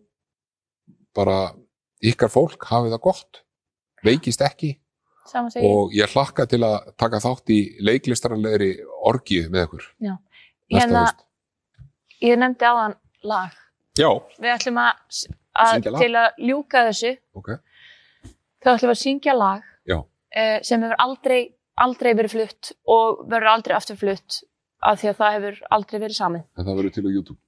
bara 1.16 1.38
ykkar 2.04 2.30
fólk 2.32 2.66
hafið 2.68 2.94
það 2.96 3.04
gott, 3.06 3.40
veikist 4.06 4.44
ekki 4.44 4.76
og 5.34 5.94
ég 5.96 6.12
hlakka 6.14 6.46
til 6.46 6.60
að 6.62 6.92
taka 7.00 7.18
þátt 7.22 7.50
í 7.50 7.60
leiklistarlegri 7.82 8.68
orgið 9.10 9.48
með 9.50 9.64
ykkur. 9.66 9.86
Hérna, 10.70 11.02
ég 12.22 12.38
nefndi 12.38 12.68
áðan 12.68 12.94
lag. 13.26 13.54
Já, 13.98 14.10
Við 14.38 14.52
ætlum 14.52 14.78
að, 14.82 15.20
að 15.56 15.88
til 15.96 16.12
að 16.20 16.42
ljúka 16.46 16.82
þessu, 16.90 17.14
ok. 17.34 17.48
þá 18.60 18.70
ætlum 18.74 18.90
við 18.90 18.94
að 18.94 19.00
syngja 19.02 19.34
lag 19.34 19.62
Já. 19.88 19.96
eh, 20.30 20.58
sem 20.62 20.82
hefur 20.84 21.00
aldrei, 21.00 21.40
aldrei 21.80 22.12
verið 22.12 22.34
flutt 22.36 22.72
og 22.84 23.24
verður 23.30 23.52
aldrei 23.54 23.76
aftur 23.78 23.96
flutt 23.96 24.42
af 24.84 25.00
því 25.00 25.10
að 25.10 25.18
það 25.22 25.36
hefur 25.38 25.60
aldrei 25.78 25.98
verið 26.02 26.18
samið. 26.20 26.44
En 26.58 26.68
það 26.68 26.78
verður 26.82 26.94
til 26.98 27.06
á 27.08 27.10
YouTube, 27.10 27.38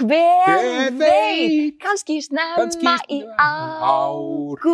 hver 0.00 0.90
veit, 1.00 1.76
kannski 1.84 2.16
snemma 2.24 2.96
í 3.12 3.20
ágúst. 3.36 4.68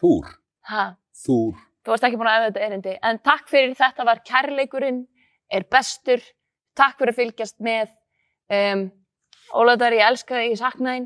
Þúr, 0.00 0.24
Ha, 0.66 0.96
þúr 1.26 1.66
þú 1.86 1.94
varst 1.94 2.06
ekki 2.08 2.18
búin 2.18 2.30
að 2.30 2.40
efa 2.40 2.48
þetta 2.50 2.66
erindi, 2.66 2.92
en 3.06 3.18
takk 3.22 3.50
fyrir 3.50 3.74
þetta 3.78 4.06
var 4.08 4.22
kærleikurinn, 4.26 5.04
er 5.54 5.66
bestur, 5.70 6.22
takk 6.74 6.98
fyrir 6.98 7.14
að 7.14 7.20
fylgjast 7.20 7.58
með, 7.62 7.92
um, 8.50 8.88
Ólafur, 9.54 9.94
ég 9.94 10.02
elska 10.02 10.40
þig, 10.40 10.56
ég 10.56 10.58
sakna 10.58 10.96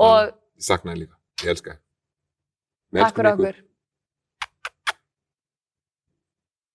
og 0.00 0.30
Ég 0.56 0.64
saknaði 0.64 1.02
líka, 1.02 1.18
ég 1.42 1.52
elska 1.52 1.74
þig. 1.74 1.82
Takk 2.96 3.18
fyrir 3.18 3.32
okkur. 3.34 3.58